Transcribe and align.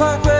parkway 0.00 0.39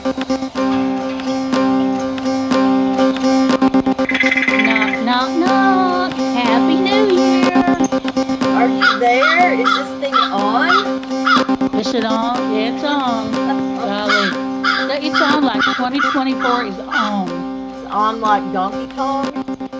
2024 15.81 16.65
is 16.65 16.77
on? 16.77 17.27
It's 17.27 17.91
on 17.91 18.21
like 18.21 18.53
Donkey 18.53 18.93
Kong. 18.93 19.31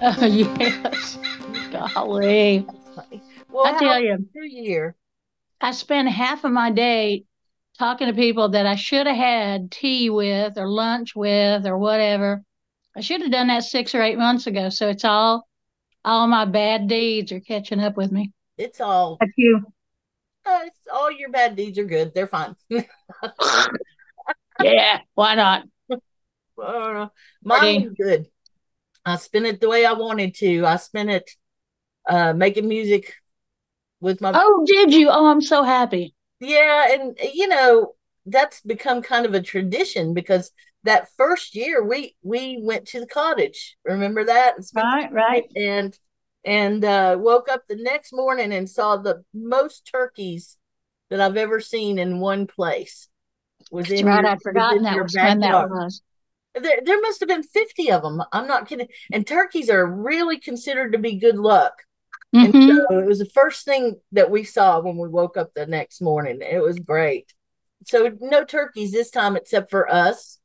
Oh, 0.02 0.26
yes. 0.26 1.20
Golly. 1.72 2.66
Well, 3.48 3.68
I 3.68 3.78
tell 3.78 4.00
you. 4.00 4.28
New 4.34 4.64
Year. 4.64 4.96
I 5.62 5.74
spend 5.74 6.10
half 6.10 6.44
of 6.44 6.52
my 6.52 6.72
day 6.72 7.26
talking 7.78 8.08
to 8.08 8.14
people 8.14 8.50
that 8.50 8.66
I 8.66 8.78
should 8.78 9.06
have 9.06 9.16
had 9.16 9.70
tea 9.70 10.10
with 10.10 10.58
or 10.58 10.68
lunch 10.68 11.16
with 11.16 11.68
or 11.68 11.78
whatever. 11.78 12.42
I 12.98 13.02
should 13.02 13.22
have 13.22 13.32
done 13.32 13.50
that 13.50 13.66
six 13.66 13.94
or 13.94 14.02
eight 14.02 14.18
months 14.18 14.48
ago. 14.48 14.70
So 14.70 14.90
it's 14.90 15.06
all, 15.06 15.48
all 16.04 16.26
my 16.26 16.46
bad 16.46 16.88
deeds 16.88 17.32
are 17.32 17.42
catching 17.42 17.80
up 17.80 17.96
with 17.96 18.12
me. 18.12 18.32
It's 18.58 18.82
all. 18.82 19.20
Like 19.22 19.34
you. 19.38 19.62
Uh, 20.48 20.62
it's, 20.66 20.80
all 20.92 21.12
your 21.12 21.30
bad 21.30 21.56
deeds 21.56 21.78
are 21.78 21.86
good. 21.86 22.12
They're 22.16 22.26
fine. 22.26 22.56
Yeah. 24.64 25.00
Why 25.16 25.36
not? 25.36 25.64
Party. 26.62 27.12
mine 27.44 27.84
was 27.84 27.94
good. 27.98 28.28
I 29.06 29.16
spent 29.18 29.46
it 29.46 29.60
the 29.62 29.70
way 29.70 29.86
I 29.86 29.94
wanted 29.94 30.36
to. 30.36 30.66
I 30.66 30.76
spent 30.78 31.10
it 31.10 31.30
uh, 32.08 32.34
making 32.34 32.68
music 32.68 33.14
with 34.00 34.22
my 34.22 34.32
Oh, 34.34 34.64
did 34.68 34.94
you? 34.94 35.10
Oh, 35.10 35.28
I'm 35.28 35.42
so 35.42 35.64
happy. 35.64 36.14
Yeah, 36.40 36.94
and 36.94 37.18
you 37.34 37.48
know, 37.48 37.94
that's 38.26 38.62
become 38.62 39.02
kind 39.02 39.26
of 39.26 39.34
a 39.34 39.42
tradition 39.42 40.14
because 40.14 40.52
that 40.84 41.10
first 41.18 41.56
year 41.56 41.84
we 41.84 42.16
we 42.24 42.60
went 42.62 42.88
to 42.90 43.00
the 43.00 43.08
cottage. 43.08 43.78
Remember 43.86 44.24
that? 44.26 44.56
Right, 44.76 45.12
right. 45.12 45.44
and 45.56 45.98
and 46.44 46.84
uh 46.84 47.18
woke 47.20 47.50
up 47.50 47.64
the 47.68 47.76
next 47.76 48.14
morning 48.14 48.52
and 48.52 48.68
saw 48.70 48.98
the 48.98 49.24
most 49.34 49.88
turkeys 49.92 50.58
that 51.12 51.22
I've 51.22 51.38
ever 51.38 51.60
seen 51.60 52.00
in 52.00 52.20
one 52.20 52.48
place. 52.48 53.08
Was 53.72 53.88
That's 53.88 54.02
in 54.02 54.08
right. 54.08 54.22
your- 54.22 54.32
I'd 54.32 54.42
forgotten 54.42 54.84
that 54.84 55.02
was 55.04 55.16
when 55.16 55.40
that 55.42 55.70
was. 55.70 56.02
There, 56.54 56.80
there 56.84 57.02
must 57.02 57.20
have 57.22 57.30
been 57.30 57.44
50 57.44 57.92
of 57.92 58.02
them. 58.02 58.22
I'm 58.32 58.48
not 58.48 58.68
kidding. 58.68 58.88
And 59.12 59.26
turkeys 59.26 59.70
are 59.70 59.86
really 59.86 60.38
considered 60.40 60.92
to 60.92 60.98
be 60.98 61.16
good 61.16 61.38
luck. 61.38 61.74
And 62.34 62.54
Mhm. 62.54 62.68
so 62.68 63.00
it 63.00 63.06
was 63.06 63.20
the 63.20 63.26
first 63.26 63.66
thing 63.66 64.00
that 64.14 64.32
we 64.32 64.44
saw 64.44 64.80
when 64.80 64.98
we 64.98 65.08
woke 65.08 65.38
up 65.38 65.54
the 65.54 65.66
next 65.66 66.02
morning. 66.02 66.42
It 66.42 66.62
was 66.62 66.80
great. 66.80 67.34
So 67.86 68.12
no 68.20 68.44
turkeys 68.44 68.92
this 68.92 69.12
time 69.12 69.36
except 69.36 69.70
for 69.70 69.92
us. 69.92 70.40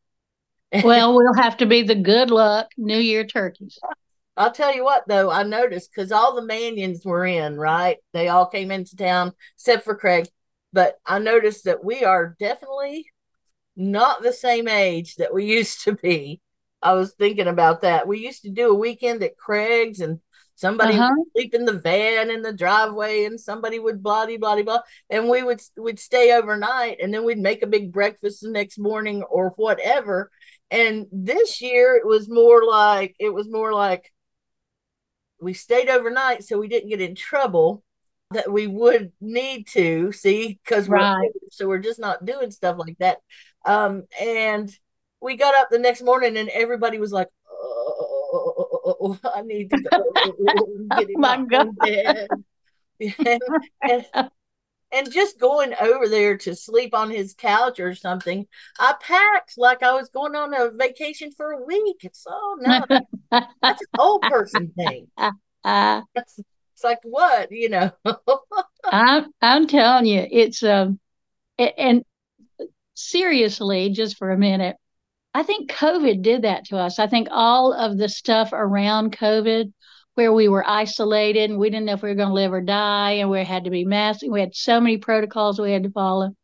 Well, 0.73 1.15
we'll 1.17 1.35
have 1.35 1.57
to 1.59 1.67
be 1.67 1.83
the 1.83 1.95
good 1.95 2.31
luck 2.31 2.71
New 2.77 2.99
Year 2.99 3.25
turkeys. 3.25 3.79
I'll 4.37 4.53
tell 4.53 4.75
you 4.75 4.85
what 4.85 5.05
though, 5.09 5.31
I 5.31 5.45
noticed 5.45 5.91
because 5.95 6.13
all 6.13 6.35
the 6.35 6.43
Manions 6.43 7.05
were 7.05 7.25
in, 7.25 7.57
right? 7.57 7.99
They 8.13 8.29
all 8.29 8.47
came 8.47 8.71
into 8.71 8.97
town 8.97 9.33
except 9.57 9.85
for 9.85 9.95
Craig. 9.95 10.29
But 10.73 10.99
I 11.07 11.19
noticed 11.21 11.65
that 11.65 11.85
we 11.85 12.05
are 12.05 12.37
definitely 12.39 13.07
not 13.77 14.23
the 14.23 14.33
same 14.33 14.69
age 14.69 15.17
that 15.17 15.33
we 15.35 15.45
used 15.59 15.83
to 15.85 15.93
be. 15.93 16.41
I 16.83 16.93
was 16.95 17.15
thinking 17.15 17.49
about 17.49 17.83
that. 17.83 18.07
We 18.07 18.19
used 18.21 18.43
to 18.43 18.51
do 18.51 18.71
a 18.71 18.75
weekend 18.75 19.23
at 19.23 19.37
Craig's 19.37 20.01
and 20.01 20.21
Somebody 20.59 20.95
Uh-huh. 20.95 21.15
would 21.15 21.27
sleep 21.35 21.55
in 21.55 21.67
the 21.67 21.75
van 21.79 22.31
in 22.31 22.41
the 22.41 22.53
driveway, 22.53 23.25
and 23.25 23.39
somebody 23.39 23.79
would 23.79 24.03
blah 24.03 24.25
blah 24.25 24.39
blah 24.39 24.63
blah, 24.63 24.81
and 25.11 25.29
we 25.29 25.43
would 25.43 25.61
would 25.77 25.99
stay 25.99 26.33
overnight, 26.33 26.97
and 26.99 27.13
then 27.13 27.25
we'd 27.25 27.37
make 27.39 27.63
a 27.63 27.67
big 27.67 27.93
breakfast 27.93 28.41
the 28.41 28.49
next 28.51 28.79
morning 28.79 29.23
or 29.25 29.51
whatever. 29.57 30.31
And 30.71 31.07
this 31.13 31.61
year 31.61 31.97
it 31.97 32.07
was 32.07 32.31
more 32.31 32.65
like 32.65 33.15
it 33.19 33.29
was 33.35 33.51
more 33.51 33.75
like 33.75 34.11
we 35.41 35.53
stayed 35.53 35.89
overnight 35.91 36.43
so 36.45 36.59
we 36.59 36.69
didn't 36.69 36.89
get 36.89 37.01
in 37.01 37.15
trouble 37.15 37.83
that 38.31 38.51
we 38.51 38.67
would 38.67 39.13
need 39.21 39.67
to 39.69 40.11
see 40.13 40.59
because 40.65 40.89
we're 40.89 40.97
Right. 41.03 41.31
so 41.51 41.69
we're 41.69 41.79
just 41.79 42.01
not 42.01 42.25
doing 42.25 42.51
stuff 42.51 42.77
like 42.79 42.97
that. 42.99 43.19
Um, 43.67 44.05
and 44.21 44.71
we 45.21 45.37
got 45.37 45.55
up 45.57 45.69
the 45.71 45.79
next 45.79 46.03
morning 46.03 46.37
and 46.37 46.49
everybody 46.51 46.99
was 46.99 47.13
like, 47.13 47.29
"Oh, 47.51 49.19
I 49.35 49.43
need 49.43 49.71
to 49.71 49.83
go 49.83 50.89
get 50.97 51.11
in 51.11 51.21
my 51.21 51.37
my 51.39 51.45
God. 51.45 51.77
bed." 51.79 52.29
and, 53.01 53.41
and, 53.83 54.31
and 54.93 55.13
just 55.13 55.39
going 55.39 55.75
over 55.81 56.09
there 56.09 56.39
to 56.39 56.55
sleep 56.55 56.95
on 56.95 57.11
his 57.11 57.35
couch 57.35 57.81
or 57.81 57.95
something, 57.95 58.47
I 58.79 58.95
packed 59.01 59.55
like 59.59 59.83
I 59.83 59.93
was 59.93 60.09
going 60.09 60.35
on 60.35 60.55
a 60.55 60.71
vacation 60.71 61.33
for 61.33 61.53
a 61.53 61.65
week. 61.65 61.99
It's 62.03 62.25
oh 62.29 62.57
no, 62.61 62.87
that's 63.61 63.83
an 63.83 63.89
old 63.99 64.23
person 64.23 64.73
thing. 64.77 65.09
Uh, 65.17 66.03
It's, 66.15 66.39
it's 66.39 66.85
like 66.85 67.01
what 67.03 67.51
you 67.51 67.69
know. 67.69 67.91
I'm 68.85 69.27
I'm 69.43 69.67
telling 69.67 70.07
you, 70.07 70.25
it's 70.31 70.63
um, 70.63 71.01
and 71.59 72.05
seriously, 72.97 73.91
just 73.91 74.17
for 74.17 74.31
a 74.31 74.39
minute, 74.39 74.77
I 75.35 75.43
think 75.43 75.71
COVID 75.71 76.23
did 76.23 76.43
that 76.43 76.65
to 76.67 76.79
us. 76.79 76.99
I 76.99 77.07
think 77.07 77.29
all 77.31 77.73
of 77.73 77.99
the 77.99 78.09
stuff 78.09 78.51
around 78.53 79.17
COVID, 79.17 79.73
where 80.15 80.33
we 80.33 80.49
were 80.49 80.67
isolated 80.67 81.51
and 81.51 81.59
we 81.59 81.69
didn't 81.69 81.85
know 81.87 81.93
if 81.93 82.03
we 82.03 82.09
were 82.09 82.15
going 82.15 82.29
to 82.29 82.35
live 82.35 82.53
or 82.53 82.63
die, 82.63 83.13
and 83.13 83.31
we 83.31 83.45
had 83.45 83.65
to 83.65 83.71
be 83.71 83.85
masked, 83.85 84.25
we 84.29 84.41
had 84.41 84.55
so 84.55 84.81
many 84.81 84.97
protocols 84.97 85.61
we 85.61 85.73
had 85.73 85.83
to 85.83 85.91
follow, 85.91 86.35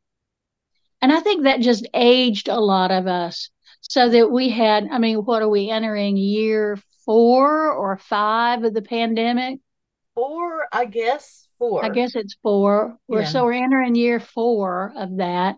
and 1.00 1.10
I 1.10 1.20
think 1.20 1.44
that 1.44 1.60
just 1.60 1.88
aged 1.94 2.48
a 2.48 2.60
lot 2.60 2.90
of 2.90 3.06
us, 3.06 3.50
so 3.80 4.08
that 4.10 4.30
we 4.30 4.50
had. 4.50 4.88
I 4.92 4.98
mean, 4.98 5.18
what 5.18 5.42
are 5.42 5.48
we 5.48 5.70
entering 5.70 6.16
year 6.16 6.78
four 7.06 7.72
or 7.72 7.96
five 7.96 8.62
of 8.62 8.74
the 8.74 8.82
pandemic? 8.82 9.58
Four, 10.14 10.66
I 10.70 10.84
guess. 10.84 11.48
Four. 11.58 11.84
I 11.84 11.88
guess 11.88 12.14
it's 12.14 12.36
four. 12.42 12.98
We're 13.08 13.22
Yeah. 13.22 13.28
so 13.28 13.44
we're 13.44 13.64
entering 13.64 13.94
year 13.94 14.20
four 14.20 14.92
of 14.96 15.16
that. 15.16 15.56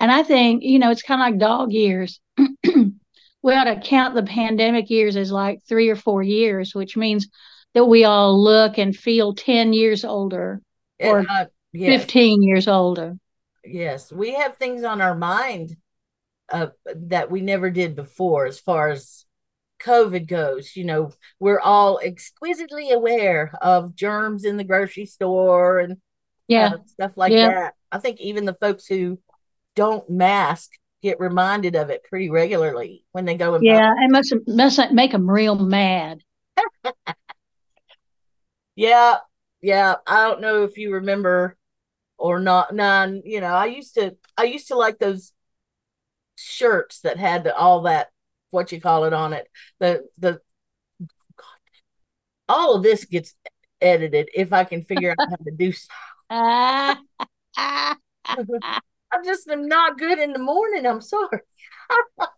And 0.00 0.10
I 0.10 0.22
think, 0.22 0.62
you 0.62 0.78
know, 0.78 0.90
it's 0.90 1.02
kind 1.02 1.20
of 1.20 1.26
like 1.26 1.38
dog 1.40 1.72
years. 1.72 2.20
we 2.64 3.54
ought 3.54 3.64
to 3.64 3.80
count 3.80 4.14
the 4.14 4.22
pandemic 4.22 4.90
years 4.90 5.16
as 5.16 5.30
like 5.30 5.60
three 5.68 5.90
or 5.90 5.96
four 5.96 6.22
years, 6.22 6.74
which 6.74 6.96
means 6.96 7.28
that 7.74 7.84
we 7.84 8.04
all 8.04 8.42
look 8.42 8.78
and 8.78 8.96
feel 8.96 9.34
10 9.34 9.72
years 9.72 10.04
older, 10.04 10.60
or 11.00 11.24
uh, 11.28 11.46
yes, 11.72 12.02
15 12.02 12.42
years 12.42 12.66
older. 12.66 13.16
yes, 13.64 14.10
we 14.12 14.34
have 14.34 14.56
things 14.56 14.84
on 14.84 15.00
our 15.00 15.14
mind 15.14 15.76
uh, 16.52 16.68
that 16.96 17.30
we 17.30 17.40
never 17.40 17.70
did 17.70 17.96
before, 17.96 18.46
as 18.46 18.60
far 18.60 18.90
as 18.90 19.24
COVID 19.82 20.28
goes. 20.28 20.76
You 20.76 20.84
know, 20.84 21.12
we're 21.40 21.60
all 21.60 22.00
exquisitely 22.00 22.92
aware 22.92 23.52
of 23.62 23.94
germs 23.96 24.44
in 24.44 24.56
the 24.56 24.64
grocery 24.64 25.06
store 25.06 25.80
and 25.80 25.98
Yeah. 26.48 26.72
uh, 26.74 26.78
stuff 26.86 27.12
like 27.16 27.34
Yeah. 27.34 27.48
that. 27.50 27.74
I 27.92 27.98
think 27.98 28.20
even 28.20 28.44
the 28.44 28.54
folks 28.54 28.86
who 28.86 29.18
don't 29.76 30.08
mask 30.10 30.70
get 31.02 31.18
reminded 31.20 31.76
of 31.76 31.90
it 31.90 32.04
pretty 32.04 32.30
regularly 32.30 33.04
when 33.12 33.24
they 33.24 33.36
go 33.36 33.54
in 33.54 33.60
public. 33.60 33.72
Yeah. 33.72 33.92
It 33.98 34.10
must, 34.10 34.34
must 34.46 34.92
make 34.92 35.12
them 35.12 35.30
real 35.30 35.58
mad. 35.58 36.20
Yeah, 38.80 39.16
yeah. 39.60 39.96
I 40.06 40.22
don't 40.26 40.40
know 40.40 40.64
if 40.64 40.78
you 40.78 40.94
remember 40.94 41.54
or 42.16 42.40
not. 42.40 42.74
None. 42.74 43.20
You 43.26 43.42
know, 43.42 43.48
I 43.48 43.66
used 43.66 43.94
to. 43.96 44.16
I 44.38 44.44
used 44.44 44.68
to 44.68 44.74
like 44.74 44.98
those 44.98 45.32
shirts 46.36 47.00
that 47.00 47.18
had 47.18 47.46
all 47.46 47.82
that 47.82 48.08
what 48.50 48.72
you 48.72 48.80
call 48.80 49.04
it 49.04 49.12
on 49.12 49.34
it. 49.34 49.48
The 49.80 50.08
the 50.16 50.40
all 52.48 52.74
of 52.74 52.82
this 52.82 53.04
gets 53.04 53.34
edited 53.82 54.30
if 54.34 54.50
I 54.52 54.64
can 54.64 54.82
figure 54.82 55.10
out 55.10 55.28
how 55.28 55.36
to 55.36 55.50
do. 55.50 55.72
so. 57.56 58.78
Ah, 59.12 59.16
ah. 59.16 59.18
I 59.20 59.24
just 59.24 59.48
am 59.48 59.66
not 59.68 59.98
good 59.98 60.18
in 60.18 60.32
the 60.32 60.38
morning. 60.38 60.86
I'm 60.86 61.00
sorry. 61.00 61.40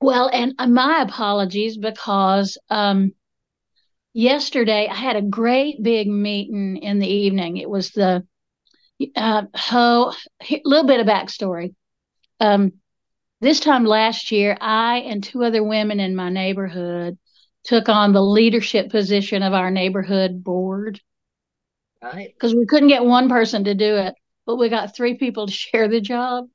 Well, 0.00 0.30
and 0.32 0.54
my 0.72 1.02
apologies 1.02 1.76
because 1.76 2.56
um, 2.70 3.14
yesterday 4.12 4.86
I 4.88 4.94
had 4.94 5.16
a 5.16 5.22
great 5.22 5.82
big 5.82 6.06
meeting 6.06 6.76
in 6.76 7.00
the 7.00 7.08
evening. 7.08 7.56
It 7.56 7.68
was 7.68 7.90
the 7.90 8.24
uh, 9.16 9.42
ho 9.54 10.12
a 10.50 10.60
little 10.64 10.86
bit 10.86 11.00
of 11.00 11.06
backstory. 11.06 11.74
Um, 12.38 12.74
this 13.40 13.60
time 13.60 13.84
last 13.84 14.30
year, 14.30 14.56
I 14.60 14.98
and 14.98 15.22
two 15.22 15.42
other 15.44 15.64
women 15.64 16.00
in 16.00 16.14
my 16.14 16.30
neighborhood 16.30 17.18
took 17.64 17.88
on 17.88 18.12
the 18.12 18.22
leadership 18.22 18.90
position 18.90 19.42
of 19.42 19.52
our 19.52 19.70
neighborhood 19.70 20.44
board 20.44 21.00
Right. 22.02 22.32
because 22.34 22.54
we 22.54 22.66
couldn't 22.66 22.88
get 22.88 23.04
one 23.04 23.28
person 23.28 23.64
to 23.64 23.74
do 23.74 23.96
it, 23.96 24.14
but 24.48 24.56
we 24.56 24.70
got 24.70 24.96
three 24.96 25.14
people 25.14 25.46
to 25.46 25.52
share 25.64 25.86
the 25.88 26.00
job. 26.00 26.48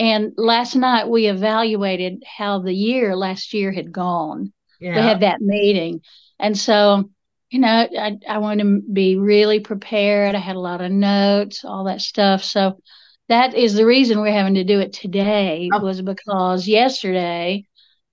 And 0.00 0.32
last 0.36 0.74
night 0.76 1.08
we 1.08 1.26
evaluated 1.28 2.24
how 2.26 2.58
the 2.58 2.74
year 2.74 3.16
last 3.16 3.54
year 3.54 3.72
had 3.72 3.92
gone. 3.92 4.52
Yeah. 4.80 4.96
We 4.96 5.02
had 5.08 5.20
that 5.20 5.40
meeting. 5.40 6.02
And 6.40 6.58
so, 6.58 7.10
you 7.50 7.60
know, 7.60 7.68
I, 7.68 8.18
I 8.28 8.38
wanted 8.38 8.64
to 8.64 8.82
be 8.92 9.16
really 9.16 9.60
prepared. 9.60 10.34
I 10.34 10.38
had 10.40 10.56
a 10.56 10.60
lot 10.60 10.80
of 10.80 10.90
notes, 10.90 11.64
all 11.64 11.84
that 11.84 12.00
stuff. 12.00 12.42
So 12.44 12.80
that 13.28 13.54
is 13.54 13.74
the 13.74 13.86
reason 13.86 14.20
we're 14.20 14.32
having 14.32 14.54
to 14.54 14.64
do 14.64 14.80
it 14.80 14.92
today 14.92 15.70
Oh. 15.72 15.80
was 15.80 16.02
because 16.02 16.66
yesterday 16.66 17.66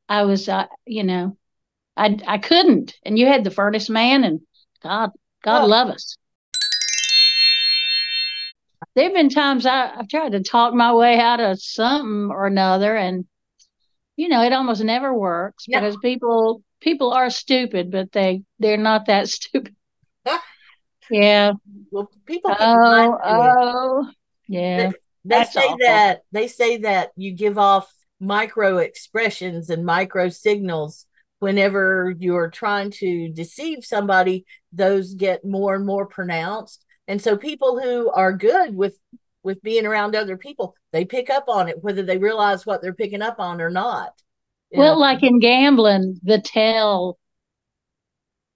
I 0.08 0.26
was, 0.26 0.48
uh, 0.48 0.66
you 0.86 1.04
know, 1.04 1.38
I, 1.98 2.20
I 2.28 2.38
couldn't. 2.38 2.96
And 3.04 3.18
you 3.18 3.26
had 3.26 3.44
the 3.44 3.52
furnace 3.52 3.90
man 3.90 4.24
and 4.24 4.42
God, 4.84 5.12
God 5.44 5.64
Oh. 5.64 5.68
love 5.68 5.90
us. 5.90 6.18
There 8.96 9.06
have 9.06 9.14
been 9.14 9.30
times 9.30 9.66
I, 9.66 9.94
I've 9.96 10.08
tried 10.10 10.34
to 10.34 10.44
talk 10.44 10.74
my 10.74 10.94
way 10.94 11.20
out 11.20 11.40
of 11.40 11.62
something 11.62 12.30
or 12.32 12.46
another, 12.48 12.96
and 12.96 13.26
you 14.16 14.30
know, 14.30 14.42
it 14.44 14.54
almost 14.54 14.84
never 14.84 15.14
works 15.14 15.66
No. 15.68 15.80
because 15.80 15.98
people 15.98 16.62
people 16.80 17.12
are 17.14 17.30
stupid, 17.30 17.92
but 17.92 18.12
they 18.12 18.44
they're 18.60 18.78
not 18.78 19.08
that 19.08 19.28
stupid. 19.30 19.76
yeah. 21.10 21.54
well, 21.92 22.10
people 22.26 22.56
Oh, 22.58 22.76
reminded 22.76 23.20
of 23.24 23.46
it. 23.46 23.52
oh, 23.58 24.12
yeah. 24.48 24.92
they 24.92 24.94
That's 25.26 25.54
say 25.54 25.62
awful. 25.66 25.78
that 25.82 26.22
they 26.32 26.48
say 26.48 26.78
that 26.78 27.12
you 27.16 27.34
give 27.34 27.58
off 27.58 27.92
micro 28.20 28.78
expressions 28.78 29.70
and 29.70 29.86
micro 29.86 30.30
signals 30.30 31.06
whenever 31.40 32.14
you're 32.18 32.50
trying 32.50 32.90
to 32.92 33.30
deceive 33.30 33.84
somebody 33.84 34.46
those 34.72 35.14
get 35.14 35.44
more 35.44 35.76
and 35.76 35.86
more 35.86 36.06
pronounced 36.06 36.85
and 37.08 37.22
so 37.22 37.38
people 37.38 37.80
who 37.80 38.10
are 38.12 38.34
good 38.34 38.76
with 38.76 38.98
with 39.44 39.62
being 39.62 39.86
around 39.86 40.16
other 40.16 40.38
people 40.38 40.76
they 40.92 41.06
pick 41.06 41.30
up 41.30 41.46
on 41.48 41.68
it 41.70 41.84
whether 41.84 42.02
they 42.04 42.18
realize 42.18 42.66
what 42.66 42.82
they're 42.82 42.94
picking 42.94 43.22
up 43.22 43.40
on 43.40 43.62
or 43.62 43.70
not. 43.70 44.14
Well, 44.72 44.96
know? 44.96 45.00
like 45.00 45.24
in 45.24 45.40
gambling, 45.40 46.20
the 46.24 46.42
tell, 46.42 47.18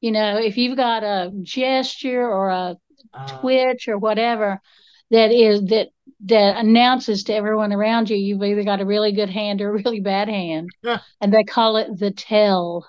you 0.02 0.12
know, 0.12 0.38
if 0.38 0.58
you've 0.58 0.76
got 0.78 1.04
a 1.04 1.32
gesture 1.44 2.28
or 2.28 2.50
a 2.50 2.78
Uh, 3.14 3.40
twitch 3.40 3.88
or 3.88 3.98
whatever 3.98 4.62
that 5.10 5.32
is 5.32 5.62
that 5.66 5.88
that 6.26 6.58
announces 6.58 7.24
to 7.24 7.34
everyone 7.34 7.72
around 7.74 8.10
you 8.10 8.18
you've 8.18 8.44
either 8.44 8.64
got 8.64 8.82
a 8.82 8.86
really 8.86 9.12
good 9.14 9.30
hand 9.30 9.62
or 9.62 9.70
a 9.70 9.74
really 9.84 10.00
bad 10.02 10.28
hand. 10.28 10.70
Huh. 10.84 11.00
and 11.22 11.34
they 11.34 11.44
call 11.44 11.78
it 11.78 11.98
the 11.98 12.12
tell. 12.12 12.86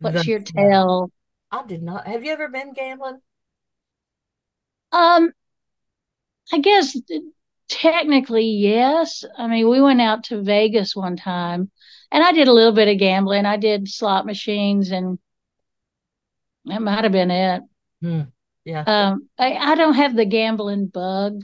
What's 0.00 0.22
the- 0.24 0.30
your 0.30 0.40
tell? 0.40 1.10
I 1.50 1.64
did 1.66 1.82
not 1.82 2.06
have 2.06 2.24
you 2.24 2.32
ever 2.32 2.48
been 2.48 2.72
gambling 2.72 3.20
um 4.92 5.30
i 6.52 6.58
guess 6.58 6.96
technically 7.68 8.44
yes 8.46 9.24
i 9.36 9.46
mean 9.46 9.68
we 9.68 9.80
went 9.80 10.00
out 10.00 10.24
to 10.24 10.42
vegas 10.42 10.96
one 10.96 11.16
time 11.16 11.70
and 12.10 12.24
i 12.24 12.32
did 12.32 12.48
a 12.48 12.52
little 12.52 12.72
bit 12.72 12.88
of 12.88 12.98
gambling 12.98 13.44
i 13.44 13.56
did 13.56 13.88
slot 13.88 14.24
machines 14.26 14.90
and 14.90 15.18
that 16.64 16.82
might 16.82 17.04
have 17.04 17.12
been 17.12 17.30
it 17.30 17.62
Hmm. 18.00 18.20
yeah 18.64 18.84
um 18.86 19.28
i, 19.38 19.54
I 19.54 19.74
don't 19.74 19.94
have 19.94 20.14
the 20.16 20.24
gambling 20.24 20.86
bug 20.86 21.42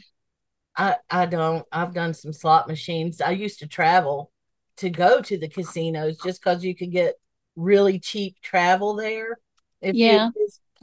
I, 0.77 0.97
I 1.09 1.27
don't. 1.27 1.65
I've 1.71 1.95
done 1.95 2.15
some 2.15 2.33
slot 2.33 2.67
machines. 2.67 3.21
I 3.21 3.31
used 3.31 3.61
to 3.61 3.69
travel 3.69 4.33
to 4.79 4.91
go 4.91 5.23
to 5.23 5.39
the 5.39 5.49
casinos 5.49 6.19
just 6.19 6.41
because 6.43 6.65
you 6.65 6.75
could 6.75 6.91
get 6.91 7.15
really 7.55 8.01
cheap 8.01 8.35
travel 8.43 8.97
there. 8.97 9.39
If 9.81 9.95
you- 9.95 10.01
Yeah. 10.03 10.31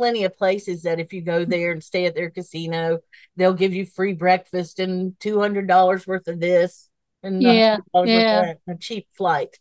Plenty 0.02 0.24
of 0.24 0.38
places 0.38 0.84
that 0.84 1.00
if 1.00 1.14
you 1.14 1.22
go 1.22 1.46
there 1.46 1.72
and 1.72 1.84
stay 1.84 2.06
at 2.06 2.16
their 2.16 2.30
casino, 2.30 3.00
they'll 3.36 3.54
give 3.54 3.74
you 3.74 3.86
free 3.86 4.14
breakfast 4.14 4.80
and 4.80 5.20
two 5.20 5.40
hundred 5.40 5.68
dollars 5.68 6.08
worth 6.08 6.28
of 6.28 6.40
this 6.40 6.90
and 7.24 7.36
Yeah, 7.40 7.78
$100 7.92 8.14
worth 8.14 8.32
of 8.32 8.50
yeah. 8.68 8.76
a 8.76 8.78
cheap 8.78 9.08
flight. 9.18 9.58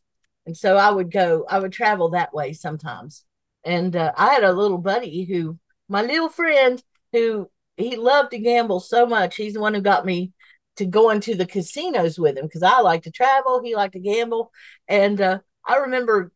And 0.47 0.57
so 0.57 0.77
I 0.77 0.91
would 0.91 1.11
go. 1.13 1.45
I 1.49 1.59
would 1.59 1.73
travel 1.73 2.11
that 2.11 2.33
way 2.35 2.53
sometimes. 2.53 3.25
And 3.65 3.95
uh, 3.95 4.13
I 4.17 4.33
had 4.33 4.45
a 4.45 4.53
little 4.53 4.79
buddy 4.79 5.25
who, 5.25 5.59
my 5.89 6.03
little 6.03 6.29
friend, 6.31 6.83
who 7.13 7.51
he 7.77 7.97
loved 7.97 8.31
to 8.33 8.39
gamble 8.39 8.81
so 8.81 9.07
much. 9.07 9.37
He's 9.37 9.55
the 9.55 9.61
one 9.61 9.75
who 9.75 9.81
got 9.83 10.07
me 10.07 10.33
to 10.77 10.87
go 10.87 11.11
into 11.11 11.35
the 11.35 11.47
casinos 11.47 12.19
with 12.19 12.39
him 12.39 12.47
because 12.47 12.63
I 12.63 12.81
like 12.81 13.03
to 13.03 13.11
travel. 13.11 13.63
He 13.63 13.75
liked 13.77 13.93
to 13.95 14.01
gamble. 14.01 14.51
And 14.89 15.21
uh, 15.21 15.41
I 15.67 15.77
remember 15.77 16.33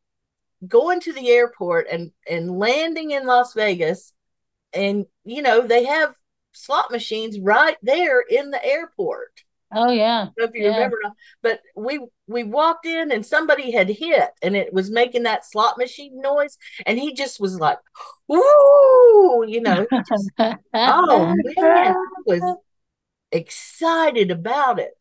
going 0.68 1.00
to 1.00 1.12
the 1.12 1.28
airport 1.28 1.87
and, 1.90 2.12
and 2.28 2.59
landing 2.59 3.11
in 3.11 3.26
Las 3.26 3.54
Vegas. 3.54 4.12
And, 4.73 5.06
you 5.25 5.42
know, 5.42 5.66
they 5.66 5.85
have 5.85 6.14
slot 6.52 6.90
machines 6.90 7.38
right 7.38 7.76
there 7.83 8.21
in 8.21 8.50
the 8.50 8.64
airport. 8.64 9.44
Oh 9.76 9.90
yeah. 9.90 10.28
if 10.37 10.54
you 10.54 10.64
yeah. 10.64 10.75
remember, 10.75 10.99
but 11.42 11.61
we 11.75 11.99
we 12.28 12.44
walked 12.44 12.87
in 12.87 13.11
and 13.11 13.26
somebody 13.26 13.73
had 13.73 13.88
hit 13.88 14.30
and 14.40 14.54
it 14.54 14.73
was 14.73 14.90
making 14.90 15.25
that 15.25 15.44
slot 15.44 15.78
machine 15.78 16.21
noise, 16.21 16.56
and 16.87 16.99
he 16.99 17.12
just 17.12 17.40
was 17.40 17.59
like, 17.59 17.78
"Ooh," 18.33 19.44
you 19.49 19.61
know. 19.61 19.85
Just, 20.09 20.30
oh 20.38 21.35
man, 21.56 21.94
I 21.94 21.94
was 22.25 22.56
excited 23.33 24.30
about 24.30 24.78
it. 24.78 24.94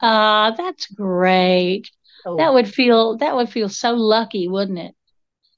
Ah, 0.00 0.46
uh, 0.46 0.50
that's 0.50 0.86
great. 0.86 1.90
Oh. 2.26 2.36
That 2.36 2.54
would 2.54 2.72
feel 2.72 3.16
that 3.18 3.36
would 3.36 3.48
feel 3.48 3.68
so 3.68 3.92
lucky, 3.92 4.48
wouldn't 4.48 4.78
it? 4.78 4.94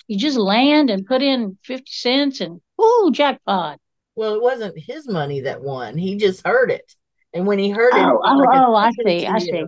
You 0.08 0.18
just 0.18 0.38
land 0.38 0.90
and 0.90 1.06
put 1.06 1.23
in 1.23 1.58
fifty 1.62 1.92
cents 1.92 2.40
and 2.40 2.61
ooh, 2.80 3.11
jackpot. 3.12 3.78
Well, 4.14 4.35
it 4.35 4.42
wasn't 4.42 4.78
his 4.78 5.08
money 5.08 5.40
that 5.40 5.62
won. 5.62 5.99
He 5.99 6.16
just 6.16 6.46
heard 6.46 6.70
it. 6.70 6.94
And 7.35 7.46
when 7.46 7.58
he 7.58 7.70
heard 7.70 7.94
it, 7.94 8.00
oh, 8.00 8.20
oh, 8.25 8.37
like 8.37 8.49
oh 8.52 8.75
I 8.75 8.90
see, 9.04 9.26
I 9.26 9.38
see. 9.38 9.50
Yeah. 9.52 9.64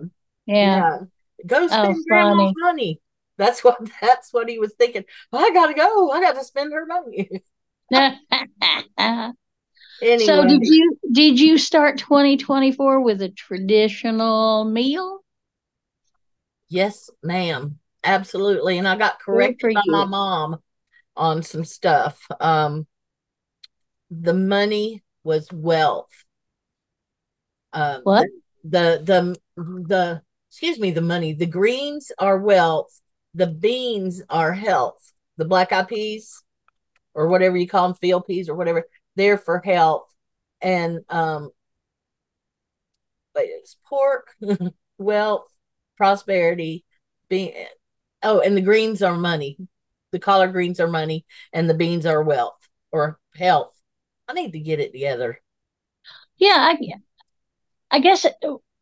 yeah. 0.47 0.97
Go 1.45 1.63
oh, 1.63 1.67
spend 1.67 1.97
oh, 1.97 2.03
grandma's 2.07 2.53
money. 2.57 2.99
That's 3.37 3.63
what 3.63 3.77
that's 4.01 4.33
what 4.33 4.49
he 4.49 4.59
was 4.59 4.73
thinking. 4.77 5.05
Well, 5.31 5.45
I 5.45 5.51
gotta 5.51 5.73
go. 5.73 6.11
I 6.11 6.21
gotta 6.21 6.43
spend 6.43 6.73
her 6.73 6.85
money. 6.85 7.29
anyway. 10.01 10.25
So 10.25 10.47
did 10.47 10.61
you 10.63 10.97
did 11.11 11.39
you 11.39 11.57
start 11.57 11.97
2024 11.99 13.01
with 13.01 13.21
a 13.21 13.29
traditional 13.29 14.65
meal? 14.65 15.19
Yes, 16.69 17.09
ma'am. 17.23 17.79
Absolutely. 18.03 18.77
And 18.77 18.87
I 18.87 18.95
got 18.95 19.19
corrected 19.19 19.73
by 19.73 19.81
you. 19.83 19.91
my 19.91 20.05
mom 20.05 20.57
on 21.15 21.43
some 21.43 21.65
stuff. 21.65 22.25
Um 22.39 22.87
the 24.11 24.33
money 24.33 25.03
was 25.23 25.51
wealth. 25.51 26.25
Um, 27.73 28.01
what? 28.03 28.27
The, 28.63 29.01
the 29.03 29.37
the 29.55 29.83
the 29.87 30.21
excuse 30.49 30.79
me, 30.79 30.91
the 30.91 31.01
money. 31.01 31.33
The 31.33 31.45
greens 31.45 32.11
are 32.17 32.39
wealth. 32.39 33.01
The 33.35 33.47
beans 33.47 34.21
are 34.29 34.53
health. 34.53 35.13
The 35.37 35.45
black 35.45 35.71
eyed 35.71 35.87
peas, 35.87 36.43
or 37.13 37.27
whatever 37.27 37.57
you 37.57 37.67
call 37.67 37.87
them, 37.87 37.95
field 37.95 38.25
peas 38.25 38.49
or 38.49 38.55
whatever, 38.55 38.83
they're 39.15 39.37
for 39.37 39.59
health. 39.59 40.07
And 40.61 40.99
um, 41.09 41.51
but 43.33 43.43
it's 43.45 43.77
pork, 43.87 44.35
wealth, 44.97 45.47
prosperity, 45.99 46.85
being. 47.29 47.53
Oh, 48.23 48.41
and 48.41 48.57
the 48.57 48.61
greens 48.61 49.03
are 49.03 49.17
money. 49.17 49.57
The 50.13 50.19
collard 50.19 50.53
greens 50.53 50.79
are 50.79 50.87
money, 50.87 51.25
and 51.53 51.69
the 51.69 51.75
beans 51.75 52.07
are 52.07 52.23
wealth 52.23 52.67
or 52.91 53.19
health. 53.35 53.75
I 54.27 54.33
need 54.33 54.53
to 54.53 54.59
get 54.59 54.79
it 54.79 54.93
together. 54.93 55.39
Yeah, 56.37 56.55
I 56.57 56.77
I 57.91 57.99
guess 57.99 58.25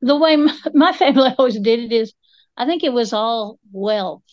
the 0.01 0.17
way 0.17 0.35
my 0.73 0.93
family 0.93 1.33
always 1.37 1.59
did 1.59 1.79
it 1.79 1.91
is, 1.91 2.13
I 2.55 2.65
think 2.65 2.83
it 2.83 2.93
was 2.93 3.13
all 3.13 3.59
wealth. 3.71 4.23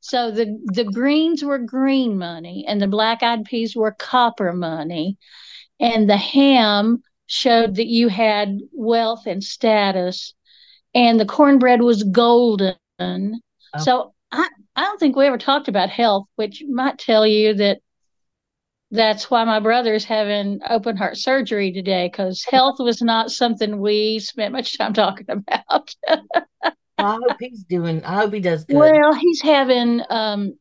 So 0.00 0.30
the 0.30 0.58
the 0.72 0.84
greens 0.84 1.44
were 1.44 1.58
green 1.58 2.18
money, 2.18 2.64
and 2.68 2.80
the 2.80 2.88
black 2.88 3.22
eyed 3.22 3.44
peas 3.44 3.76
were 3.76 3.92
copper 3.92 4.52
money, 4.52 5.18
and 5.80 6.08
the 6.10 6.16
ham 6.18 7.02
showed 7.26 7.76
that 7.76 7.88
you 7.88 8.08
had 8.08 8.60
wealth 8.72 9.26
and 9.26 9.44
status, 9.44 10.34
and 10.94 11.18
the 11.18 11.26
cornbread 11.26 11.82
was 11.82 12.02
golden. 12.02 12.74
Oh. 12.98 13.34
So 13.78 14.14
I 14.32 14.48
I 14.76 14.82
don't 14.82 14.98
think 14.98 15.16
we 15.16 15.26
ever 15.26 15.38
talked 15.38 15.68
about 15.68 15.90
health, 15.90 16.26
which 16.36 16.62
might 16.68 16.98
tell 16.98 17.26
you 17.26 17.54
that 17.54 17.78
that's 18.90 19.30
why 19.30 19.44
my 19.44 19.60
brother's 19.60 20.04
having 20.04 20.60
open 20.68 20.96
heart 20.96 21.16
surgery 21.16 21.72
today 21.72 22.08
because 22.10 22.44
health 22.44 22.76
was 22.80 23.00
not 23.00 23.30
something 23.30 23.80
we 23.80 24.18
spent 24.18 24.52
much 24.52 24.76
time 24.76 24.92
talking 24.92 25.26
about. 25.28 25.94
I 26.98 27.12
hope 27.14 27.36
he's 27.38 27.62
doing. 27.64 28.04
I 28.04 28.16
hope 28.16 28.32
he 28.32 28.40
does 28.40 28.64
good. 28.64 28.76
Well, 28.76 29.14
he's 29.14 29.40
having 29.40 30.02
um, 30.10 30.58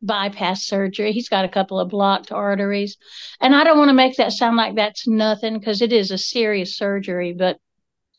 bypass 0.00 0.64
surgery. 0.64 1.12
He's 1.12 1.28
got 1.28 1.44
a 1.44 1.50
couple 1.50 1.80
of 1.80 1.88
blocked 1.88 2.32
arteries, 2.32 2.96
and 3.40 3.54
I 3.54 3.64
don't 3.64 3.78
want 3.78 3.88
to 3.88 3.94
make 3.94 4.16
that 4.16 4.32
sound 4.32 4.56
like 4.56 4.76
that's 4.76 5.06
nothing 5.08 5.58
because 5.58 5.82
it 5.82 5.92
is 5.92 6.10
a 6.10 6.18
serious 6.18 6.76
surgery. 6.76 7.32
But 7.32 7.58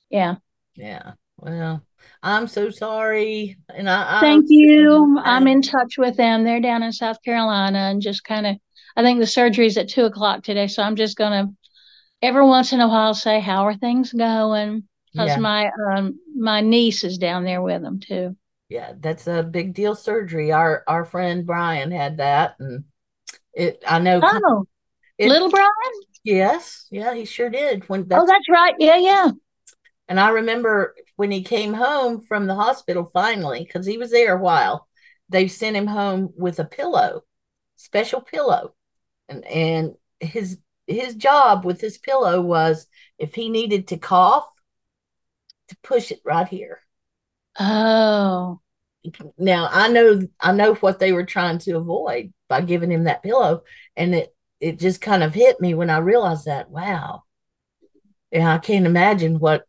yeah, 0.09 0.35
yeah. 0.75 1.13
Well, 1.45 1.83
I'm 2.21 2.47
so 2.47 2.69
sorry, 2.69 3.57
and 3.67 3.89
I, 3.89 4.17
I 4.17 4.21
thank 4.21 4.45
you. 4.47 5.19
I'm 5.21 5.45
in 5.47 5.61
touch 5.61 5.97
with 5.97 6.15
them. 6.15 6.43
They're 6.43 6.61
down 6.61 6.83
in 6.83 6.93
South 6.93 7.17
Carolina, 7.23 7.79
and 7.79 8.01
just 8.01 8.23
kind 8.23 8.47
of 8.47 8.55
I 8.95 9.01
think 9.01 9.19
the 9.19 9.27
surgery 9.27 9.65
is 9.65 9.77
at 9.77 9.89
two 9.89 10.05
o'clock 10.05 10.43
today, 10.43 10.67
so 10.67 10.83
I'm 10.83 10.95
just 10.95 11.17
gonna 11.17 11.47
every 12.21 12.45
once 12.45 12.71
in 12.71 12.79
a 12.79 12.87
while 12.87 13.13
say 13.13 13.41
how 13.41 13.65
are 13.67 13.75
things 13.75 14.13
going 14.13 14.83
because 15.11 15.31
yeah. 15.31 15.37
my 15.37 15.71
um 15.91 16.17
my 16.35 16.61
niece 16.61 17.03
is 17.03 17.17
down 17.17 17.43
there 17.43 17.61
with 17.61 17.81
them 17.81 17.99
too. 17.99 18.37
Yeah, 18.69 18.93
that's 18.97 19.27
a 19.27 19.43
big 19.43 19.73
deal 19.73 19.95
surgery. 19.95 20.53
Our 20.53 20.83
our 20.87 21.03
friend 21.03 21.45
Brian 21.45 21.91
had 21.91 22.17
that, 22.17 22.55
and 22.59 22.85
it 23.53 23.83
I 23.85 23.99
know. 23.99 24.21
Oh, 24.23 24.65
it, 25.17 25.27
little 25.27 25.49
Brian. 25.49 25.69
Yes, 26.23 26.87
yeah, 26.89 27.13
he 27.13 27.25
sure 27.25 27.49
did. 27.49 27.89
When 27.89 28.07
that's, 28.07 28.23
oh, 28.23 28.25
that's 28.25 28.49
right. 28.49 28.75
Yeah, 28.79 28.97
yeah. 28.97 29.31
And 30.07 30.19
I 30.19 30.29
remember 30.29 30.95
when 31.15 31.31
he 31.31 31.43
came 31.43 31.73
home 31.73 32.21
from 32.21 32.47
the 32.47 32.55
hospital 32.55 33.05
finally, 33.05 33.63
because 33.63 33.85
he 33.85 33.97
was 33.97 34.11
there 34.11 34.35
a 34.35 34.41
while. 34.41 34.87
They 35.29 35.47
sent 35.47 35.75
him 35.75 35.87
home 35.87 36.33
with 36.35 36.59
a 36.59 36.65
pillow, 36.65 37.23
special 37.75 38.21
pillow. 38.21 38.75
And 39.29 39.45
and 39.45 39.95
his 40.19 40.57
his 40.87 41.15
job 41.15 41.65
with 41.65 41.79
this 41.79 41.97
pillow 41.97 42.41
was 42.41 42.87
if 43.17 43.33
he 43.35 43.49
needed 43.49 43.87
to 43.87 43.97
cough 43.97 44.47
to 45.69 45.77
push 45.83 46.11
it 46.11 46.21
right 46.25 46.47
here. 46.47 46.81
Oh. 47.59 48.59
Now 49.37 49.67
i 49.69 49.89
know 49.89 50.21
i 50.39 50.53
know 50.53 50.75
what 50.75 50.99
they 50.99 51.11
were 51.11 51.25
trying 51.25 51.57
to 51.59 51.73
avoid 51.73 52.33
by 52.47 52.61
giving 52.61 52.89
him 52.91 53.03
that 53.03 53.21
pillow 53.21 53.63
and 53.97 54.15
it 54.15 54.33
it 54.61 54.79
just 54.79 55.01
kind 55.01 55.23
of 55.23 55.33
hit 55.33 55.59
me 55.59 55.73
when 55.73 55.89
i 55.89 55.97
realized 55.97 56.45
that 56.45 56.69
wow. 56.69 57.23
Yeah, 58.31 58.53
i 58.53 58.59
can't 58.59 58.85
imagine 58.85 59.39
what 59.39 59.65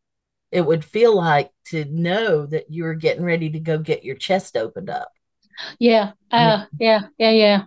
it 0.55 0.65
would 0.65 0.85
feel 0.85 1.15
like 1.15 1.51
to 1.67 1.85
know 1.87 2.47
that 2.47 2.71
you 2.71 2.85
were 2.85 2.95
getting 2.95 3.25
ready 3.25 3.51
to 3.51 3.61
go 3.61 3.79
get 3.79 4.05
your 4.05 4.17
chest 4.17 4.57
opened 4.57 4.89
up 4.89 5.09
yeah 5.79 6.13
uh, 6.31 6.65
yeah 6.79 7.01
yeah 7.19 7.31
yeah 7.31 7.63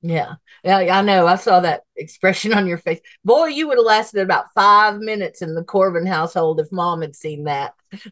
yeah. 0.00 0.34
Yeah, 0.62 0.76
I 0.76 1.02
know. 1.02 1.26
I 1.26 1.36
saw 1.36 1.60
that 1.60 1.82
expression 1.96 2.52
on 2.56 2.66
your 2.66 2.78
face. 2.78 3.00
Boy, 3.24 3.46
you 3.46 3.68
would 3.68 3.78
have 3.78 3.86
lasted 3.86 4.20
about 4.20 4.52
five 4.54 4.98
minutes 4.98 5.42
in 5.42 5.54
the 5.54 5.64
Corbin 5.64 6.06
household 6.06 6.60
if 6.60 6.70
mom 6.70 7.02
had 7.02 7.16
seen 7.16 7.44
that. 7.44 7.74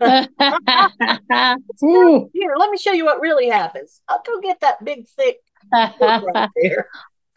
Here, 1.80 2.54
let 2.56 2.71
me 2.71 2.78
show 2.78 2.92
you 2.92 3.04
what 3.04 3.21
really 3.21 3.49
happens. 3.49 4.00
I'll 4.09 4.23
go 4.26 4.40
get 4.40 4.61
that 4.61 4.85
big 4.85 5.06
thick 5.09 5.38
right 5.73 6.49
there. 6.61 6.88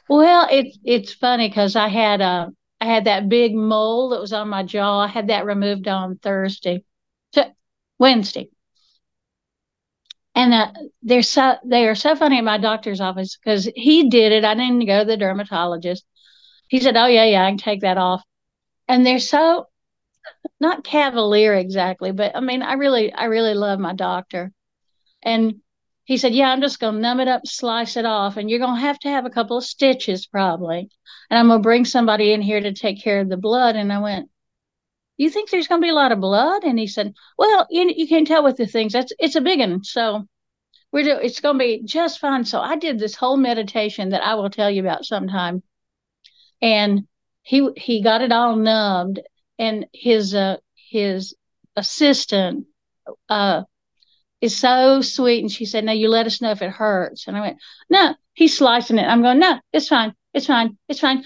Well, 0.08 0.48
it's 0.50 0.77
it's 0.84 1.13
funny 1.13 1.50
because 1.50 1.75
I 1.75 1.88
had 1.88 2.22
a 2.22 2.25
uh, 2.25 2.50
I 2.81 2.86
had 2.86 3.05
that 3.05 3.29
big 3.29 3.55
mole 3.55 4.09
that 4.09 4.21
was 4.21 4.33
on 4.33 4.50
my 4.50 4.63
jaw. 4.63 5.00
I 5.00 5.07
had 5.07 5.27
that 5.27 5.45
removed 5.45 5.88
on 5.88 6.17
Thursday, 6.17 6.83
Wednesday 8.00 8.50
and 10.36 10.53
uh, 10.53 10.71
they're 11.01 11.21
so 11.21 11.55
they 11.65 11.88
are 11.88 11.95
so 11.95 12.15
funny 12.15 12.38
at 12.38 12.43
my 12.43 12.57
doctor's 12.57 13.01
office 13.01 13.38
because 13.38 13.69
he 13.75 14.09
did 14.09 14.31
it. 14.31 14.45
I 14.45 14.55
didn't 14.55 14.86
go 14.86 15.00
to 15.00 15.05
the 15.05 15.17
dermatologist. 15.17 16.05
He 16.67 16.79
said, 16.79 16.95
"Oh 16.98 17.07
yeah, 17.07 17.25
yeah, 17.25 17.45
I 17.45 17.50
can 17.50 17.57
take 17.57 17.81
that 17.81 17.98
off." 17.98 18.24
And 18.88 19.05
they're 19.05 19.19
so 19.19 19.67
not 20.59 20.83
cavalier 20.83 21.55
exactly, 21.55 22.12
but 22.12 22.36
I 22.36 22.41
mean, 22.41 22.62
I 22.62 22.74
really, 22.74 23.12
I 23.13 23.25
really 23.25 23.53
love 23.53 23.79
my 23.79 23.93
doctor. 23.93 24.51
And 25.24 25.55
he 26.09 26.17
said, 26.17 26.33
"Yeah, 26.33 26.49
I'm 26.49 26.61
just 26.61 26.79
gonna 26.79 26.99
numb 26.99 27.19
it 27.19 27.27
up, 27.27 27.45
slice 27.45 27.95
it 27.95 28.05
off, 28.05 28.37
and 28.37 28.49
you're 28.49 28.59
gonna 28.59 28.79
have 28.79 28.97
to 28.99 29.09
have 29.09 29.25
a 29.25 29.29
couple 29.29 29.57
of 29.57 29.63
stitches 29.63 30.25
probably. 30.25 30.89
And 31.29 31.37
I'm 31.37 31.47
gonna 31.49 31.61
bring 31.61 31.85
somebody 31.85 32.33
in 32.33 32.41
here 32.41 32.59
to 32.59 32.73
take 32.73 33.01
care 33.01 33.19
of 33.21 33.29
the 33.29 33.37
blood." 33.37 33.75
And 33.75 33.93
I 33.93 33.99
went, 33.99 34.29
you 35.17 35.29
think 35.29 35.49
there's 35.49 35.67
going 35.67 35.81
to 35.81 35.85
be 35.85 35.89
a 35.89 35.93
lot 35.93 36.13
of 36.13 36.21
blood? 36.21 36.63
And 36.63 36.79
he 36.79 36.87
said, 36.87 37.13
well, 37.37 37.67
you, 37.69 37.93
you 37.95 38.07
can't 38.07 38.25
tell 38.25 38.43
with 38.43 38.55
the 38.55 38.65
things. 38.65 38.93
That's 38.93 39.11
it's 39.19 39.35
a 39.35 39.41
big 39.41 39.59
one. 39.59 39.83
So 39.83 40.25
we're 40.91 41.03
do, 41.03 41.11
it's 41.21 41.41
going 41.41 41.59
to 41.59 41.63
be 41.63 41.83
just 41.83 42.19
fine. 42.19 42.45
So 42.45 42.59
I 42.61 42.77
did 42.77 42.97
this 42.97 43.15
whole 43.15 43.37
meditation 43.37 44.09
that 44.09 44.23
I 44.23 44.35
will 44.35 44.49
tell 44.49 44.71
you 44.71 44.81
about 44.81 45.05
sometime. 45.05 45.61
And 46.61 47.07
he 47.43 47.69
he 47.75 48.01
got 48.01 48.21
it 48.21 48.31
all 48.31 48.55
numbed, 48.55 49.19
and 49.57 49.87
his 49.93 50.33
uh, 50.33 50.57
his 50.89 51.35
assistant 51.75 52.67
uh, 53.27 53.63
is 54.41 54.58
so 54.58 55.01
sweet. 55.01 55.41
And 55.41 55.51
she 55.51 55.65
said, 55.65 55.84
No, 55.84 55.91
you 55.91 56.10
let 56.10 56.25
us 56.25 56.41
know 56.41 56.51
if 56.51 56.62
it 56.62 56.72
hurts. 56.72 57.27
And 57.27 57.36
I 57.38 57.41
went, 57.41 57.58
No, 57.89 58.15
he's 58.34 58.58
slicing 58.58 58.98
it. 58.98 59.03
I'm 59.08 59.22
going, 59.22 59.39
No, 59.39 59.60
it's 59.74 59.88
fine. 59.88 60.13
It's 60.34 60.48
fine. 60.48 60.77
It's 60.88 61.00
fine. 61.00 61.24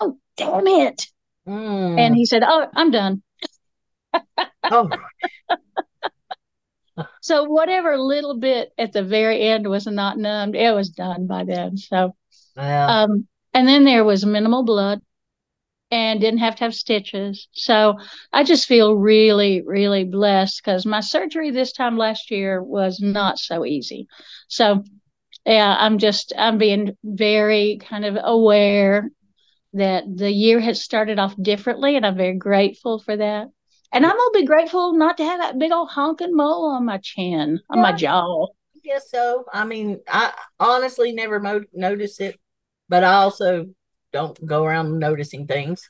Oh, 0.00 0.18
damn 0.36 0.66
it. 0.66 1.06
Mm. 1.46 1.98
And 1.98 2.16
he 2.16 2.26
said, 2.26 2.42
Oh, 2.44 2.66
I'm 2.74 2.90
done. 2.90 3.22
oh, 4.64 4.90
So 7.20 7.44
whatever 7.44 7.98
little 7.98 8.38
bit 8.38 8.72
at 8.78 8.92
the 8.92 9.02
very 9.02 9.42
end 9.42 9.68
was 9.68 9.86
not 9.86 10.18
numbed, 10.18 10.56
it 10.56 10.74
was 10.74 10.88
done 10.88 11.26
by 11.26 11.44
then. 11.44 11.76
So 11.76 12.14
um 12.56 13.28
and 13.52 13.68
then 13.68 13.84
there 13.84 14.04
was 14.04 14.24
minimal 14.24 14.64
blood 14.64 15.00
and 15.90 16.20
didn't 16.20 16.40
have 16.40 16.56
to 16.56 16.64
have 16.64 16.74
stitches. 16.74 17.48
So 17.52 17.94
I 18.32 18.44
just 18.44 18.66
feel 18.66 18.94
really, 18.94 19.62
really 19.62 20.04
blessed 20.04 20.60
because 20.62 20.84
my 20.84 21.00
surgery 21.00 21.50
this 21.50 21.72
time 21.72 21.96
last 21.96 22.30
year 22.30 22.62
was 22.62 23.00
not 23.00 23.38
so 23.38 23.64
easy. 23.64 24.08
So 24.48 24.82
yeah, 25.44 25.76
I'm 25.78 25.98
just 25.98 26.32
I'm 26.36 26.58
being 26.58 26.96
very 27.04 27.78
kind 27.88 28.04
of 28.04 28.16
aware 28.20 29.10
that 29.74 30.04
the 30.12 30.30
year 30.30 30.58
has 30.58 30.82
started 30.82 31.18
off 31.18 31.34
differently 31.40 31.96
and 31.96 32.04
I'm 32.04 32.16
very 32.16 32.36
grateful 32.36 32.98
for 32.98 33.16
that. 33.16 33.48
And 33.92 34.04
I'm 34.04 34.16
gonna 34.16 34.30
be 34.34 34.44
grateful 34.44 34.94
not 34.94 35.16
to 35.18 35.24
have 35.24 35.40
that 35.40 35.58
big 35.58 35.70
old 35.70 35.90
honking 35.90 36.34
mole 36.34 36.72
on 36.72 36.84
my 36.84 36.98
chin, 36.98 37.60
on 37.70 37.80
my 37.80 37.92
jaw. 37.92 38.46
I 38.46 38.78
guess 38.82 39.10
so. 39.10 39.44
I 39.52 39.64
mean, 39.64 40.00
I 40.08 40.32
honestly 40.58 41.12
never 41.12 41.38
mo- 41.38 41.64
notice 41.72 42.20
it, 42.20 42.38
but 42.88 43.04
I 43.04 43.14
also 43.14 43.66
don't 44.12 44.44
go 44.44 44.64
around 44.64 44.98
noticing 44.98 45.46
things. 45.46 45.88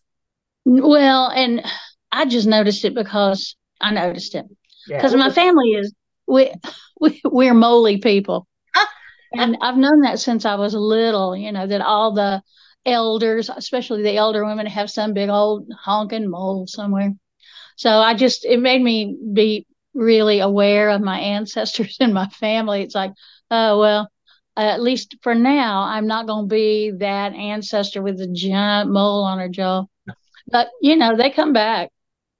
Well, 0.64 1.28
and 1.28 1.64
I 2.11 2.26
just 2.26 2.46
noticed 2.46 2.85
it 2.85 2.94
because 2.94 3.56
I 3.80 3.92
noticed 3.92 4.35
it. 4.35 4.46
Yeah. 4.88 4.99
Because 4.99 5.14
my 5.14 5.30
family 5.30 5.70
is 5.70 5.94
we, 6.26 6.52
we 7.00 7.20
we're 7.25 7.54
moly 7.54 7.99
people. 7.99 8.46
And 9.38 9.58
I've 9.61 9.76
known 9.76 10.02
that 10.02 10.20
since 10.20 10.46
I 10.46 10.54
was 10.54 10.73
little, 10.73 11.37
you 11.37 11.52
know, 11.52 11.66
that 11.66 11.80
all 11.82 12.14
the 12.14 12.42
elders, 12.87 13.50
especially 13.54 14.02
the 14.02 14.16
elder 14.16 14.46
women, 14.46 14.66
have 14.66 14.88
some 14.88 15.12
big 15.12 15.28
old 15.28 15.68
honking 15.85 16.30
mole 16.30 16.66
somewhere. 16.68 17.12
So 17.76 17.90
I 17.90 18.14
just 18.14 18.46
it 18.46 18.61
made 18.61 18.80
me 18.80 19.16
be 19.32 19.66
really 19.92 20.40
aware 20.40 20.90
of 20.90 21.00
my 21.00 21.18
ancestors 21.18 21.96
and 22.00 22.14
my 22.14 22.28
family. 22.28 22.82
It's 22.82 22.94
like, 22.94 23.12
oh 23.50 23.80
well, 23.80 24.08
Uh, 24.56 24.60
at 24.60 24.80
least 24.82 25.16
for 25.22 25.34
now, 25.34 25.82
I'm 25.82 26.06
not 26.06 26.26
going 26.26 26.48
to 26.48 26.54
be 26.54 26.92
that 26.98 27.34
ancestor 27.34 28.02
with 28.02 28.20
a 28.20 28.26
giant 28.26 28.90
mole 28.90 29.25
on 29.25 29.38
her 29.38 29.48
jaw. 29.48 29.84
But 30.48 30.68
you 30.80 30.96
know, 30.96 31.16
they 31.16 31.30
come 31.30 31.52
back. 31.52 31.90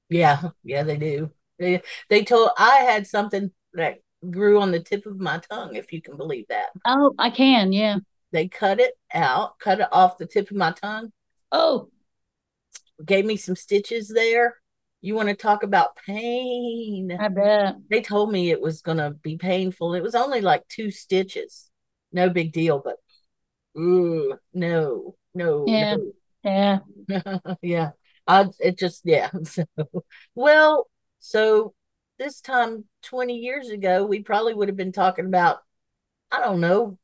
Yeah, 0.09 0.51
yeah, 0.63 0.83
they 0.85 0.97
do. 0.97 1.31
They 1.59 1.83
they 2.09 2.23
told 2.25 2.51
I 2.57 2.79
had 2.79 3.07
something 3.07 3.51
that 3.75 3.99
grew 4.31 4.61
on 4.61 4.71
the 4.71 4.81
tip 4.81 5.07
of 5.07 5.19
my 5.19 5.41
tongue, 5.51 5.75
if 5.75 5.93
you 5.93 6.01
can 6.01 6.17
believe 6.17 6.47
that. 6.49 6.69
Oh, 6.87 7.15
I 7.19 7.31
can, 7.31 7.73
yeah. 7.73 7.99
They 8.33 8.49
cut 8.49 8.81
it 8.81 8.95
out, 9.13 9.59
cut 9.59 9.81
it 9.81 9.89
off 9.93 10.19
the 10.19 10.27
tip 10.27 10.51
of 10.51 10.57
my 10.57 10.73
tongue, 10.73 11.13
Oh, 11.53 11.89
gave 13.05 13.25
me 13.25 13.37
some 13.37 13.57
stitches 13.57 14.09
there. 14.09 14.57
You 15.01 15.15
want 15.15 15.29
to 15.29 15.35
talk 15.35 15.63
about 15.63 15.97
pain? 16.07 17.17
I 17.19 17.29
bet. 17.29 17.77
They 17.89 18.01
told 18.01 18.33
me 18.33 18.51
it 18.51 18.61
was 18.61 18.83
going 18.83 18.99
to 18.99 19.11
be 19.11 19.37
painful. 19.37 19.95
It 19.95 20.03
was 20.03 20.15
only 20.15 20.41
like 20.41 20.67
two 20.69 20.91
stitches. 20.91 21.71
No 22.17 22.31
big 22.31 22.53
deal, 22.53 22.81
but 22.85 22.97
ooh, 23.79 24.39
no, 24.55 25.17
no, 25.35 25.67
Yeah. 25.67 25.97
no. 25.97 26.13
Yeah. 26.45 26.79
yeah 27.63 27.91
i 28.27 28.47
it 28.61 28.79
just 28.79 29.03
yeah 29.05 29.31
so 29.45 29.65
well 30.35 30.89
so 31.21 31.75
this 32.19 32.41
time 32.41 32.85
20 33.03 33.37
years 33.39 33.69
ago 33.71 34.05
we 34.07 34.23
probably 34.23 34.55
would 34.55 34.69
have 34.69 34.77
been 34.77 34.93
talking 34.93 35.27
about 35.27 35.59
i 36.33 36.41
don't 36.41 36.61
know 36.61 36.99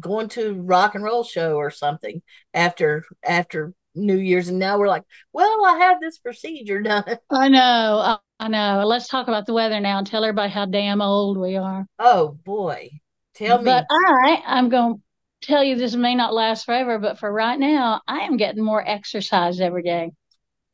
going 0.00 0.28
to 0.28 0.54
rock 0.54 0.94
and 0.94 1.04
roll 1.04 1.24
show 1.24 1.56
or 1.56 1.70
something 1.70 2.22
after 2.54 3.04
after 3.24 3.74
new 3.94 4.16
year's 4.16 4.48
and 4.48 4.58
now 4.58 4.78
we're 4.78 4.88
like 4.88 5.04
well 5.32 5.64
i 5.66 5.76
had 5.78 5.98
this 6.00 6.18
procedure 6.18 6.82
done 6.82 7.04
I 7.30 7.48
know. 7.48 7.58
I, 7.60 8.18
I 8.38 8.48
know. 8.48 8.84
Let's 8.86 9.08
talk 9.08 9.28
about 9.28 9.46
the 9.46 9.54
weather 9.54 9.80
now 9.80 9.98
and 9.98 10.06
tell 10.06 10.24
everybody 10.24 10.50
how 10.52 10.66
damn 10.66 11.00
old 11.02 11.38
we 11.38 11.56
are. 11.56 11.86
oh 11.98 12.28
boy 12.44 13.00
tell 13.34 13.58
me 13.58 13.64
But 13.64 13.86
I, 13.90 14.42
I'm 14.46 14.68
going 14.68 14.94
to 14.96 15.46
tell 15.46 15.64
you 15.64 15.76
this 15.76 15.94
may 15.94 16.14
not 16.14 16.34
last 16.34 16.64
forever, 16.64 16.98
but 16.98 17.18
for 17.18 17.32
right 17.32 17.58
now, 17.58 18.00
I 18.06 18.20
am 18.20 18.36
getting 18.36 18.62
more 18.62 18.86
exercise 18.86 19.60
every 19.60 19.82
day. 19.82 20.12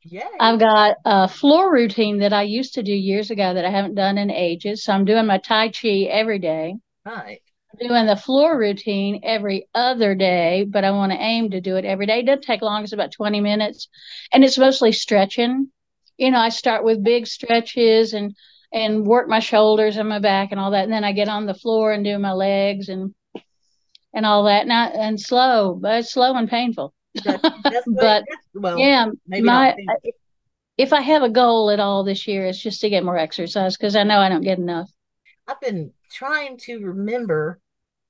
yay 0.05 0.23
I've 0.41 0.59
got 0.59 0.97
a 1.05 1.29
floor 1.29 1.73
routine 1.73 2.19
that 2.19 2.33
I 2.33 2.43
used 2.43 2.75
to 2.75 2.83
do 2.83 2.93
years 2.93 3.31
ago 3.31 3.55
that 3.55 3.65
I 3.65 3.71
haven't 3.71 3.95
done 3.95 4.19
in 4.19 4.31
ages. 4.31 4.85
So 4.85 4.93
I'm 4.93 5.05
doing 5.05 5.27
my 5.27 5.39
Tai 5.39 5.71
Chi 5.71 6.07
every 6.11 6.39
day. 6.39 6.77
right 7.05 7.41
I'm 7.73 7.89
doing 7.89 8.07
the 8.07 8.17
floor 8.17 8.59
routine 8.59 9.21
every 9.23 9.69
other 9.75 10.15
day, 10.15 10.65
but 10.69 10.85
I 10.85 10.91
want 10.91 11.13
to 11.13 11.19
aim 11.19 11.51
to 11.51 11.61
do 11.61 11.77
it 11.77 11.85
every 11.85 12.07
day. 12.07 12.21
It 12.21 12.27
doesn't 12.27 12.43
take 12.43 12.63
long, 12.63 12.83
it's 12.83 12.93
about 12.93 13.13
20 13.13 13.41
minutes. 13.41 13.89
And 14.33 14.45
it's 14.45 14.59
mostly 14.59 14.93
stretching. 14.93 15.71
You 16.17 16.31
know, 16.31 16.39
I 16.39 16.49
start 16.49 16.85
with 16.85 17.05
big 17.05 17.27
stretches 17.27 18.15
and 18.15 18.35
and 18.73 19.07
work 19.07 19.29
my 19.29 19.41
shoulders 19.41 19.97
and 19.97 20.09
my 20.09 20.19
back 20.19 20.53
and 20.53 20.61
all 20.61 20.73
that. 20.73 20.85
And 20.85 20.93
then 20.93 21.05
I 21.05 21.13
get 21.13 21.29
on 21.29 21.47
the 21.47 21.55
floor 21.55 21.93
and 21.93 22.05
do 22.05 22.19
my 22.19 22.33
legs 22.33 22.89
and 22.89 23.15
and 24.15 24.27
all 24.27 24.45
that. 24.45 24.63
And, 24.63 24.73
I, 24.73 24.87
and 24.89 25.21
slow, 25.21 25.75
but 25.75 26.01
it's 26.01 26.13
slow 26.13 26.35
and 26.35 26.49
painful. 26.49 26.95
That- 27.25 27.43
that's 27.65 27.87
But, 27.87 28.25
well 28.55 28.79
yeah, 28.79 29.07
maybe 29.27 29.45
my 29.45 29.75
if 30.77 30.93
I 30.93 31.01
have 31.01 31.23
a 31.23 31.29
goal 31.29 31.71
at 31.71 31.81
all 31.81 32.05
this 32.05 32.27
year, 32.29 32.47
it's 32.47 32.63
just 32.63 32.81
to 32.83 32.91
get 32.91 33.05
more 33.05 33.19
exercise 33.19 33.77
because 33.77 33.97
I 33.97 34.05
know 34.05 34.21
I 34.21 34.29
don't 34.29 34.45
get 34.45 34.59
enough. 34.59 34.89
I've 35.47 35.61
been 35.61 35.93
trying 36.13 36.57
to 36.59 36.79
remember 36.79 37.59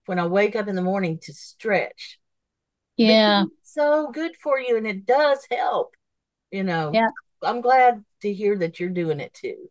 when 0.05 0.19
I 0.19 0.27
wake 0.27 0.55
up 0.55 0.69
in 0.69 0.77
the 0.77 0.83
morning 0.83 1.19
to 1.23 1.33
stretch. 1.33 2.19
Yeah. 2.97 3.45
It's 3.63 3.73
so 3.75 4.11
good 4.11 4.33
for 4.43 4.61
you 4.61 4.77
and 4.77 4.87
it 4.87 5.07
does 5.07 5.47
help. 5.51 5.95
You 6.51 6.65
know. 6.65 6.91
Yeah. 6.93 7.09
I'm 7.43 7.61
glad 7.61 8.05
to 8.23 8.33
hear 8.33 8.59
that 8.59 8.81
you're 8.81 8.91
doing 8.91 9.21
it 9.21 9.33
too. 9.33 9.71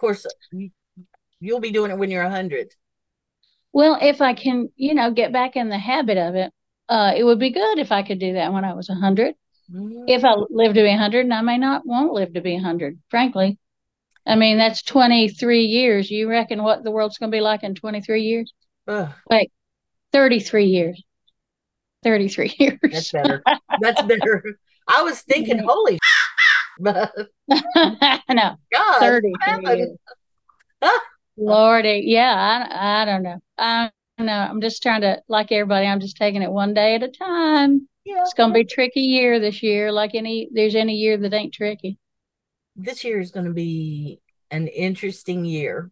Of 0.00 0.06
course, 0.06 0.26
you, 0.50 0.70
you'll 1.40 1.60
be 1.60 1.72
doing 1.72 1.90
it 1.90 1.98
when 1.98 2.10
you're 2.10 2.22
a 2.22 2.30
hundred. 2.30 2.68
Well, 3.70 3.98
if 4.00 4.22
I 4.22 4.32
can, 4.32 4.70
you 4.76 4.94
know, 4.94 5.10
get 5.10 5.30
back 5.30 5.56
in 5.56 5.68
the 5.68 5.76
habit 5.76 6.16
of 6.16 6.36
it, 6.36 6.50
uh, 6.88 7.12
it 7.14 7.22
would 7.22 7.38
be 7.38 7.50
good 7.50 7.78
if 7.78 7.92
I 7.92 8.02
could 8.02 8.18
do 8.18 8.32
that 8.32 8.50
when 8.50 8.64
I 8.64 8.72
was 8.72 8.88
100. 8.88 9.34
Mm, 9.70 10.04
If 10.08 10.24
I 10.24 10.36
live 10.48 10.72
to 10.72 10.80
be 10.80 10.88
100, 10.88 11.20
and 11.26 11.34
I 11.34 11.42
may 11.42 11.58
not 11.58 11.82
won't 11.84 12.14
live 12.14 12.32
to 12.32 12.40
be 12.40 12.54
100, 12.54 12.98
frankly. 13.10 13.58
I 14.26 14.36
mean, 14.36 14.56
that's 14.56 14.82
23 14.82 15.64
years. 15.64 16.10
You 16.10 16.30
reckon 16.30 16.62
what 16.62 16.82
the 16.82 16.90
world's 16.90 17.18
going 17.18 17.30
to 17.30 17.36
be 17.36 17.42
like 17.42 17.62
in 17.62 17.74
23 17.74 18.22
years? 18.22 18.54
ugh, 18.88 19.12
33 20.12 20.64
years. 20.64 21.04
33 22.04 22.54
years. 22.58 22.78
that's 22.82 23.12
better. 23.12 23.42
That's 23.82 24.02
better. 24.02 24.44
I 24.88 25.02
was 25.02 25.20
thinking, 25.20 25.58
holy, 25.66 25.98
but 26.80 27.12
no, 28.28 28.56
God, 28.72 28.98
33 29.00 29.32
what 29.32 29.42
happened? 29.42 29.78
years. 29.78 29.98
Lordy. 31.36 32.02
Yeah, 32.06 32.66
I, 32.70 33.02
I 33.02 33.04
don't 33.04 33.22
know. 33.22 33.38
I 33.58 33.90
don't 34.18 34.26
know. 34.26 34.32
I'm 34.32 34.60
just 34.60 34.82
trying 34.82 35.00
to, 35.02 35.22
like 35.28 35.52
everybody, 35.52 35.86
I'm 35.86 36.00
just 36.00 36.16
taking 36.16 36.42
it 36.42 36.50
one 36.50 36.74
day 36.74 36.94
at 36.94 37.02
a 37.02 37.08
time. 37.08 37.88
Yeah, 38.04 38.20
It's 38.22 38.34
gonna 38.34 38.52
be 38.52 38.60
a 38.60 38.64
tricky 38.64 39.00
year 39.00 39.38
this 39.40 39.62
year, 39.62 39.92
like 39.92 40.14
any 40.14 40.48
there's 40.52 40.74
any 40.74 40.94
year 40.94 41.16
that 41.18 41.32
ain't 41.34 41.54
tricky. 41.54 41.98
this 42.76 43.04
year 43.04 43.20
is 43.20 43.30
going 43.30 43.46
to 43.46 43.52
be 43.52 44.20
an 44.50 44.66
interesting 44.68 45.44
year. 45.44 45.90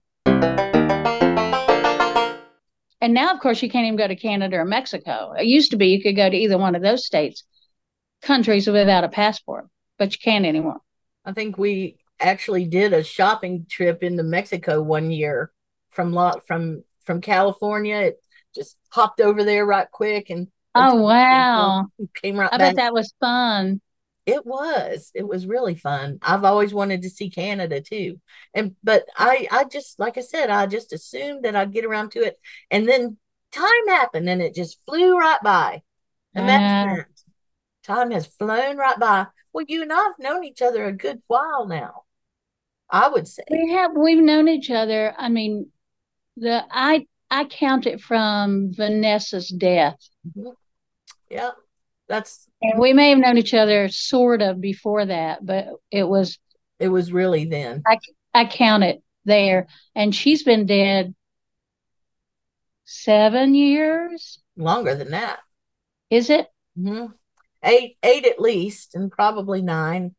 And 3.01 3.15
now, 3.15 3.33
of 3.33 3.41
course, 3.41 3.63
you 3.63 3.71
can't 3.71 3.87
even 3.87 3.97
go 3.97 4.09
to 4.09 4.17
Canada 4.17 4.57
or 4.57 4.65
Mexico. 4.65 5.33
It 5.39 5.45
used 5.47 5.71
to 5.71 5.77
be 5.77 5.89
you 5.89 6.03
could 6.03 6.17
go 6.17 6.29
to 6.29 6.37
either 6.37 6.59
one 6.59 6.75
of 6.75 6.83
those 6.83 7.07
states, 7.07 7.45
countries 8.23 8.67
without 8.67 9.05
a 9.05 9.09
passport, 9.09 9.69
but 9.99 10.13
you 10.13 10.19
can't 10.23 10.47
anymore. 10.47 10.81
I 11.25 11.33
think 11.33 11.59
we 11.59 11.99
actually 12.21 12.65
did 12.67 12.93
a 12.93 13.03
shopping 13.03 13.67
trip 13.69 14.03
into 14.03 14.23
Mexico 14.23 14.83
one 14.83 15.11
year 15.11 15.53
from 15.91 16.13
lot 16.13 16.47
from 16.47 16.85
from 17.05 17.21
California. 17.21 17.97
It 17.97 18.23
just 18.55 18.77
hopped 18.91 19.21
over 19.21 19.45
there 19.45 19.67
right 19.67 19.91
quick 19.91 20.31
and 20.31 20.49
Oh 20.75 21.03
wow. 21.03 21.89
came 22.15 22.39
right 22.39 22.53
I 22.53 22.59
back. 22.59 22.59
bet 22.59 22.77
that 22.77 22.95
was 22.95 23.15
fun. 23.21 23.81
It 24.27 24.45
was. 24.45 25.11
It 25.15 25.27
was 25.27 25.47
really 25.47 25.75
fun. 25.75 26.19
I've 26.21 26.45
always 26.45 26.75
wanted 26.75 27.03
to 27.03 27.11
see 27.11 27.31
Canada 27.31 27.81
too. 27.81 28.21
And 28.55 28.77
but 28.85 29.07
I 29.17 29.49
I 29.51 29.65
just 29.65 29.99
like 29.99 30.19
I 30.19 30.21
said, 30.21 30.51
I 30.51 30.67
just 30.67 30.93
assumed 30.93 31.45
that 31.45 31.57
I'd 31.57 31.73
get 31.73 31.85
around 31.87 32.13
to 32.13 32.21
it. 32.21 32.39
And 32.71 32.87
then 32.87 33.17
time 33.53 33.87
happened 33.89 34.29
and 34.29 34.43
it 34.43 34.55
just 34.55 34.79
flew 34.87 35.17
right 35.19 35.41
by. 35.43 35.83
Imagine 36.37 36.69
Ah. 36.75 36.99
that. 36.99 37.07
Time 37.85 38.11
has 38.13 38.27
flown 38.27 38.77
right 38.79 38.99
by. 38.99 39.29
Well, 39.59 39.67
you 39.67 39.83
and 39.83 39.93
I 39.93 39.97
have 39.97 40.21
known 40.21 40.45
each 40.45 40.63
other 40.63 40.87
a 40.87 40.93
good 40.93 41.21
while 41.27 41.67
now. 41.67 42.05
I 42.89 43.09
would 43.09 43.27
say. 43.27 43.43
We 43.51 43.73
have 43.73 43.91
we've 43.97 44.23
known 44.23 44.47
each 44.47 44.71
other. 44.71 45.13
I 45.19 45.29
mean, 45.31 45.73
the 46.37 46.65
I 46.71 47.09
I 47.29 47.45
count 47.45 47.85
it 47.85 48.01
from 48.01 48.73
Vanessa's 48.73 49.49
death. 49.49 49.99
Mhm. 50.25 50.53
Yeah. 51.29 51.51
That's 52.07 52.49
And 52.63 52.79
we 52.79 52.93
may 52.93 53.11
have 53.11 53.19
known 53.19 53.37
each 53.37 53.53
other 53.53 53.89
sort 53.89 54.43
of 54.43 54.61
before 54.61 55.05
that, 55.07 55.45
but 55.45 55.67
it 55.91 56.05
was 56.05 56.39
it 56.79 56.87
was 56.87 57.13
really 57.13 57.45
then. 57.45 57.83
I 58.33 58.45
count 58.45 58.85
it 58.85 59.03
there. 59.25 59.67
And 59.97 60.15
she's 60.15 60.45
been 60.45 60.67
dead 60.67 61.17
seven 62.85 63.57
years. 63.57 64.39
Longer 64.57 64.95
than 64.95 65.11
that. 65.11 65.41
Is 66.11 66.31
it? 66.31 66.47
hmm 66.77 67.07
Eight, 67.63 67.97
eight 68.03 68.27
at 68.27 68.41
least, 68.41 68.95
and 68.95 69.11
probably 69.11 69.63
nine, 69.63 70.15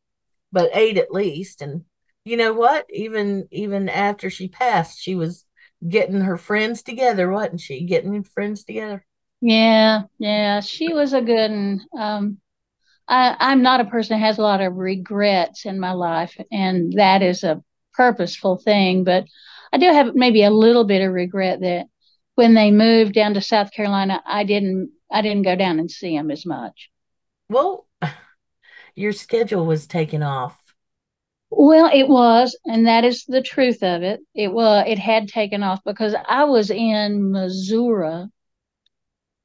but 0.51 0.71
eight 0.73 0.97
at 0.97 1.11
least. 1.11 1.61
And 1.61 1.85
you 2.25 2.37
know 2.37 2.53
what? 2.53 2.85
Even 2.91 3.47
even 3.51 3.89
after 3.89 4.29
she 4.29 4.47
passed, 4.47 4.99
she 5.01 5.15
was 5.15 5.45
getting 5.87 6.21
her 6.21 6.37
friends 6.37 6.83
together, 6.83 7.29
wasn't 7.31 7.61
she? 7.61 7.85
Getting 7.85 8.23
friends 8.23 8.63
together. 8.63 9.05
Yeah, 9.41 10.03
yeah. 10.17 10.59
She 10.59 10.93
was 10.93 11.13
a 11.13 11.21
good 11.21 11.51
one. 11.51 11.81
Um, 11.97 12.37
I, 13.07 13.35
I'm 13.39 13.63
not 13.63 13.81
a 13.81 13.85
person 13.85 14.19
that 14.19 14.25
has 14.25 14.37
a 14.37 14.43
lot 14.43 14.61
of 14.61 14.75
regrets 14.75 15.65
in 15.65 15.79
my 15.79 15.93
life, 15.93 16.37
and 16.51 16.93
that 16.93 17.23
is 17.23 17.43
a 17.43 17.63
purposeful 17.93 18.57
thing. 18.57 19.03
But 19.03 19.25
I 19.73 19.77
do 19.77 19.87
have 19.87 20.13
maybe 20.13 20.43
a 20.43 20.51
little 20.51 20.83
bit 20.83 21.01
of 21.01 21.11
regret 21.11 21.61
that 21.61 21.87
when 22.35 22.53
they 22.53 22.71
moved 22.71 23.13
down 23.13 23.33
to 23.33 23.41
South 23.41 23.71
Carolina, 23.71 24.21
I 24.25 24.43
didn't 24.43 24.91
I 25.11 25.21
didn't 25.21 25.43
go 25.43 25.55
down 25.55 25.79
and 25.79 25.89
see 25.89 26.15
them 26.15 26.29
as 26.29 26.45
much. 26.45 26.89
Well, 27.49 27.87
your 28.95 29.11
schedule 29.11 29.65
was 29.65 29.87
taken 29.87 30.23
off. 30.23 30.57
Well, 31.51 31.89
it 31.91 32.07
was, 32.07 32.57
and 32.65 32.87
that 32.87 33.03
is 33.03 33.25
the 33.25 33.41
truth 33.41 33.81
of 33.83 34.03
it. 34.03 34.21
It 34.35 34.53
was 34.53 34.85
it 34.87 34.99
had 34.99 35.27
taken 35.27 35.63
off 35.63 35.79
because 35.83 36.15
I 36.27 36.43
was 36.43 36.69
in 36.69 37.31
Missouri 37.31 38.27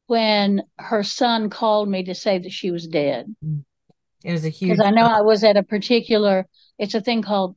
when 0.06 0.62
her 0.78 1.02
son 1.02 1.48
called 1.48 1.88
me 1.88 2.04
to 2.04 2.14
say 2.14 2.38
that 2.38 2.52
she 2.52 2.70
was 2.70 2.86
dead. 2.86 3.34
It 4.22 4.32
was 4.32 4.44
a 4.44 4.50
huge. 4.50 4.76
Because 4.76 4.86
I 4.86 4.90
know 4.90 5.06
I 5.06 5.22
was 5.22 5.44
at 5.44 5.56
a 5.56 5.62
particular, 5.62 6.46
it's 6.78 6.94
a 6.94 7.00
thing 7.00 7.22
called 7.22 7.56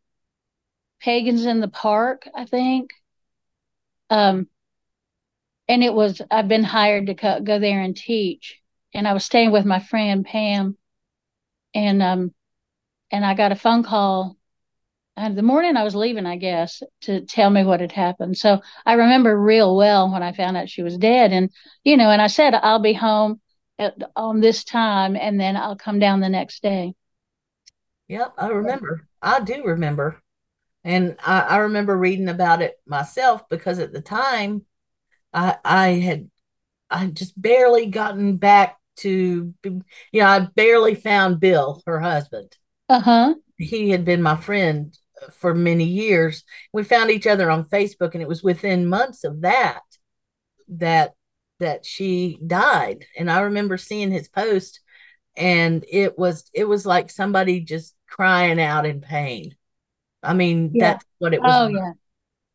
Pagans 1.02 1.46
in 1.46 1.60
the 1.60 1.68
Park, 1.68 2.28
I 2.34 2.46
think. 2.46 2.90
Um, 4.10 4.48
and 5.68 5.84
it 5.84 5.94
was, 5.94 6.22
I've 6.32 6.48
been 6.48 6.64
hired 6.64 7.08
to 7.08 7.16
co- 7.16 7.42
go 7.42 7.60
there 7.60 7.82
and 7.82 7.96
teach. 7.96 8.62
And 8.94 9.08
I 9.08 9.14
was 9.14 9.26
staying 9.26 9.52
with 9.52 9.66
my 9.66 9.80
friend 9.80 10.26
Pam. 10.26 10.78
And 11.74 12.02
um, 12.02 12.34
and 13.12 13.26
I 13.26 13.34
got 13.34 13.52
a 13.52 13.56
phone 13.56 13.84
call 13.84 14.38
and 15.18 15.36
the 15.36 15.42
morning 15.42 15.76
I 15.76 15.84
was 15.84 15.96
leaving, 15.96 16.28
I 16.28 16.38
guess, 16.38 16.84
to 17.02 17.22
tell 17.22 17.50
me 17.50 17.64
what 17.64 17.82
had 17.82 17.92
happened. 17.92 18.38
So 18.38 18.62
I 18.86 18.94
remember 18.94 19.36
real 19.36 19.76
well 19.76 20.12
when 20.12 20.22
I 20.22 20.32
found 20.32 20.56
out 20.56 20.70
she 20.70 20.84
was 20.84 20.96
dead. 20.96 21.34
And, 21.34 21.50
you 21.84 21.98
know, 21.98 22.12
and 22.12 22.22
I 22.22 22.28
said, 22.28 22.54
I'll 22.54 22.80
be 22.80 22.94
home 22.94 23.42
at, 23.80 23.96
on 24.16 24.42
this 24.42 24.64
time 24.64 25.16
and 25.16 25.40
then 25.40 25.58
I'll 25.58 25.76
come 25.76 25.98
down 25.98 26.20
the 26.20 26.30
next 26.30 26.62
day. 26.62 26.94
Yep, 28.10 28.36
I 28.38 28.50
remember. 28.50 29.08
I 29.20 29.40
do 29.40 29.64
remember. 29.64 30.22
And 30.84 31.18
I, 31.26 31.42
I 31.42 31.58
remember 31.58 31.98
reading 31.98 32.30
about 32.30 32.62
it 32.62 32.80
myself 32.86 33.50
because 33.50 33.80
at 33.80 33.92
the 33.92 34.02
time 34.02 34.66
I 35.34 35.58
I 35.66 35.88
had 35.94 36.30
I 36.90 37.08
just 37.08 37.40
barely 37.40 37.88
gotten 37.88 38.38
back 38.38 38.78
to 38.98 39.54
you 39.64 39.84
know, 40.14 40.26
I 40.26 40.40
barely 40.56 40.96
found 40.96 41.40
Bill, 41.40 41.84
her 41.86 42.00
husband. 42.00 42.56
Uh 42.90 43.00
huh. 43.02 43.36
He 43.58 43.90
had 43.90 44.06
been 44.06 44.22
my 44.22 44.36
friend 44.36 44.98
for 45.32 45.54
many 45.54 45.84
years. 45.86 46.44
We 46.74 46.84
found 46.84 47.12
each 47.12 47.28
other 47.28 47.50
on 47.50 47.66
Facebook, 47.66 48.14
and 48.14 48.22
it 48.22 48.28
was 48.28 48.44
within 48.44 48.88
months 48.88 49.24
of 49.24 49.42
that 49.42 49.82
that 50.70 51.14
that 51.60 51.86
she 51.86 52.40
died. 52.46 53.06
And 53.18 53.32
I 53.32 53.42
remember 53.42 53.78
seeing 53.78 54.12
his 54.12 54.28
post, 54.30 54.80
and 55.36 55.86
it 55.90 56.18
was 56.18 56.50
it 56.54 56.66
was 56.66 56.86
like 56.86 57.10
somebody 57.12 57.62
just 57.62 57.96
crying 58.08 58.60
out 58.62 58.86
in 58.86 59.02
pain. 59.02 59.56
I 60.24 60.34
mean, 60.34 60.72
Yeah. 60.74 60.94
that's 60.94 61.06
what 61.20 61.34
it 61.34 61.42
was. 61.42 61.54
Oh, 61.54 61.66
like. 61.68 61.74
yeah. 61.76 61.92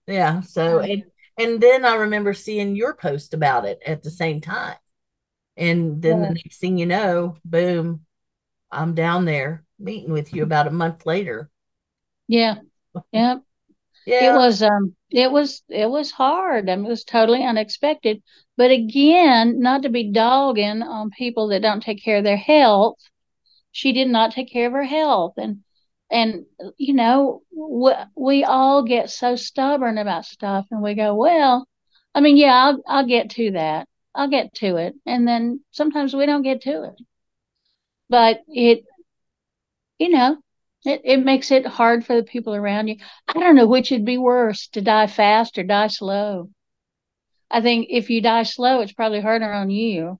Yeah. 0.06 0.40
So 0.42 0.80
Oh, 0.80 0.80
yeah. 0.80 0.94
and 0.94 1.04
and 1.38 1.60
then 1.60 1.84
I 1.84 1.94
remember 1.96 2.34
seeing 2.34 2.76
your 2.76 2.94
post 2.94 3.34
about 3.34 3.64
it 3.64 3.80
at 3.86 4.02
the 4.02 4.10
same 4.10 4.40
time. 4.40 4.76
And 5.56 6.02
then 6.02 6.20
Yeah. 6.20 6.28
the 6.28 6.34
next 6.44 6.58
thing 6.60 6.78
you 6.78 6.86
know, 6.86 7.36
boom, 7.44 8.06
I'm 8.70 8.94
down 8.94 9.26
there 9.26 9.64
meeting 9.78 10.12
with 10.12 10.34
you 10.34 10.42
about 10.44 10.68
a 10.68 10.72
month 10.72 11.06
later. 11.06 11.50
Yeah. 12.28 12.56
Yeah. 13.12 13.38
yeah. 14.06 14.28
It 14.28 14.32
was, 14.34 14.62
um, 14.62 14.96
it 15.10 15.30
was, 15.32 15.62
it 15.68 15.90
was 15.90 16.10
hard. 16.12 16.70
I 16.70 16.76
mean, 16.76 16.86
it 16.86 16.90
was 16.90 17.04
totally 17.04 17.44
unexpected. 17.44 18.22
But 18.56 18.70
again, 18.70 19.60
not 19.60 19.82
to 19.84 19.90
be 19.90 20.12
dogging 20.12 20.82
on 20.82 21.10
people 21.10 21.48
that 21.48 21.62
don't 21.62 21.82
take 21.82 22.02
care 22.04 22.18
of 22.18 22.24
their 22.24 22.36
health. 22.36 22.98
She 23.72 23.92
did 23.92 24.08
not 24.08 24.32
take 24.32 24.52
care 24.52 24.66
of 24.68 24.72
her 24.74 24.84
health. 24.84 25.34
And, 25.38 25.64
and, 26.12 26.44
you 26.76 26.92
know, 26.92 27.42
we, 27.50 27.92
we 28.14 28.44
all 28.44 28.84
get 28.84 29.08
so 29.08 29.34
stubborn 29.34 29.96
about 29.96 30.26
stuff 30.26 30.66
and 30.70 30.82
we 30.82 30.94
go, 30.94 31.14
well, 31.14 31.66
I 32.14 32.20
mean, 32.20 32.36
yeah, 32.36 32.52
I'll, 32.52 32.82
I'll 32.86 33.06
get 33.06 33.30
to 33.30 33.52
that. 33.52 33.88
I'll 34.14 34.28
get 34.28 34.52
to 34.56 34.76
it. 34.76 34.94
And 35.06 35.26
then 35.26 35.60
sometimes 35.70 36.14
we 36.14 36.26
don't 36.26 36.42
get 36.42 36.60
to 36.62 36.84
it. 36.84 36.96
But 38.10 38.42
it, 38.46 38.84
you 39.98 40.10
know, 40.10 40.36
it, 40.84 41.00
it 41.04 41.24
makes 41.24 41.50
it 41.50 41.64
hard 41.64 42.04
for 42.04 42.14
the 42.14 42.24
people 42.24 42.54
around 42.54 42.88
you. 42.88 42.96
I 43.26 43.40
don't 43.40 43.56
know 43.56 43.66
which 43.66 43.90
would 43.90 44.04
be 44.04 44.18
worse 44.18 44.68
to 44.68 44.82
die 44.82 45.06
fast 45.06 45.56
or 45.56 45.62
die 45.62 45.86
slow. 45.86 46.50
I 47.50 47.62
think 47.62 47.86
if 47.88 48.10
you 48.10 48.20
die 48.20 48.42
slow, 48.42 48.80
it's 48.80 48.92
probably 48.92 49.22
harder 49.22 49.50
on 49.50 49.70
you, 49.70 50.18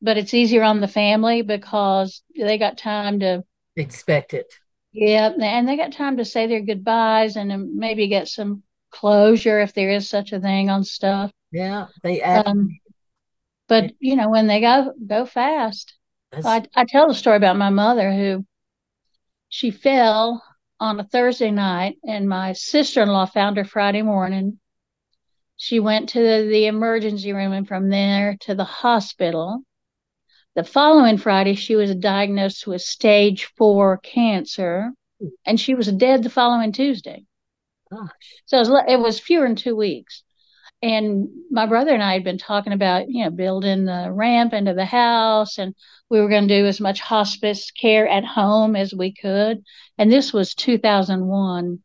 but 0.00 0.16
it's 0.16 0.34
easier 0.34 0.62
on 0.62 0.80
the 0.80 0.86
family 0.86 1.42
because 1.42 2.22
they 2.36 2.56
got 2.56 2.78
time 2.78 3.18
to, 3.20 3.42
Expect 3.74 4.34
it. 4.34 4.46
Yeah, 4.92 5.30
and 5.40 5.68
they 5.68 5.76
got 5.76 5.92
time 5.92 6.16
to 6.16 6.24
say 6.24 6.46
their 6.46 6.60
goodbyes 6.60 7.36
and 7.36 7.50
then 7.50 7.78
maybe 7.78 8.08
get 8.08 8.28
some 8.28 8.62
closure 8.90 9.60
if 9.60 9.74
there 9.74 9.90
is 9.90 10.08
such 10.08 10.32
a 10.32 10.40
thing 10.40 10.70
on 10.70 10.84
stuff. 10.84 11.30
Yeah. 11.52 11.86
They 12.02 12.22
Um, 12.22 12.78
but 13.68 13.92
you 14.00 14.16
know, 14.16 14.30
when 14.30 14.46
they 14.46 14.60
go 14.60 14.92
go 15.06 15.26
fast, 15.26 15.94
I, 16.32 16.64
I 16.74 16.84
tell 16.84 17.08
the 17.08 17.14
story 17.14 17.36
about 17.36 17.56
my 17.56 17.70
mother 17.70 18.12
who 18.12 18.46
she 19.48 19.70
fell 19.70 20.42
on 20.80 21.00
a 21.00 21.04
Thursday 21.04 21.50
night, 21.50 21.96
and 22.06 22.28
my 22.28 22.52
sister 22.52 23.02
in 23.02 23.08
law 23.08 23.26
found 23.26 23.56
her 23.56 23.64
Friday 23.64 24.02
morning. 24.02 24.58
She 25.56 25.80
went 25.80 26.10
to 26.10 26.20
the, 26.20 26.46
the 26.48 26.66
emergency 26.66 27.32
room 27.32 27.52
and 27.52 27.66
from 27.66 27.88
there 27.90 28.36
to 28.42 28.54
the 28.54 28.64
hospital. 28.64 29.62
The 30.54 30.64
following 30.64 31.18
Friday, 31.18 31.54
she 31.54 31.76
was 31.76 31.94
diagnosed 31.94 32.66
with 32.66 32.82
stage 32.82 33.44
four 33.56 33.98
cancer, 33.98 34.90
and 35.46 35.58
she 35.60 35.74
was 35.74 35.90
dead 35.92 36.22
the 36.22 36.30
following 36.30 36.72
Tuesday. 36.72 37.24
gosh. 37.90 38.10
So 38.46 38.56
it 38.58 38.68
was, 38.68 38.84
it 38.88 39.00
was 39.00 39.20
fewer 39.20 39.46
than 39.46 39.56
two 39.56 39.76
weeks. 39.76 40.22
And 40.80 41.28
my 41.50 41.66
brother 41.66 41.92
and 41.92 42.02
I 42.02 42.12
had 42.12 42.24
been 42.24 42.38
talking 42.38 42.72
about, 42.72 43.08
you 43.08 43.24
know, 43.24 43.30
building 43.30 43.84
the 43.84 44.10
ramp 44.12 44.52
into 44.52 44.74
the 44.74 44.84
house, 44.84 45.58
and 45.58 45.74
we 46.08 46.20
were 46.20 46.28
going 46.28 46.46
to 46.46 46.60
do 46.60 46.66
as 46.66 46.80
much 46.80 47.00
hospice 47.00 47.70
care 47.72 48.06
at 48.08 48.24
home 48.24 48.76
as 48.76 48.94
we 48.94 49.12
could. 49.12 49.64
And 49.96 50.10
this 50.10 50.32
was 50.32 50.54
2001. 50.54 51.82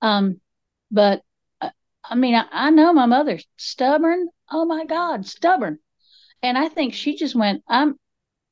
Um, 0.00 0.40
but 0.90 1.22
uh, 1.60 1.70
I 2.04 2.14
mean, 2.14 2.34
I, 2.34 2.46
I 2.50 2.70
know 2.70 2.92
my 2.92 3.06
mother's 3.06 3.46
stubborn. 3.56 4.28
Oh 4.50 4.64
my 4.64 4.86
God, 4.86 5.26
stubborn. 5.26 5.78
And 6.42 6.56
I 6.58 6.68
think 6.68 6.94
she 6.94 7.16
just 7.16 7.34
went, 7.34 7.62
I'm, 7.68 7.98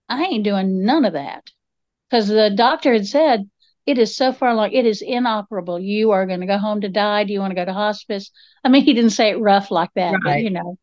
I 0.09 0.25
ain't 0.25 0.45
doing 0.45 0.85
none 0.85 1.05
of 1.05 1.15
that. 1.15 1.51
Because 2.11 2.29
the 2.29 2.51
doctor 2.51 2.93
had 2.93 3.07
said, 3.07 3.49
it 3.87 3.99
is 3.99 4.17
so 4.17 4.33
far 4.33 4.51
along, 4.51 4.73
it 4.73 4.87
is 4.87 5.03
inoperable. 5.03 5.79
You 5.79 6.11
are 6.13 6.27
going 6.27 6.41
to 6.41 6.47
go 6.47 6.59
home 6.59 6.81
to 6.83 6.89
die. 6.89 7.25
Do 7.25 7.33
you 7.33 7.41
want 7.41 7.53
to 7.53 7.57
go 7.57 7.65
to 7.65 7.73
hospice? 7.73 8.31
I 8.65 8.69
mean, 8.69 8.83
he 8.85 8.95
didn't 8.95 9.11
say 9.11 9.31
it 9.31 9.41
rough 9.41 9.71
like 9.71 9.91
that, 9.95 10.23
but 10.23 10.41
you 10.41 10.51
know. 10.51 10.79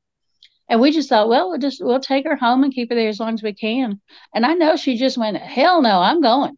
And 0.69 0.79
we 0.81 0.91
just 0.91 1.09
thought, 1.09 1.29
well, 1.29 1.49
we'll 1.49 1.59
just 1.59 1.83
we'll 1.83 1.99
take 1.99 2.25
her 2.25 2.35
home 2.35 2.63
and 2.63 2.73
keep 2.73 2.89
her 2.89 2.95
there 2.95 3.09
as 3.09 3.19
long 3.19 3.33
as 3.33 3.43
we 3.43 3.53
can. 3.53 4.01
And 4.33 4.45
I 4.45 4.53
know 4.53 4.75
she 4.75 4.97
just 4.97 5.17
went, 5.17 5.37
hell 5.37 5.81
no, 5.81 5.99
I'm 5.99 6.21
going. 6.21 6.57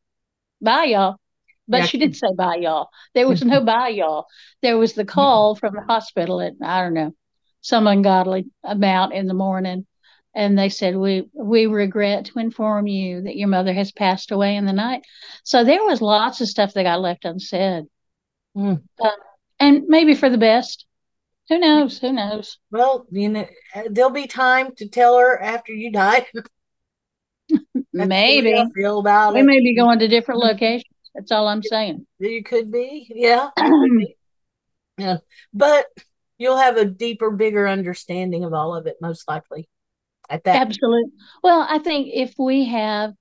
Bye, 0.62 0.86
y'all. 0.86 1.18
But 1.68 1.80
Yeah. 1.80 1.86
she 1.86 1.98
did 1.98 2.16
say 2.16 2.28
bye, 2.36 2.58
y'all. 2.58 2.90
There 3.14 3.28
was 3.28 3.44
no 3.44 3.62
bye, 3.62 3.90
y'all. 3.90 4.28
There 4.62 4.78
was 4.78 4.94
the 4.94 5.06
call 5.18 5.56
from 5.56 5.76
the 5.76 5.82
hospital 5.82 6.42
at 6.42 6.54
I 6.62 6.82
don't 6.84 6.94
know 6.94 7.14
some 7.62 7.88
ungodly 7.88 8.46
amount 8.64 9.14
in 9.14 9.28
the 9.28 9.34
morning, 9.34 9.88
and 10.36 10.58
they 10.58 10.70
said 10.70 10.96
we 10.98 11.30
we 11.34 11.66
regret 11.66 12.26
to 12.26 12.40
inform 12.40 12.88
you 12.88 13.22
that 13.22 13.38
your 13.38 13.48
mother 13.48 13.74
has 13.74 13.92
passed 13.92 14.32
away 14.32 14.56
in 14.58 14.66
the 14.66 14.74
night. 14.74 15.04
So 15.44 15.64
there 15.64 15.84
was 15.84 16.02
lots 16.02 16.42
of 16.42 16.48
stuff 16.50 16.74
that 16.74 16.84
got 16.84 17.02
left 17.02 17.26
unsaid, 17.26 17.86
Mm. 18.58 18.82
Uh, 19.02 19.10
and 19.60 19.84
maybe 19.88 20.14
for 20.16 20.30
the 20.30 20.38
best. 20.38 20.86
Who 21.50 21.60
knows? 21.60 22.00
Who 22.00 22.12
knows? 22.12 22.58
Well, 22.72 23.06
you 23.12 23.30
know, 23.30 23.48
there'll 23.90 24.10
be 24.10 24.28
time 24.28 24.74
to 24.78 24.88
tell 24.88 25.18
her 25.20 25.40
after 25.42 25.72
you 25.74 25.92
die. 25.92 26.26
That's 26.34 27.62
the 27.74 27.80
way 27.94 28.04
I 28.04 28.06
Maybe 28.08 28.64
feel 28.76 29.00
about 29.00 29.34
we 29.36 29.42
it. 29.42 29.44
may 29.44 29.60
be 29.60 29.76
going 29.76 30.00
to 30.00 30.08
different 30.08 30.40
locations. 30.40 30.84
That's 31.14 31.32
all 31.32 31.48
I'm 31.48 31.62
saying. 31.64 32.06
You 32.20 32.44
could 32.44 32.72
be, 32.72 33.08
yeah, 33.14 33.50
you 33.58 33.64
could 33.64 33.98
be. 34.00 34.16
yeah. 34.98 35.18
But 35.54 35.86
you'll 36.38 36.58
have 36.58 36.78
a 36.78 36.86
deeper, 36.86 37.32
bigger 37.32 37.68
understanding 37.68 38.44
of 38.44 38.54
all 38.54 38.76
of 38.76 38.88
it, 38.88 38.96
most 39.00 39.28
likely. 39.28 39.70
At 40.30 40.44
that, 40.46 40.62
Absolutely. 40.62 41.12
Well, 41.44 41.66
I 41.70 41.80
think 41.80 42.10
if 42.14 42.34
we 42.38 42.66
have 42.66 43.14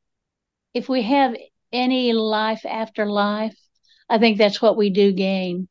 if 0.72 0.88
we 0.88 1.02
have 1.02 1.36
any 1.72 2.12
life 2.12 2.64
after 2.66 3.06
life, 3.06 3.56
I 4.08 4.18
think 4.18 4.38
that's 4.38 4.60
what 4.60 4.76
we 4.76 4.90
do 4.90 5.12
gain, 5.12 5.68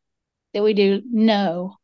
that 0.53 0.63
we 0.63 0.73
do 0.73 1.01
know. 1.11 1.77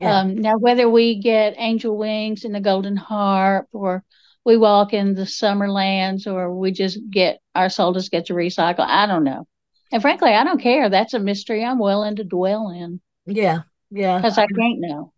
Yeah. 0.00 0.20
Um, 0.20 0.36
now, 0.36 0.58
whether 0.58 0.88
we 0.88 1.20
get 1.20 1.54
angel 1.56 1.96
wings 1.96 2.44
and 2.44 2.54
the 2.54 2.60
golden 2.60 2.96
harp, 2.96 3.68
or 3.72 4.04
we 4.44 4.56
walk 4.56 4.92
in 4.92 5.14
the 5.14 5.26
summer 5.26 5.70
lands, 5.70 6.26
or 6.26 6.54
we 6.54 6.70
just 6.70 6.98
get 7.10 7.40
our 7.54 7.68
soul 7.68 7.92
just 7.92 8.10
gets 8.10 8.28
to 8.28 8.34
recycle, 8.34 8.80
I 8.80 9.06
don't 9.06 9.24
know. 9.24 9.46
And 9.92 10.02
frankly, 10.02 10.32
I 10.32 10.44
don't 10.44 10.60
care. 10.60 10.88
That's 10.88 11.14
a 11.14 11.18
mystery 11.18 11.64
I'm 11.64 11.78
willing 11.78 12.16
to 12.16 12.24
dwell 12.24 12.70
in 12.70 13.00
Yeah. 13.26 13.62
Yeah. 13.90 14.18
because 14.18 14.38
I 14.38 14.46
can't 14.46 14.80
know. 14.80 15.12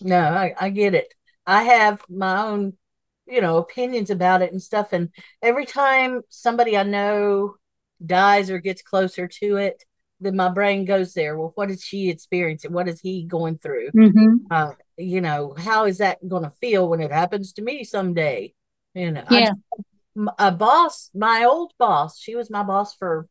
No, 0.00 0.20
I, 0.20 0.54
I 0.58 0.70
get 0.70 0.94
it. 0.94 1.14
I 1.48 1.64
have 1.64 2.02
my 2.10 2.44
own, 2.44 2.74
you 3.26 3.42
know, 3.42 3.58
opinions 3.58 4.10
about 4.10 4.42
it 4.42 4.52
and 4.52 4.62
stuff. 4.62 4.94
And 4.94 5.10
every 5.42 5.66
time 5.66 6.22
somebody 6.30 6.78
I 6.78 6.84
know 6.84 7.56
dies 8.06 8.50
or 8.50 8.60
gets 8.60 8.82
closer 8.82 9.28
to 9.28 9.58
it, 9.58 9.84
then 10.20 10.36
my 10.36 10.50
brain 10.50 10.86
goes 10.86 11.14
there. 11.14 11.38
Well, 11.38 11.52
what 11.56 11.70
is 11.72 11.82
she 11.84 12.10
experiencing? 12.10 12.72
What 12.72 12.88
is 12.88 13.00
he 13.00 13.24
going 13.24 13.58
through? 13.58 13.92
hmm 13.94 14.48
Uh, 14.50 14.72
you 14.98 15.22
know, 15.22 15.54
how 15.58 15.86
is 15.86 15.98
that 15.98 16.26
going 16.28 16.44
to 16.44 16.50
feel 16.50 16.88
when 16.88 17.00
it 17.02 17.12
happens 17.12 17.54
to 17.54 17.62
me 17.62 17.84
someday? 17.84 18.54
You 18.94 19.12
know, 19.12 19.24
I- 19.26 19.40
Yeah. 19.40 19.54
m- 20.16 20.30
a 20.38 20.52
boss, 20.52 21.10
my 21.14 21.44
old 21.44 21.72
boss, 21.78 22.18
she 22.18 22.36
was 22.36 22.50
my 22.50 22.62
boss 22.64 22.94
for, 22.94 23.28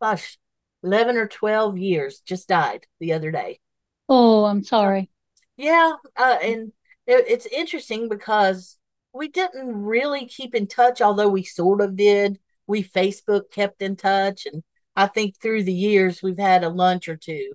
gosh, 0.00 0.38
11 0.82 1.16
or 1.16 1.26
12 1.28 1.78
years, 1.78 2.20
just 2.20 2.48
died 2.48 2.86
the 3.00 3.12
other 3.12 3.30
day. 3.30 3.60
Oh, 4.08 4.44
I'm 4.44 4.62
sorry. 4.62 5.10
Yeah, 5.56 5.92
uh, 6.16 6.38
and 6.42 6.72
it's 7.06 7.46
interesting 7.46 8.08
because 8.08 8.78
we 9.12 9.28
didn't 9.28 9.82
really 9.82 10.26
keep 10.26 10.54
in 10.54 10.66
touch, 10.66 11.00
although 11.02 11.28
we 11.28 11.44
sort 11.44 11.80
of 11.80 11.96
did. 11.96 12.38
We 12.66 12.82
Facebook 12.82 13.50
kept 13.50 13.82
in 13.82 13.96
touch, 13.96 14.46
and 14.46 14.62
I 14.96 15.06
think 15.06 15.36
through 15.38 15.64
the 15.64 15.72
years 15.72 16.22
we've 16.22 16.38
had 16.38 16.64
a 16.64 16.68
lunch 16.68 17.08
or 17.08 17.16
two, 17.16 17.52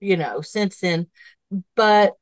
you 0.00 0.16
know, 0.16 0.40
since 0.42 0.80
then. 0.80 1.08
But 1.76 2.14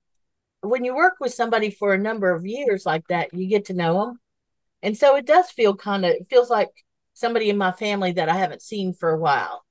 when 0.62 0.84
you 0.84 0.94
work 0.94 1.14
with 1.20 1.34
somebody 1.34 1.70
for 1.70 1.94
a 1.94 1.98
number 1.98 2.32
of 2.32 2.46
years 2.46 2.86
like 2.86 3.06
that, 3.08 3.34
you 3.34 3.48
get 3.48 3.66
to 3.66 3.74
know 3.74 4.06
them, 4.06 4.20
and 4.82 4.96
so 4.96 5.16
it 5.16 5.26
does 5.26 5.50
feel 5.50 5.76
kind 5.76 6.04
of 6.04 6.12
it 6.12 6.26
feels 6.30 6.50
like 6.50 6.70
somebody 7.14 7.50
in 7.50 7.58
my 7.58 7.72
family 7.72 8.12
that 8.12 8.28
I 8.28 8.36
haven't 8.36 8.62
seen 8.62 8.94
for 8.94 9.10
a 9.10 9.18
while. 9.18 9.64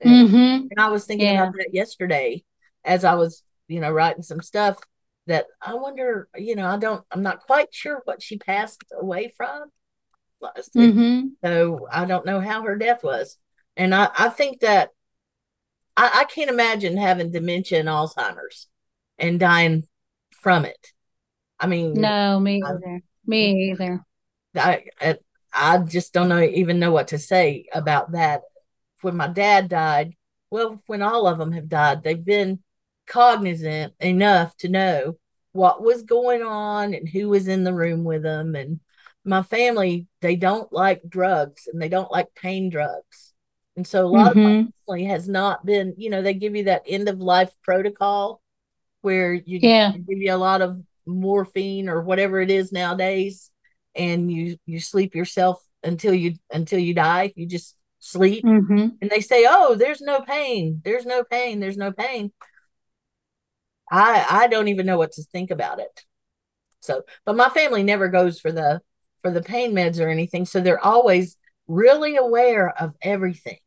And, 0.00 0.14
hmm 0.18 0.68
and 0.70 0.80
I 0.80 0.88
was 0.90 1.06
thinking 1.06 1.26
Yeah. 1.26 1.44
about 1.44 1.52
that 1.54 1.70
yesterday 1.74 2.44
as 2.84 3.04
I 3.04 3.14
was, 3.14 3.42
you 3.68 3.80
know, 3.80 3.90
writing 3.92 4.22
some 4.22 4.42
stuff 4.42 4.78
that 5.26 5.46
I 5.60 5.74
wonder, 5.74 6.28
you 6.36 6.56
know, 6.56 6.66
I 6.68 6.76
don't, 6.76 7.04
I'm 7.10 7.22
not 7.22 7.40
quite 7.46 7.74
sure 7.74 8.00
what 8.04 8.22
she 8.22 8.38
passed 8.38 8.82
away 8.98 9.32
from. 9.36 9.70
hmm 10.74 11.28
So 11.44 11.86
I 11.90 12.04
don't 12.04 12.26
know 12.26 12.40
how 12.40 12.62
her 12.62 12.76
death 12.76 13.02
was. 13.02 13.38
And 13.76 13.94
I, 13.94 14.08
I 14.16 14.28
think 14.28 14.60
that 14.60 14.90
I, 15.96 16.10
I 16.14 16.24
can't 16.24 16.50
imagine 16.50 16.96
having 16.96 17.30
dementia 17.32 17.80
and 17.80 17.88
Alzheimer's 17.88 18.68
and 19.18 19.40
dying 19.40 19.84
from 20.42 20.64
it. 20.64 20.92
I 21.58 21.66
mean, 21.66 21.94
No, 21.94 22.38
me 22.40 22.62
I- 22.64 22.70
either. 22.72 23.02
Me 23.26 23.70
either. 23.72 24.00
I, 24.54 24.84
I 25.00 25.18
I 25.52 25.78
just 25.78 26.12
don't 26.12 26.28
know 26.28 26.40
even 26.42 26.78
know 26.78 26.92
what 26.92 27.08
to 27.08 27.18
say 27.18 27.66
about 27.72 28.12
that. 28.12 28.42
When 29.02 29.16
my 29.16 29.28
dad 29.28 29.68
died, 29.68 30.14
well, 30.50 30.82
when 30.86 31.02
all 31.02 31.26
of 31.26 31.38
them 31.38 31.52
have 31.52 31.68
died, 31.68 32.02
they've 32.02 32.24
been 32.24 32.60
cognizant 33.06 33.94
enough 34.00 34.56
to 34.58 34.68
know 34.68 35.16
what 35.52 35.82
was 35.82 36.02
going 36.02 36.42
on 36.42 36.94
and 36.94 37.08
who 37.08 37.28
was 37.28 37.48
in 37.48 37.64
the 37.64 37.74
room 37.74 38.04
with 38.04 38.22
them. 38.22 38.54
And 38.54 38.80
my 39.24 39.42
family, 39.42 40.06
they 40.20 40.36
don't 40.36 40.72
like 40.72 41.02
drugs 41.08 41.68
and 41.72 41.80
they 41.80 41.88
don't 41.88 42.10
like 42.12 42.34
pain 42.34 42.68
drugs. 42.70 43.32
And 43.76 43.86
so 43.86 44.04
a 44.04 44.08
lot 44.08 44.32
of 44.32 44.38
my 44.42 44.50
Mhm. 44.54 44.72
family 44.86 45.04
has 45.06 45.28
not 45.28 45.64
been, 45.64 45.94
you 45.96 46.10
know, 46.10 46.22
they 46.22 46.34
give 46.34 46.56
you 46.56 46.64
that 46.64 46.82
end 46.86 47.08
of 47.08 47.20
life 47.20 47.52
protocol 47.62 48.40
where 49.02 49.32
you 49.34 49.60
Yeah. 49.60 49.92
give 49.92 50.18
you 50.18 50.34
a 50.34 50.36
lot 50.36 50.62
of 50.62 50.80
morphine 51.06 51.88
or 51.88 52.02
whatever 52.02 52.40
it 52.40 52.50
is 52.50 52.72
nowadays 52.72 53.50
and 53.94 54.30
you 54.30 54.56
you 54.66 54.80
sleep 54.80 55.14
yourself 55.14 55.62
until 55.84 56.12
you 56.12 56.34
until 56.50 56.78
you 56.80 56.92
die 56.94 57.32
you 57.36 57.46
just 57.46 57.76
sleep 58.00 58.44
hmm 58.44 58.98
and 59.00 59.08
they 59.10 59.20
say 59.20 59.46
oh 59.48 59.76
there's 59.76 60.00
no 60.00 60.20
pain 60.20 60.80
there's 60.84 61.06
no 61.06 61.22
pain 61.22 61.60
there's 61.60 61.76
no 61.76 61.92
pain 61.92 62.32
i 63.90 64.26
i 64.30 64.46
don't 64.48 64.68
even 64.68 64.86
know 64.86 64.98
what 64.98 65.12
to 65.12 65.22
think 65.22 65.50
about 65.50 65.78
it 65.78 66.04
so 66.80 67.02
but 67.24 67.36
my 67.36 67.48
family 67.48 67.82
never 67.82 68.08
goes 68.08 68.40
for 68.40 68.52
the 68.52 68.80
for 69.22 69.30
the 69.30 69.42
pain 69.42 69.72
meds 69.72 70.00
or 70.00 70.08
anything 70.08 70.44
so 70.44 70.60
they're 70.60 70.84
always 70.84 71.36
really 71.68 72.16
aware 72.16 72.70
of 72.80 72.94
everything 73.02 73.58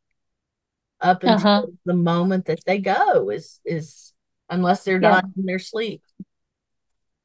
up 1.02 1.24
until 1.24 1.46
Uh-huh. 1.46 1.68
the 1.86 1.94
moment 1.94 2.46
that 2.46 2.60
they 2.66 2.80
go 2.80 3.30
is 3.30 3.60
is 3.66 4.14
unless 4.50 4.84
they're 4.84 5.00
Yeah. 5.02 5.12
dying 5.12 5.34
in 5.38 5.46
their 5.46 5.60
sleep 5.60 6.02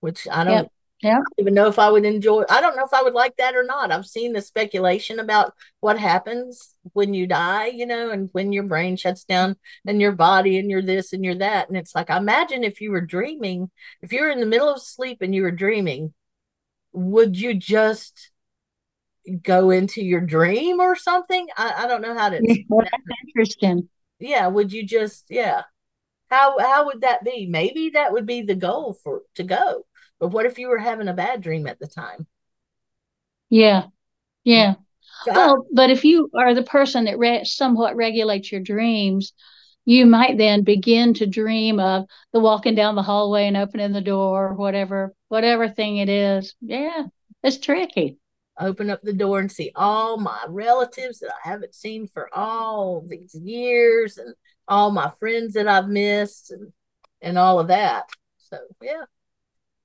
which 0.00 0.28
i 0.30 0.44
don't 0.44 0.54
Yep. 0.54 0.70
Yep. 1.02 1.18
even 1.36 1.52
know 1.52 1.66
if 1.66 1.78
I 1.78 1.90
would 1.90 2.06
enjoy. 2.06 2.44
I 2.48 2.62
don't 2.62 2.76
know 2.76 2.84
if 2.84 2.94
I 2.94 3.02
would 3.02 3.12
like 3.12 3.36
that 3.36 3.54
or 3.54 3.62
not. 3.62 3.92
I've 3.92 4.06
seen 4.06 4.32
the 4.32 4.40
speculation 4.40 5.18
about 5.18 5.52
what 5.80 5.98
happens 5.98 6.74
when 6.94 7.12
you 7.12 7.26
die, 7.26 7.66
you 7.66 7.84
know, 7.84 8.10
and 8.10 8.30
when 8.32 8.52
your 8.52 8.62
brain 8.62 8.96
shuts 8.96 9.24
down 9.24 9.56
and 9.86 10.00
your 10.00 10.12
body 10.12 10.58
and 10.58 10.70
you're 10.70 10.80
this 10.82 11.12
and 11.12 11.22
you're 11.22 11.34
that. 11.36 11.68
And 11.68 11.76
it's 11.76 11.94
like, 11.94 12.08
imagine 12.08 12.64
if 12.64 12.80
you 12.80 12.90
were 12.90 13.02
dreaming, 13.02 13.70
if 14.00 14.12
you 14.12 14.22
were 14.22 14.30
in 14.30 14.40
the 14.40 14.46
middle 14.46 14.72
of 14.72 14.80
sleep 14.80 15.18
and 15.20 15.34
you 15.34 15.42
were 15.42 15.50
dreaming, 15.50 16.14
would 16.92 17.36
you 17.36 17.54
just 17.54 18.30
go 19.42 19.70
into 19.70 20.02
your 20.02 20.20
dream 20.20 20.80
or 20.80 20.96
something? 20.96 21.46
I, 21.56 21.84
I 21.84 21.86
don't 21.86 22.02
know 22.02 22.16
how 22.16 22.28
to. 22.30 22.40
Yeah, 22.42 22.54
That's 22.70 23.02
interesting. 23.28 23.88
Yeah, 24.18 24.46
would 24.48 24.72
you 24.72 24.86
just? 24.86 25.26
Yeah. 25.28 25.62
How 26.30 26.58
how 26.58 26.86
would 26.86 27.02
that 27.02 27.24
be? 27.24 27.46
Maybe 27.46 27.90
that 27.90 28.12
would 28.12 28.26
be 28.26 28.42
the 28.42 28.54
goal 28.56 28.96
for 29.04 29.22
to 29.36 29.44
go. 29.44 29.84
But 30.24 30.30
what 30.32 30.46
if 30.46 30.58
you 30.58 30.68
were 30.68 30.78
having 30.78 31.08
a 31.08 31.12
bad 31.12 31.42
dream 31.42 31.66
at 31.66 31.78
the 31.78 31.86
time? 31.86 32.26
Yeah. 33.50 33.84
Yeah. 34.44 34.76
So 35.24 35.32
Well, 35.34 35.66
but 35.72 35.90
if 35.90 36.04
you 36.04 36.30
are 36.34 36.54
the 36.54 36.62
person 36.64 37.06
that 37.06 37.18
re 37.18 37.44
somewhat 37.44 37.96
regulates 37.96 38.52
your 38.52 38.62
dreams, 38.62 39.34
you 39.86 40.06
might 40.06 40.38
then 40.38 40.64
begin 40.64 41.14
to 41.14 41.26
dream 41.26 41.80
of 41.80 42.06
the 42.32 42.40
walking 42.40 42.74
down 42.74 42.96
the 42.96 43.02
hallway 43.02 43.46
and 43.48 43.56
opening 43.56 43.92
the 43.92 44.00
door, 44.02 44.54
whatever, 44.54 45.14
whatever 45.28 45.68
thing 45.68 45.98
it 45.98 46.08
is. 46.10 46.54
Yeah, 46.62 47.04
it's 47.42 47.58
tricky. 47.58 48.18
open 48.60 48.90
up 48.90 49.02
the 49.02 49.12
door 49.12 49.40
and 49.40 49.50
see 49.50 49.72
all 49.74 50.16
my 50.16 50.44
relatives 50.48 51.18
that 51.20 51.32
I 51.44 51.48
haven't 51.50 51.74
seen 51.74 52.06
for 52.06 52.28
all 52.34 53.04
these 53.08 53.34
years 53.34 54.18
and 54.18 54.34
all 54.68 54.90
my 54.92 55.10
friends 55.18 55.54
that 55.54 55.68
I've 55.68 55.88
missed 55.88 56.50
and 56.50 56.72
and 57.20 57.38
all 57.38 57.58
of 57.60 57.68
that. 57.68 58.04
So 58.38 58.58
yeah. 58.82 59.04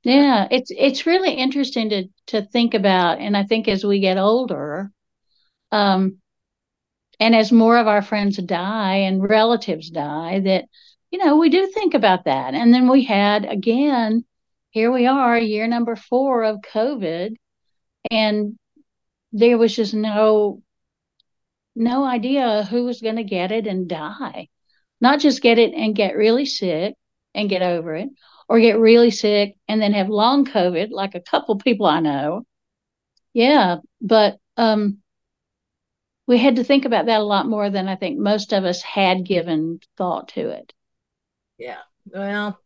Yeah, 0.03 0.47
it's 0.49 0.71
it's 0.71 1.05
really 1.05 1.33
interesting 1.33 1.89
to 1.89 2.07
to 2.27 2.41
think 2.45 2.73
about, 2.73 3.19
and 3.19 3.35
I 3.35 3.43
think 3.43 3.67
as 3.67 3.83
we 3.83 3.99
get 3.99 4.17
older, 4.17 4.91
um, 5.71 6.19
and 7.19 7.35
as 7.35 7.51
more 7.51 7.77
of 7.77 7.87
our 7.87 8.01
friends 8.01 8.37
die 8.37 8.97
and 8.97 9.21
relatives 9.27 9.89
die, 9.89 10.39
that 10.41 10.65
you 11.11 11.19
know 11.19 11.37
we 11.37 11.49
do 11.49 11.67
think 11.67 11.93
about 11.93 12.25
that. 12.25 12.53
And 12.53 12.73
then 12.73 12.89
we 12.89 13.03
had 13.03 13.45
again, 13.45 14.25
here 14.71 14.91
we 14.91 15.05
are, 15.07 15.37
year 15.37 15.67
number 15.67 15.95
four 15.95 16.43
of 16.43 16.61
COVID, 16.61 17.35
and 18.11 18.57
there 19.33 19.57
was 19.57 19.75
just 19.75 19.93
no 19.93 20.61
no 21.75 22.03
idea 22.03 22.63
who 22.69 22.85
was 22.85 23.01
going 23.01 23.15
to 23.17 23.23
get 23.23 23.51
it 23.51 23.67
and 23.67 23.87
die. 23.87 24.49
Not 25.01 25.19
just 25.19 25.41
get 25.41 25.57
it 25.59 25.73
and 25.73 25.95
get 25.95 26.15
really 26.15 26.45
sick 26.45 26.95
and 27.33 27.49
get 27.49 27.61
over 27.61 27.95
it, 27.95 28.09
or 28.49 28.61
get 28.61 28.79
really 28.79 29.11
sick 29.11 29.55
and 29.69 29.81
then 29.81 29.93
have 29.93 30.09
long 30.09 30.45
COVID, 30.45 30.91
like 30.91 31.15
a 31.15 31.21
couple 31.21 31.57
people 31.59 31.87
I 31.87 32.01
know. 32.01 32.45
Yeah, 33.33 33.77
but 34.01 34.39
um, 34.57 34.99
we 36.27 36.37
had 36.37 36.55
to 36.55 36.63
think 36.63 36.85
about 36.85 37.07
that 37.07 37.19
a 37.19 37.23
lot 37.25 37.45
more 37.45 37.69
than 37.69 37.89
I 37.89 37.97
think 37.97 38.17
most 38.17 38.53
of 38.53 38.63
us 38.63 38.81
had 38.81 39.25
given 39.25 39.81
thought 39.97 40.29
to 40.29 40.47
it. 40.49 40.71
Yeah. 41.57 41.79
Well, 42.05 42.59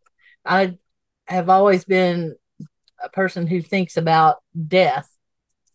I 0.44 0.78
have 1.26 1.48
always 1.48 1.84
been 1.84 2.36
a 3.02 3.10
person 3.10 3.46
who 3.48 3.62
thinks 3.62 3.98
about 3.98 4.38
death. 4.68 5.08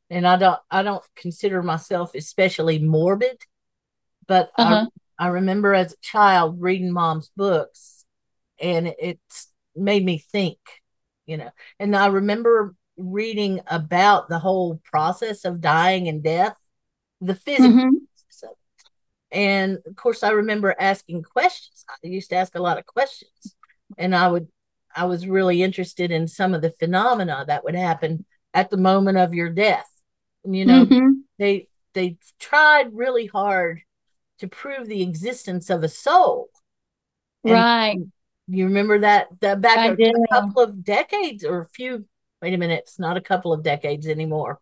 And 0.10 0.28
I 0.28 0.38
don't 0.38 0.60
I 0.72 0.84
don't 0.84 1.04
consider 1.16 1.64
myself 1.64 2.16
especially 2.16 2.80
morbid, 2.80 3.42
but 4.28 4.52
Uh-huh. 4.58 4.86
I 4.86 4.90
I 5.20 5.28
remember 5.30 5.74
as 5.76 5.94
a 5.94 5.98
child 6.02 6.62
reading 6.62 6.92
mom's 6.94 7.32
books 7.38 8.06
and 8.62 8.96
it's 9.00 9.49
made 9.80 10.06
me 10.06 10.20
think, 10.20 10.60
you 11.26 11.38
know. 11.38 11.52
And 11.80 11.96
I 11.96 12.08
remember 12.08 12.76
reading 12.98 13.62
about 13.68 14.30
the 14.30 14.40
whole 14.40 14.82
process 14.84 15.46
of 15.46 15.62
dying 15.62 16.08
and 16.08 16.24
death, 16.24 16.56
the 17.22 17.36
physical 17.36 17.76
Mhm. 17.76 17.88
of 18.44 18.50
it. 18.52 18.58
And 19.32 19.78
of 19.86 19.96
course, 19.96 20.24
I 20.24 20.32
remember 20.32 20.76
asking 20.80 21.24
questions. 21.24 21.86
I 21.90 22.08
used 22.08 22.30
to 22.32 22.36
ask 22.36 22.56
a 22.56 22.62
lot 22.62 22.78
of 22.80 22.86
questions, 22.86 23.56
and 23.98 24.16
I 24.16 24.28
would, 24.28 24.48
I 24.96 25.06
was 25.06 25.28
really 25.28 25.62
interested 25.62 26.12
in 26.12 26.28
some 26.28 26.54
of 26.54 26.62
the 26.62 26.72
phenomena 26.72 27.46
that 27.48 27.64
would 27.64 27.76
happen 27.76 28.26
at 28.54 28.70
the 28.70 28.78
moment 28.78 29.18
of 29.18 29.34
your 29.34 29.50
death. 29.50 29.90
You 30.46 30.66
know, 30.66 30.86
Mhm. 30.86 31.24
they 31.38 31.68
they 31.94 32.18
tried 32.40 32.94
really 32.94 33.28
hard 33.28 33.82
to 34.40 34.48
prove 34.48 34.88
the 34.88 35.02
existence 35.04 35.70
of 35.70 35.84
a 35.84 35.90
soul. 35.90 36.50
And 37.44 37.54
Right. 37.54 38.00
You 38.50 38.66
remember 38.66 39.00
that 39.00 39.28
that 39.42 39.62
back 39.62 40.00
a, 40.00 40.04
a 40.04 40.28
couple 40.32 40.64
of 40.64 40.84
decades 40.84 41.46
or 41.46 41.62
a 41.62 41.68
few 41.68 42.06
wait 42.42 42.54
a 42.54 42.58
minute, 42.58 42.84
it's 42.84 43.00
not 43.00 43.18
a 43.18 43.22
couple 43.22 43.54
of 43.54 43.64
decades 43.64 44.08
anymore. 44.08 44.60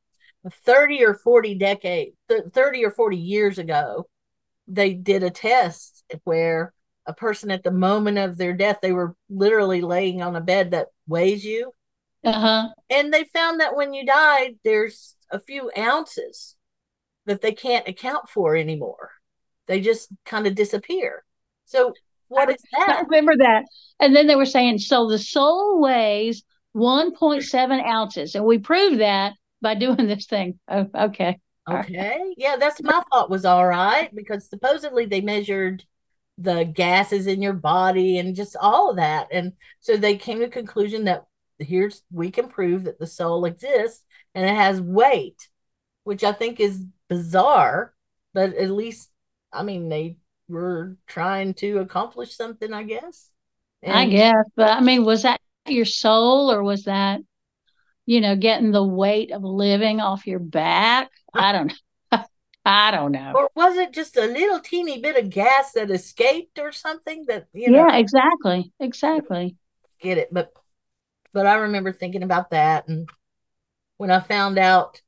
30 0.50 1.04
or 1.04 1.14
40 1.14 1.56
decades 1.56 2.16
30 2.30 2.86
or 2.86 2.92
40 2.92 3.18
years 3.18 3.58
ago, 3.58 4.08
they 4.68 4.94
did 4.94 5.24
a 5.24 5.30
test 5.30 6.04
where 6.24 6.74
a 7.06 7.14
person 7.14 7.52
at 7.52 7.64
the 7.64 7.72
moment 7.72 8.18
of 8.18 8.38
their 8.38 8.54
death, 8.54 8.80
they 8.82 8.92
were 8.92 9.16
literally 9.30 9.82
laying 9.82 10.22
on 10.22 10.36
a 10.36 10.42
bed 10.42 10.72
that 10.72 10.88
weighs 11.08 11.44
you. 11.44 11.72
Uh-huh. 12.24 12.70
And 12.90 13.14
they 13.14 13.24
found 13.26 13.62
that 13.62 13.76
when 13.76 13.94
you 13.94 14.06
died, 14.06 14.56
there's 14.64 15.16
a 15.32 15.40
few 15.40 15.72
ounces 15.78 16.56
that 17.26 17.42
they 17.42 17.54
can't 17.54 17.88
account 17.88 18.30
for 18.30 18.56
anymore. 18.56 19.12
They 19.68 19.82
just 19.82 20.10
kind 20.26 20.48
of 20.48 20.56
disappear. 20.56 21.24
So 21.66 21.94
what 22.28 22.50
is 22.50 22.58
I 22.76 22.86
that? 22.88 23.06
remember 23.10 23.38
that. 23.38 23.66
And 24.00 24.16
then 24.16 24.28
they 24.28 24.36
were 24.36 24.46
saying, 24.46 24.80
so 24.80 25.10
the 25.10 25.20
soul 25.20 25.82
weighs 25.82 26.44
1.7 26.76 27.86
ounces. 27.86 28.36
And 28.36 28.46
we 28.46 28.60
proved 28.60 29.00
that 29.00 29.34
by 29.62 29.76
doing 29.76 30.08
this 30.08 30.26
thing. 30.26 30.60
Oh, 30.68 30.88
okay. 30.94 31.40
Okay. 31.70 32.34
Yeah, 32.38 32.56
that's 32.58 32.82
my 32.82 33.02
thought 33.12 33.30
was 33.30 33.44
all 33.44 33.66
right 33.68 34.14
because 34.16 34.50
supposedly 34.50 35.06
they 35.06 35.22
measured 35.22 35.84
the 36.38 36.64
gases 36.64 37.28
in 37.28 37.42
your 37.42 37.54
body 37.54 38.20
and 38.20 38.36
just 38.36 38.56
all 38.60 38.92
of 38.92 38.98
that. 38.98 39.28
And 39.32 39.54
so 39.80 39.98
they 39.98 40.16
came 40.18 40.40
to 40.40 40.46
the 40.46 40.52
conclusion 40.52 41.06
that 41.06 41.26
here's 41.60 42.04
we 42.12 42.30
can 42.32 42.48
prove 42.48 42.84
that 42.84 43.00
the 43.00 43.08
soul 43.08 43.46
exists 43.46 44.04
and 44.36 44.46
it 44.46 44.56
has 44.56 44.80
weight, 44.80 45.50
which 46.04 46.24
I 46.24 46.32
think 46.32 46.60
is 46.60 46.86
bizarre, 47.10 47.94
but 48.34 48.54
at 48.54 48.70
least 48.70 49.10
I 49.52 49.64
mean 49.64 49.90
they 49.90 50.18
were 50.50 50.98
trying 51.08 51.54
to 51.56 51.80
accomplish 51.80 52.36
something, 52.36 52.74
I 52.74 52.84
guess. 52.84 53.32
I 53.86 54.08
guess. 54.08 54.46
But 54.56 54.70
I 54.70 54.82
mean, 54.82 55.06
was 55.06 55.24
that 55.24 55.40
your 55.68 55.86
soul 55.86 56.52
or 56.52 56.64
was 56.64 56.84
that, 56.86 57.22
you 58.06 58.22
know, 58.22 58.36
getting 58.36 58.72
the 58.72 58.84
weight 58.84 59.32
of 59.32 59.44
living 59.44 60.00
off 60.00 60.28
your 60.28 60.40
back? 60.40 61.10
I 61.34 61.52
don't 61.52 61.68
know. 62.12 62.24
I 62.66 62.92
don't 62.92 63.14
know. 63.14 63.34
or 63.36 63.50
was 63.56 63.78
it 63.78 63.94
just 63.94 64.18
a 64.18 64.26
little 64.26 64.60
teeny 64.60 65.00
bit 65.00 65.16
of 65.18 65.30
gas 65.30 65.72
that 65.74 65.90
escaped 65.90 66.60
or 66.60 66.72
something 66.72 67.26
that 67.28 67.48
you 67.54 67.70
know 67.72 67.78
Yeah, 67.78 67.98
exactly. 67.98 68.72
Exactly. 68.80 69.56
get 70.02 70.18
it. 70.18 70.30
But 70.34 70.52
but 71.34 71.46
I 71.46 71.56
remember 71.56 71.94
thinking 71.94 72.24
about 72.24 72.50
that 72.52 72.88
and 72.88 73.10
when 73.98 74.12
I 74.12 74.20
found 74.20 74.58
out 74.58 75.02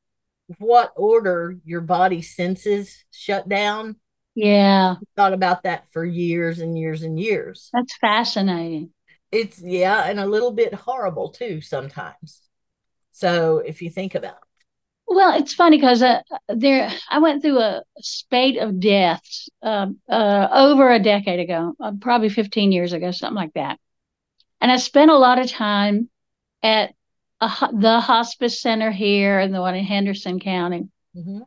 what 0.57 0.93
order 0.95 1.57
your 1.65 1.81
body 1.81 2.21
senses 2.21 3.05
shut 3.11 3.47
down, 3.47 3.97
Yeah, 4.35 4.95
thought 5.15 5.33
about 5.33 5.63
that 5.63 5.91
for 5.91 6.05
years 6.05 6.59
and 6.59 6.77
years 6.77 7.03
and 7.03 7.19
years. 7.19 7.69
that's 7.73 7.95
fascinating. 7.97 8.91
It's 9.31 9.61
yeah, 9.61 10.05
and 10.05 10.19
a 10.19 10.25
little 10.25 10.51
bit 10.51 10.73
horrible 10.73 11.29
too 11.29 11.61
sometimes. 11.61 12.41
So 13.11 13.57
if 13.59 13.81
you 13.81 13.89
think 13.89 14.15
about 14.15 14.37
it. 14.37 14.65
Well, 15.07 15.39
it's 15.39 15.53
funny 15.53 15.77
because 15.77 16.03
uh, 16.03 16.21
there 16.47 16.91
I 17.09 17.19
went 17.19 17.41
through 17.41 17.59
a 17.59 17.83
spate 17.99 18.57
of 18.57 18.79
deaths 18.79 19.49
um, 19.61 19.97
uh, 20.07 20.47
over 20.51 20.91
a 20.91 20.99
decade 20.99 21.39
ago, 21.39 21.73
uh, 21.79 21.93
probably 21.99 22.29
15 22.29 22.71
years 22.71 22.93
ago, 22.93 23.11
something 23.11 23.35
like 23.35 23.53
that. 23.55 23.79
And 24.61 24.71
I 24.71 24.77
spent 24.77 25.09
a 25.11 25.17
lot 25.17 25.39
of 25.39 25.49
time 25.49 26.09
at 26.61 26.93
a, 27.41 27.49
the 27.73 27.99
hospice 27.99 28.61
center 28.61 28.91
here 28.91 29.39
and 29.39 29.53
the 29.53 29.61
one 29.61 29.75
in 29.75 29.83
Henderson 29.83 30.39
County. 30.39 30.89
Mhm. 31.15 31.41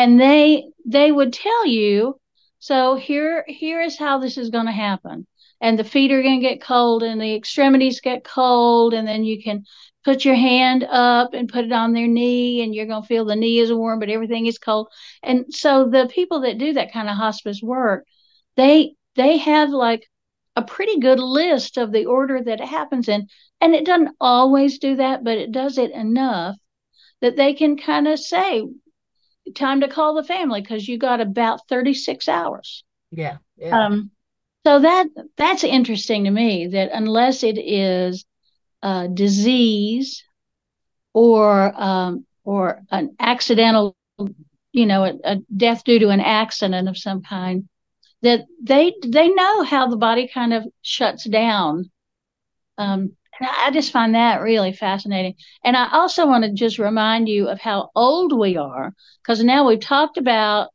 And 0.00 0.18
they 0.18 0.64
they 0.86 1.12
would 1.12 1.30
tell 1.30 1.66
you 1.66 2.18
so 2.58 2.94
here 2.94 3.44
here 3.46 3.82
is 3.82 3.98
how 3.98 4.18
this 4.18 4.38
is 4.38 4.48
going 4.48 4.64
to 4.66 4.72
happen. 4.72 5.26
And 5.62 5.78
the 5.78 5.84
feet 5.84 6.10
are 6.10 6.22
going 6.22 6.40
to 6.40 6.48
get 6.48 6.62
cold 6.62 7.02
and 7.02 7.20
the 7.20 7.34
extremities 7.34 8.00
get 8.00 8.24
cold 8.24 8.94
and 8.94 9.06
then 9.06 9.24
you 9.24 9.42
can 9.42 9.64
put 10.02 10.24
your 10.24 10.34
hand 10.34 10.84
up 10.84 11.34
and 11.34 11.50
put 11.50 11.66
it 11.66 11.72
on 11.72 11.92
their 11.92 12.06
knee 12.06 12.62
and 12.62 12.74
you're 12.74 12.86
going 12.86 13.02
to 13.02 13.06
feel 13.06 13.26
the 13.26 13.36
knee 13.36 13.58
is 13.58 13.72
warm 13.72 13.98
but 13.98 14.08
everything 14.08 14.46
is 14.46 14.58
cold. 14.58 14.88
And 15.22 15.44
so 15.50 15.90
the 15.90 16.08
people 16.10 16.40
that 16.40 16.56
do 16.56 16.72
that 16.72 16.92
kind 16.92 17.08
of 17.10 17.16
hospice 17.16 17.60
work 17.62 18.06
they 18.56 18.94
they 19.16 19.36
have 19.36 19.68
like 19.68 20.06
a 20.56 20.62
pretty 20.62 20.98
good 20.98 21.20
list 21.20 21.76
of 21.76 21.92
the 21.92 22.06
order 22.06 22.42
that 22.42 22.60
it 22.60 22.66
happens 22.66 23.06
in. 23.08 23.28
And 23.60 23.74
it 23.74 23.84
doesn't 23.84 24.16
always 24.18 24.78
do 24.78 24.96
that 24.96 25.24
but 25.24 25.36
it 25.36 25.52
does 25.52 25.76
it 25.76 25.90
enough 25.90 26.56
that 27.20 27.36
they 27.36 27.52
can 27.52 27.76
kind 27.76 28.08
of 28.08 28.18
say 28.18 28.64
time 29.54 29.80
to 29.80 29.88
call 29.88 30.14
the 30.14 30.24
family 30.24 30.60
because 30.60 30.86
you 30.88 30.98
got 30.98 31.20
about 31.20 31.68
36 31.68 32.28
hours. 32.28 32.84
Yeah. 33.10 33.38
Yeah. 33.56 33.86
Um, 33.86 34.10
so 34.66 34.80
that 34.80 35.06
that's 35.36 35.64
interesting 35.64 36.24
to 36.24 36.30
me 36.30 36.68
that 36.68 36.90
unless 36.92 37.42
it 37.42 37.58
is 37.58 38.26
a 38.82 39.08
disease 39.08 40.22
or 41.14 41.72
um, 41.80 42.26
or 42.44 42.82
an 42.90 43.14
accidental, 43.18 43.96
you 44.72 44.86
know, 44.86 45.04
a, 45.04 45.14
a 45.24 45.36
death 45.56 45.84
due 45.84 45.98
to 45.98 46.08
an 46.08 46.20
accident 46.20 46.88
of 46.88 46.98
some 46.98 47.22
kind, 47.22 47.68
that 48.22 48.46
they 48.62 48.94
they 49.02 49.28
know 49.28 49.62
how 49.62 49.88
the 49.88 49.96
body 49.96 50.28
kind 50.32 50.52
of 50.52 50.66
shuts 50.82 51.24
down. 51.24 51.90
Um, 52.76 53.16
I 53.40 53.70
just 53.72 53.92
find 53.92 54.14
that 54.14 54.40
really 54.42 54.72
fascinating. 54.72 55.34
And 55.64 55.76
I 55.76 55.90
also 55.92 56.26
want 56.26 56.44
to 56.44 56.52
just 56.52 56.78
remind 56.78 57.28
you 57.28 57.48
of 57.48 57.60
how 57.60 57.90
old 57.94 58.38
we 58.38 58.56
are, 58.56 58.94
because 59.22 59.42
now 59.42 59.66
we've 59.66 59.80
talked 59.80 60.18
about 60.18 60.70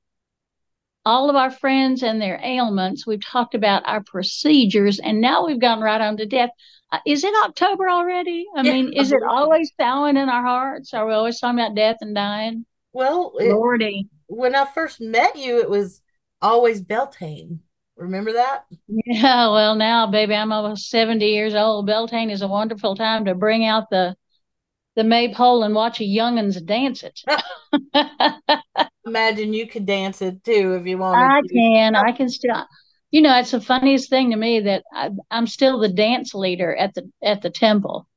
all 1.06 1.30
of 1.30 1.36
our 1.36 1.52
friends 1.52 2.04
and 2.04 2.22
their 2.22 2.40
ailments. 2.44 3.06
We've 3.06 3.24
talked 3.24 3.56
about 3.56 3.84
our 3.88 4.04
procedures, 4.04 5.00
and 5.00 5.22
now 5.22 5.46
we've 5.46 5.60
gone 5.60 5.82
right 5.82 6.02
on 6.02 6.18
to 6.18 6.26
death. 6.26 6.50
Uh, 6.92 7.00
is 7.06 7.24
it 7.24 7.34
October 7.46 7.90
already? 7.90 8.46
I 8.56 8.64
Yeah, 8.64 8.72
mean, 8.72 8.94
is 8.94 9.12
it 9.12 9.22
always 9.28 9.72
Samhain 9.80 10.18
in 10.18 10.30
our 10.30 10.44
hearts? 10.44 10.94
Are 10.94 11.06
we 11.06 11.14
always 11.14 11.40
talking 11.40 11.60
about 11.60 11.76
death 11.76 11.98
and 12.02 12.16
dying? 12.16 12.66
well, 12.94 13.34
it, 13.40 13.52
Lordy. 13.52 14.10
when 14.28 14.56
I 14.56 14.66
first 14.66 15.02
met 15.02 15.36
you, 15.38 15.60
it 15.60 15.70
was 15.70 16.02
always 16.42 16.82
Beltane. 16.82 17.62
Remember 17.98 18.34
that? 18.34 18.66
Yeah, 18.88 19.52
well, 19.52 19.76
now, 19.76 20.08
baby, 20.08 20.36
I'm 20.36 20.52
almost 20.52 20.90
70 20.90 21.28
years 21.28 21.54
old. 21.56 21.86
Beltane 21.88 22.30
is 22.30 22.42
a 22.42 22.48
wonderful 22.48 22.96
time 22.96 23.26
to 23.26 23.36
bring 23.36 23.66
out 23.66 23.90
the 23.90 24.16
the 24.96 25.04
maypole 25.04 25.64
and 25.64 25.76
watch 25.76 26.00
a 26.02 26.06
young'uns 26.06 26.62
dance 26.62 27.04
it. 27.04 27.22
Imagine 29.06 29.54
you 29.54 29.68
could 29.68 29.86
dance 29.86 30.22
it 30.22 30.44
too 30.44 30.76
if 30.76 30.86
you 30.86 30.98
wanted 30.98 31.34
I 31.34 31.42
to. 31.48 31.50
can. 31.54 31.96
I 31.96 32.12
can 32.12 32.30
still. 32.30 32.66
You 33.12 33.22
know, 33.22 33.38
it's 33.40 33.52
the 33.52 33.62
funniest 33.62 34.10
thing 34.10 34.32
to 34.32 34.36
me 34.38 34.60
that 34.62 34.84
I, 34.94 35.12
I'm 35.32 35.48
still 35.48 35.80
the 35.80 35.90
dance 35.90 36.34
leader 36.36 36.76
at 36.76 36.94
the 36.94 37.10
at 37.24 37.42
the 37.42 37.50
temple. 37.50 38.08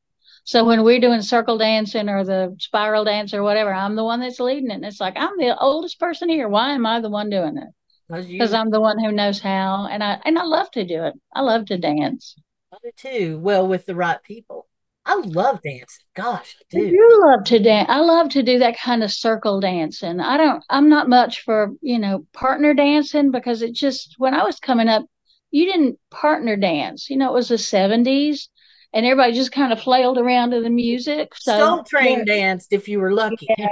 So 0.44 0.64
when 0.64 0.84
we're 0.84 1.00
doing 1.00 1.22
circle 1.22 1.58
dancing 1.58 2.08
or 2.08 2.24
the 2.24 2.56
spiral 2.60 3.04
dance 3.04 3.34
or 3.34 3.42
whatever, 3.42 3.72
I'm 3.74 3.96
the 3.96 4.04
one 4.04 4.20
that's 4.20 4.40
leading 4.40 4.70
it. 4.70 4.74
And 4.76 4.86
it's 4.86 5.00
like 5.00 5.14
I'm 5.16 5.36
the 5.38 5.58
oldest 5.58 6.00
person 6.00 6.28
here. 6.30 6.48
Why 6.48 6.72
am 6.74 6.86
I 6.86 7.00
the 7.00 7.10
one 7.10 7.30
doing 7.30 7.58
it? 7.58 7.68
Because 8.10 8.54
I'm 8.54 8.70
the 8.70 8.80
one 8.80 8.98
who 8.98 9.12
knows 9.12 9.40
how, 9.40 9.86
and 9.90 10.02
I 10.02 10.18
and 10.24 10.38
I 10.38 10.44
love 10.44 10.70
to 10.72 10.84
do 10.84 11.04
it. 11.04 11.14
I 11.34 11.42
love 11.42 11.66
to 11.66 11.78
dance. 11.78 12.34
do 12.82 12.90
too. 12.96 13.38
Well, 13.38 13.66
with 13.66 13.86
the 13.86 13.94
right 13.94 14.22
people. 14.22 14.66
I 15.08 15.14
love 15.14 15.62
dancing. 15.62 16.04
Gosh, 16.14 16.54
I 16.74 16.78
I 16.78 16.80
do. 16.80 16.90
do 16.90 17.22
love 17.24 17.44
to 17.44 17.58
dance. 17.58 17.88
I 17.88 18.00
love 18.00 18.28
to 18.30 18.42
do 18.42 18.58
that 18.58 18.78
kind 18.78 19.02
of 19.02 19.10
circle 19.10 19.58
dancing. 19.58 20.20
I 20.20 20.36
don't, 20.36 20.62
I'm 20.68 20.90
not 20.90 21.08
much 21.08 21.40
for, 21.44 21.70
you 21.80 21.98
know, 21.98 22.26
partner 22.34 22.74
dancing 22.74 23.30
because 23.30 23.62
it 23.62 23.72
just, 23.72 24.16
when 24.18 24.34
I 24.34 24.44
was 24.44 24.60
coming 24.60 24.86
up, 24.86 25.06
you 25.50 25.64
didn't 25.64 25.98
partner 26.10 26.56
dance. 26.56 27.08
You 27.08 27.16
know, 27.16 27.30
it 27.30 27.32
was 27.32 27.48
the 27.48 27.54
70s 27.54 28.48
and 28.92 29.06
everybody 29.06 29.32
just 29.32 29.50
kind 29.50 29.72
of 29.72 29.80
flailed 29.80 30.18
around 30.18 30.50
to 30.50 30.60
the 30.60 30.68
music. 30.68 31.34
So, 31.36 31.58
Soul 31.58 31.84
Train 31.84 32.26
danced 32.26 32.74
if 32.74 32.86
you 32.86 33.00
were 33.00 33.14
lucky. 33.14 33.48
Yeah. 33.56 33.68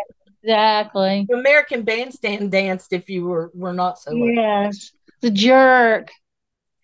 Exactly. 0.46 1.26
The 1.28 1.36
American 1.36 1.82
Bandstand 1.82 2.50
danced 2.52 2.92
if 2.92 3.08
you 3.08 3.24
were 3.24 3.50
were 3.54 3.72
not 3.72 3.98
so 3.98 4.12
lucky. 4.12 4.34
Yes. 4.34 4.92
The 5.20 5.30
jerk 5.30 6.10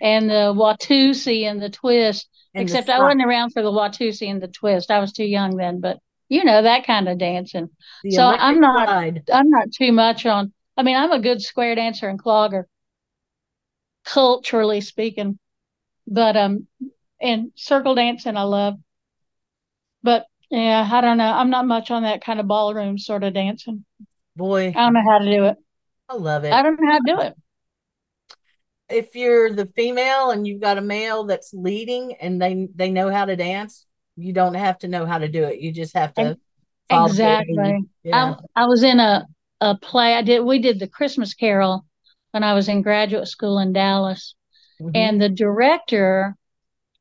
and 0.00 0.28
the 0.28 0.52
Watusi 0.54 1.44
and 1.44 1.60
the 1.62 1.70
twist. 1.70 2.28
And 2.54 2.68
the 2.68 2.72
Except 2.72 2.90
I 2.90 2.98
wasn't 2.98 3.24
around 3.24 3.50
for 3.50 3.62
the 3.62 3.70
Watusi 3.70 4.30
and 4.30 4.42
the 4.42 4.48
twist. 4.48 4.90
I 4.90 4.98
was 4.98 5.12
too 5.12 5.24
young 5.24 5.56
then, 5.56 5.80
but 5.80 5.98
you 6.28 6.44
know, 6.44 6.62
that 6.62 6.86
kind 6.86 7.08
of 7.08 7.18
dancing. 7.18 7.70
the 8.02 8.12
so 8.12 8.24
I'm 8.26 8.58
not- 8.60 8.88
slide. 8.88 9.22
I'm 9.32 9.50
not 9.50 9.70
too 9.70 9.92
much 9.92 10.26
on. 10.26 10.52
I 10.76 10.82
mean, 10.82 10.96
I'm 10.96 11.12
a 11.12 11.20
good 11.20 11.42
square 11.42 11.74
dancer 11.74 12.08
and 12.08 12.20
clogger, 12.20 12.64
culturally 14.04 14.80
speaking, 14.80 15.38
but 16.06 16.36
um, 16.36 16.66
and 17.20 17.52
circle 17.54 17.94
dancing 17.94 18.36
I 18.36 18.42
love. 18.44 18.78
But 20.02 20.26
yeah, 20.52 20.86
I 20.90 21.00
don't 21.00 21.16
know. 21.16 21.32
I'm 21.32 21.48
not 21.50 21.66
much 21.66 21.90
on 21.90 22.02
that 22.02 22.22
kind 22.22 22.38
of 22.38 22.46
ballroom 22.46 22.98
sort 22.98 23.24
of 23.24 23.32
dancing. 23.32 23.84
Boy, 24.36 24.68
I 24.68 24.72
don't 24.72 24.92
know 24.92 25.02
how 25.10 25.18
to 25.18 25.24
do 25.24 25.44
it. 25.46 25.56
I 26.08 26.14
love 26.14 26.44
it. 26.44 26.52
I 26.52 26.62
don't 26.62 26.78
know 26.78 26.90
how 26.90 26.98
to 26.98 27.04
do 27.06 27.20
it. 27.22 27.34
if 28.90 29.14
you're 29.14 29.52
the 29.54 29.66
female 29.74 30.30
and 30.30 30.46
you've 30.46 30.60
got 30.60 30.76
a 30.76 30.82
male 30.82 31.24
that's 31.24 31.54
leading 31.54 32.14
and 32.20 32.40
they 32.40 32.68
they 32.74 32.90
know 32.90 33.10
how 33.10 33.24
to 33.24 33.34
dance, 33.34 33.86
you 34.16 34.34
don't 34.34 34.54
have 34.54 34.78
to 34.80 34.88
know 34.88 35.06
how 35.06 35.18
to 35.18 35.28
do 35.28 35.44
it. 35.44 35.60
You 35.60 35.72
just 35.72 35.94
have 35.94 36.12
to 36.14 36.20
Ex- 36.20 36.40
follow 36.90 37.08
their 37.08 37.40
Exactly. 37.40 37.84
Yeah. 38.04 38.34
I, 38.54 38.62
I 38.62 38.66
was 38.66 38.82
in 38.82 39.00
a 39.00 39.26
a 39.62 39.76
play. 39.78 40.14
I 40.14 40.22
did. 40.22 40.44
We 40.44 40.58
did 40.58 40.78
the 40.78 40.88
Christmas 40.88 41.32
Carol 41.32 41.86
when 42.32 42.44
I 42.44 42.52
was 42.52 42.68
in 42.68 42.82
graduate 42.82 43.28
school 43.28 43.58
in 43.58 43.72
Dallas. 43.72 44.34
Mhm. 44.80 44.90
and 44.94 45.22
the 45.22 45.28
director 45.28 46.34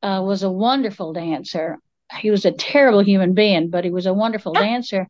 uh, 0.02 0.22
was 0.24 0.42
a 0.42 0.50
wonderful 0.50 1.12
dancer. 1.12 1.78
He 2.18 2.30
was 2.30 2.44
a 2.44 2.52
terrible 2.52 3.02
human 3.02 3.34
being, 3.34 3.70
but 3.70 3.84
he 3.84 3.90
was 3.90 4.06
a 4.06 4.14
wonderful 4.14 4.52
dancer. 4.52 5.08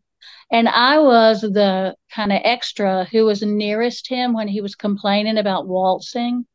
And 0.51 0.69
I 0.69 0.99
was 0.99 1.41
the 1.41 1.97
kind 2.15 2.33
of 2.33 2.41
extra 2.45 3.05
who 3.11 3.25
was 3.25 3.43
nearest 3.43 4.09
him 4.09 4.35
when 4.35 4.49
he 4.49 4.61
was 4.61 4.75
complaining 4.75 5.39
about 5.39 5.67
waltzing. 5.67 6.47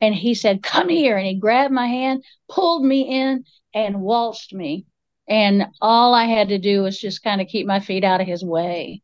And 0.00 0.14
he 0.14 0.34
said, 0.34 0.62
Come 0.62 0.88
here. 0.88 1.16
And 1.16 1.26
he 1.26 1.34
grabbed 1.34 1.72
my 1.72 1.86
hand, 1.86 2.24
pulled 2.48 2.84
me 2.84 3.02
in, 3.02 3.44
and 3.74 4.00
waltzed 4.00 4.52
me. 4.52 4.86
And 5.28 5.66
all 5.80 6.12
I 6.12 6.24
had 6.24 6.48
to 6.48 6.58
do 6.58 6.82
was 6.82 6.98
just 6.98 7.22
kind 7.22 7.40
of 7.40 7.46
keep 7.46 7.66
my 7.66 7.78
feet 7.78 8.02
out 8.02 8.20
of 8.20 8.26
his 8.26 8.44
way. 8.44 9.02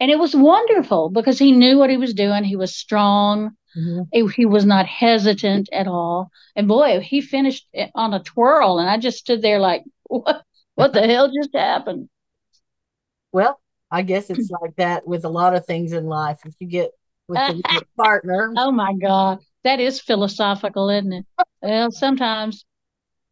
And 0.00 0.10
it 0.10 0.18
was 0.18 0.34
wonderful 0.34 1.10
because 1.10 1.38
he 1.38 1.52
knew 1.52 1.78
what 1.78 1.90
he 1.90 1.96
was 1.96 2.14
doing. 2.14 2.42
He 2.42 2.56
was 2.56 2.74
strong. 2.74 3.52
Mm-hmm. 3.76 4.02
He, 4.12 4.26
he 4.34 4.46
was 4.46 4.64
not 4.64 4.86
hesitant 4.86 5.68
at 5.72 5.86
all. 5.86 6.30
And 6.56 6.66
boy, 6.66 7.00
he 7.00 7.20
finished 7.20 7.68
on 7.94 8.14
a 8.14 8.22
twirl. 8.22 8.80
And 8.80 8.90
I 8.90 8.98
just 8.98 9.18
stood 9.18 9.42
there 9.42 9.60
like, 9.60 9.84
what, 10.08 10.42
what 10.74 10.92
the 10.92 11.06
hell 11.06 11.30
just 11.32 11.54
happened? 11.54 12.08
Well, 13.32 13.60
I 13.90 14.02
guess 14.02 14.30
it's 14.30 14.50
like 14.50 14.76
that 14.76 15.06
with 15.06 15.24
a 15.24 15.28
lot 15.28 15.54
of 15.54 15.66
things 15.66 15.92
in 15.92 16.06
life. 16.06 16.40
If 16.44 16.54
you 16.60 16.66
get 16.66 16.90
with 17.28 17.38
the 17.38 17.62
right 17.70 17.82
partner, 17.96 18.52
Oh 18.56 18.70
my 18.70 18.92
God. 18.94 19.38
That 19.64 19.80
is 19.80 20.00
philosophical, 20.00 20.90
isn't 20.90 21.12
it? 21.12 21.26
Well, 21.62 21.90
sometimes 21.90 22.64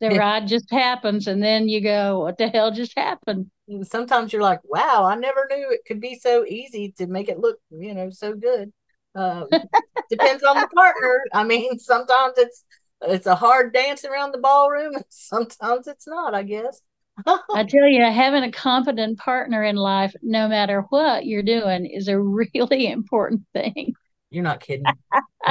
the 0.00 0.10
ride 0.10 0.48
just 0.48 0.70
happens 0.70 1.28
and 1.28 1.42
then 1.42 1.68
you 1.68 1.80
go, 1.80 2.20
what 2.20 2.38
the 2.38 2.48
hell 2.48 2.70
just 2.72 2.96
happened? 2.96 3.50
sometimes 3.84 4.32
you're 4.32 4.42
like, 4.42 4.60
wow, 4.64 5.04
I 5.04 5.14
never 5.14 5.46
knew 5.50 5.70
it 5.70 5.84
could 5.86 6.00
be 6.00 6.18
so 6.18 6.44
easy 6.44 6.92
to 6.98 7.06
make 7.06 7.28
it 7.28 7.38
look, 7.38 7.58
you 7.70 7.94
know, 7.94 8.10
so 8.10 8.34
good. 8.34 8.72
Uh, 9.14 9.44
depends 10.10 10.42
on 10.42 10.60
the 10.60 10.68
partner. 10.68 11.22
I 11.32 11.44
mean, 11.44 11.78
sometimes 11.78 12.34
it's 12.36 12.64
it's 13.02 13.26
a 13.26 13.34
hard 13.34 13.72
dance 13.72 14.04
around 14.04 14.32
the 14.32 14.38
ballroom, 14.38 14.94
and 14.94 15.04
sometimes 15.08 15.86
it's 15.86 16.06
not. 16.06 16.34
I 16.34 16.42
guess. 16.42 16.80
I 17.26 17.64
tell 17.68 17.86
you, 17.86 18.02
having 18.04 18.42
a 18.42 18.52
competent 18.52 19.18
partner 19.18 19.62
in 19.62 19.76
life, 19.76 20.14
no 20.22 20.48
matter 20.48 20.82
what 20.88 21.26
you're 21.26 21.42
doing, 21.42 21.86
is 21.86 22.08
a 22.08 22.18
really 22.18 22.86
important 22.86 23.42
thing. 23.52 23.94
You're 24.30 24.44
not 24.44 24.60
kidding. 24.60 24.86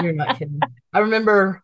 You're 0.02 0.14
not 0.14 0.39
kidding. 0.39 0.60
I 0.91 0.99
remember 0.99 1.64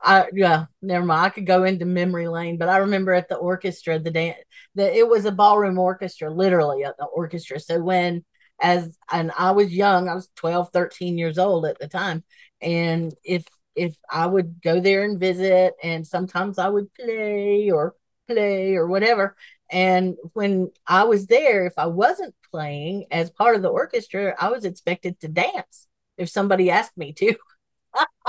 I 0.00 0.26
yeah, 0.32 0.66
never 0.82 1.04
mind. 1.04 1.26
I 1.26 1.30
could 1.30 1.46
go 1.46 1.64
into 1.64 1.84
memory 1.84 2.28
lane, 2.28 2.58
but 2.58 2.68
I 2.68 2.78
remember 2.78 3.12
at 3.12 3.28
the 3.28 3.36
orchestra 3.36 3.98
the 3.98 4.10
dance 4.10 4.38
that 4.74 4.94
it 4.94 5.08
was 5.08 5.24
a 5.24 5.32
ballroom 5.32 5.78
orchestra, 5.78 6.30
literally 6.30 6.84
at 6.84 6.96
the 6.96 7.06
orchestra. 7.06 7.58
So 7.60 7.80
when 7.80 8.24
as 8.60 8.96
and 9.10 9.32
I 9.36 9.52
was 9.52 9.72
young, 9.72 10.08
I 10.08 10.14
was 10.14 10.28
12, 10.36 10.70
13 10.72 11.18
years 11.18 11.38
old 11.38 11.66
at 11.66 11.78
the 11.78 11.88
time. 11.88 12.24
And 12.60 13.14
if 13.24 13.44
if 13.76 13.96
I 14.10 14.26
would 14.26 14.62
go 14.62 14.80
there 14.80 15.04
and 15.04 15.20
visit 15.20 15.74
and 15.82 16.06
sometimes 16.06 16.58
I 16.58 16.68
would 16.68 16.92
play 16.94 17.70
or 17.70 17.94
play 18.28 18.74
or 18.74 18.86
whatever. 18.86 19.36
And 19.70 20.16
when 20.32 20.70
I 20.86 21.04
was 21.04 21.26
there, 21.26 21.66
if 21.66 21.74
I 21.76 21.86
wasn't 21.86 22.34
playing 22.50 23.06
as 23.10 23.30
part 23.30 23.56
of 23.56 23.62
the 23.62 23.68
orchestra, 23.68 24.34
I 24.38 24.50
was 24.50 24.64
expected 24.64 25.20
to 25.20 25.28
dance 25.28 25.86
if 26.16 26.28
somebody 26.28 26.70
asked 26.70 26.96
me 26.96 27.12
to. 27.14 27.34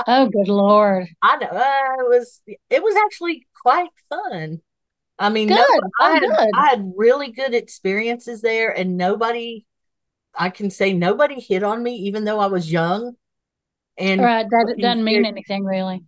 Oh, 0.06 0.28
good 0.28 0.48
Lord. 0.48 1.08
I 1.22 1.36
know 1.36 1.48
uh, 1.48 2.02
it 2.04 2.08
was 2.08 2.40
it 2.70 2.82
was 2.82 2.96
actually 2.96 3.46
quite 3.62 3.90
fun. 4.08 4.62
I 5.18 5.30
mean, 5.30 5.48
no, 5.48 5.64
I 6.00 6.12
had 6.12 6.20
good. 6.20 6.48
I 6.54 6.68
had 6.68 6.92
really 6.96 7.32
good 7.32 7.54
experiences 7.54 8.40
there, 8.40 8.70
and 8.70 8.96
nobody, 8.96 9.66
I 10.34 10.50
can 10.50 10.70
say 10.70 10.92
nobody 10.92 11.40
hit 11.40 11.62
on 11.62 11.82
me, 11.82 11.96
even 11.96 12.24
though 12.24 12.40
I 12.40 12.46
was 12.46 12.70
young. 12.70 13.16
And 13.98 14.30
Right. 14.30 14.46
That 14.48 14.76
looking 14.76 14.80
doesn't 14.80 15.04
mean 15.04 15.24
anything 15.24 15.64
really. 15.64 16.04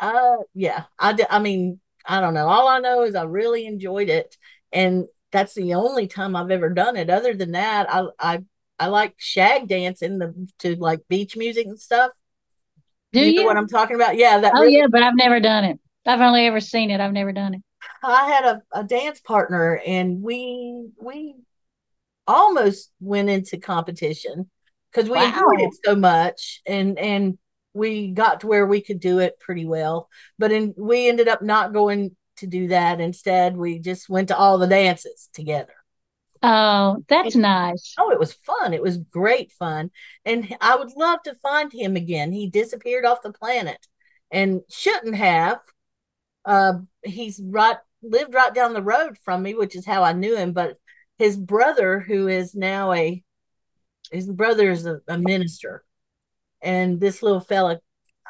uh, 0.00 0.36
yeah, 0.54 0.84
I. 0.98 1.16
I 1.30 1.38
mean, 1.40 1.80
I 2.06 2.20
don't 2.20 2.34
know. 2.34 2.48
All 2.48 2.68
I 2.68 2.78
know 2.80 3.02
is 3.02 3.14
I 3.14 3.24
really 3.24 3.66
enjoyed 3.66 4.08
it, 4.08 4.36
and 4.72 5.06
that's 5.32 5.54
the 5.54 5.74
only 5.74 6.06
time 6.06 6.36
I've 6.36 6.50
ever 6.50 6.70
done 6.70 6.96
it. 6.96 7.10
Other 7.10 7.34
than 7.34 7.52
that, 7.52 7.92
I 7.92 8.06
I 8.18 8.44
I 8.78 8.86
like 8.88 9.14
shag 9.18 9.68
dancing 9.68 10.18
the 10.18 10.48
to 10.60 10.76
like 10.76 11.00
beach 11.08 11.36
music 11.36 11.66
and 11.66 11.80
stuff. 11.80 12.12
Do 13.12 13.20
you 13.20 13.32
you? 13.32 13.42
know 13.42 13.44
what 13.44 13.56
I'm 13.56 13.68
talking 13.68 13.96
about? 13.96 14.16
Yeah, 14.16 14.40
that 14.40 14.56
Oh, 14.56 14.58
really 14.58 14.74
yeah, 14.78 14.86
but 14.90 15.02
I've 15.02 15.16
never 15.16 15.40
done 15.40 15.64
it. 15.64 15.78
I've 16.06 16.20
only 16.20 16.46
ever 16.46 16.60
seen 16.60 16.90
it. 16.90 17.00
I've 17.00 17.12
never 17.12 17.32
done 17.32 17.54
it. 17.54 17.62
I 18.02 18.26
had 18.28 18.44
a, 18.44 18.62
a 18.72 18.84
dance 18.84 19.20
partner 19.20 19.80
and 19.86 20.22
we 20.22 20.90
we 21.00 21.36
almost 22.26 22.92
went 23.00 23.30
into 23.30 23.58
competition 23.58 24.50
because 24.92 25.10
we 25.10 25.18
enjoyed 25.22 25.60
it 25.60 25.74
so 25.84 25.94
much 25.94 26.60
and 26.66 26.98
and 26.98 27.38
we 27.74 28.08
got 28.08 28.40
to 28.40 28.46
where 28.46 28.66
we 28.66 28.80
could 28.80 29.00
do 29.00 29.18
it 29.18 29.38
pretty 29.38 29.64
well. 29.64 30.08
But 30.38 30.52
in, 30.52 30.74
we 30.76 31.08
ended 31.08 31.28
up 31.28 31.42
not 31.42 31.72
going 31.72 32.16
to 32.38 32.46
do 32.46 32.68
that. 32.68 33.00
Instead, 33.00 33.56
we 33.56 33.78
just 33.78 34.08
went 34.08 34.28
to 34.28 34.36
all 34.36 34.58
the 34.58 34.66
dances 34.66 35.28
together. 35.32 35.74
Oh, 36.42 37.04
that's 37.08 37.34
nice. 37.34 37.94
Oh, 37.98 38.10
it 38.10 38.18
was 38.18 38.32
fun. 38.32 38.72
It 38.72 38.82
was 38.82 38.96
great 38.96 39.52
fun. 39.52 39.90
And 40.24 40.56
I 40.60 40.76
would 40.76 40.92
love 40.96 41.22
to 41.24 41.34
find 41.36 41.72
him 41.72 41.96
again. 41.96 42.32
He 42.32 42.48
disappeared 42.48 43.04
off 43.04 43.22
the 43.22 43.32
planet 43.32 43.84
and 44.30 44.60
shouldn't 44.68 45.16
have. 45.16 45.60
Uh, 46.44 46.74
he's 47.02 47.40
right 47.44 47.76
lived 48.02 48.32
right 48.32 48.54
down 48.54 48.72
the 48.72 48.82
road 48.82 49.18
from 49.24 49.42
me, 49.42 49.54
which 49.54 49.74
is 49.74 49.84
how 49.84 50.04
I 50.04 50.12
knew 50.12 50.36
him. 50.36 50.52
But 50.52 50.76
his 51.18 51.36
brother, 51.36 51.98
who 51.98 52.28
is 52.28 52.54
now 52.54 52.92
a 52.92 53.22
his 54.10 54.28
brother 54.30 54.70
is 54.70 54.86
a, 54.86 55.00
a 55.08 55.18
minister, 55.18 55.84
and 56.62 57.00
this 57.00 57.22
little 57.22 57.40
fella, 57.40 57.80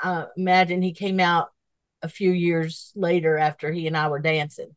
uh, 0.03 0.27
imagine 0.37 0.83
he 0.83 0.93
came 0.93 1.21
out 1.21 1.49
a 2.03 2.09
few 2.09 2.31
years 2.31 2.93
later 2.95 3.39
after 3.39 3.73
he 3.73 3.87
and 3.87 3.97
I 3.97 4.09
were 4.09 4.21
dancing. 4.21 4.75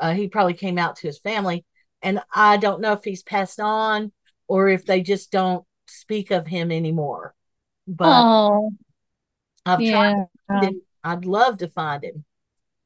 Uh, 0.00 0.12
he 0.14 0.28
probably 0.28 0.54
came 0.54 0.78
out 0.78 0.96
to 0.96 1.06
his 1.06 1.18
family, 1.18 1.64
and 2.02 2.20
I 2.34 2.56
don't 2.56 2.80
know 2.80 2.92
if 2.92 3.04
he's 3.04 3.22
passed 3.22 3.60
on 3.60 4.12
or 4.48 4.68
if 4.68 4.86
they 4.86 5.02
just 5.02 5.30
don't 5.32 5.64
speak 5.86 6.30
of 6.30 6.46
him 6.46 6.72
anymore. 6.72 7.34
But 7.86 8.06
Oh, 8.06 8.70
I've 9.66 9.84
tried 9.84 10.14
yeah. 10.50 10.60
him. 10.60 10.82
I'd 11.04 11.24
love 11.24 11.58
to 11.58 11.68
find 11.68 12.04
him. 12.04 12.24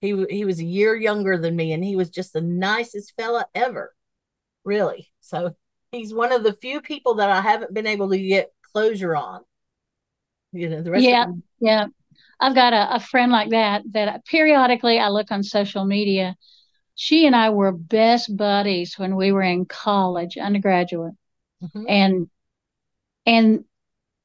He 0.01 0.25
he 0.31 0.45
was 0.45 0.61
a 0.61 0.65
year 0.65 0.95
younger 0.97 1.39
than 1.39 1.57
me, 1.57 1.73
and 1.73 1.85
he 1.85 1.97
was 1.97 2.11
just 2.11 2.33
the 2.33 2.41
nicest 2.41 3.15
fella 3.17 3.47
ever, 3.55 3.95
really. 4.65 5.11
So 5.21 5.57
he's 5.95 6.14
one 6.14 6.32
of 6.32 6.42
the 6.42 6.55
few 6.55 6.80
people 6.80 7.14
that 7.16 7.30
I 7.30 7.40
haven't 7.40 7.74
been 7.74 7.86
able 7.86 8.11
to 8.11 8.18
get 8.18 8.53
closure 8.72 9.16
on. 9.16 9.42
You 10.53 10.68
know, 10.68 10.82
the 10.82 10.90
rest 10.90 11.05
Yeah. 11.05 11.22
of 11.22 11.28
them, 11.28 11.42
Yeah. 11.61 11.86
I've 12.40 12.55
got 12.55 12.72
a, 12.72 12.97
a 12.97 13.01
friend 13.01 13.32
like 13.32 13.51
that 13.51 13.82
that 13.92 14.24
periodically 14.26 14.99
I 14.99 15.09
look 15.09 15.30
on 15.30 15.42
social 15.42 15.84
media. 15.84 16.36
She 16.95 17.26
and 17.26 17.34
I 17.36 17.51
were 17.51 17.72
best 17.72 18.36
buddies 18.36 18.99
when 18.99 19.16
we 19.16 19.32
were 19.32 19.42
in 19.42 19.66
college, 19.66 20.38
undergraduate. 20.38 21.14
Mhm. 21.62 21.84
And 21.88 22.30
and 23.26 23.64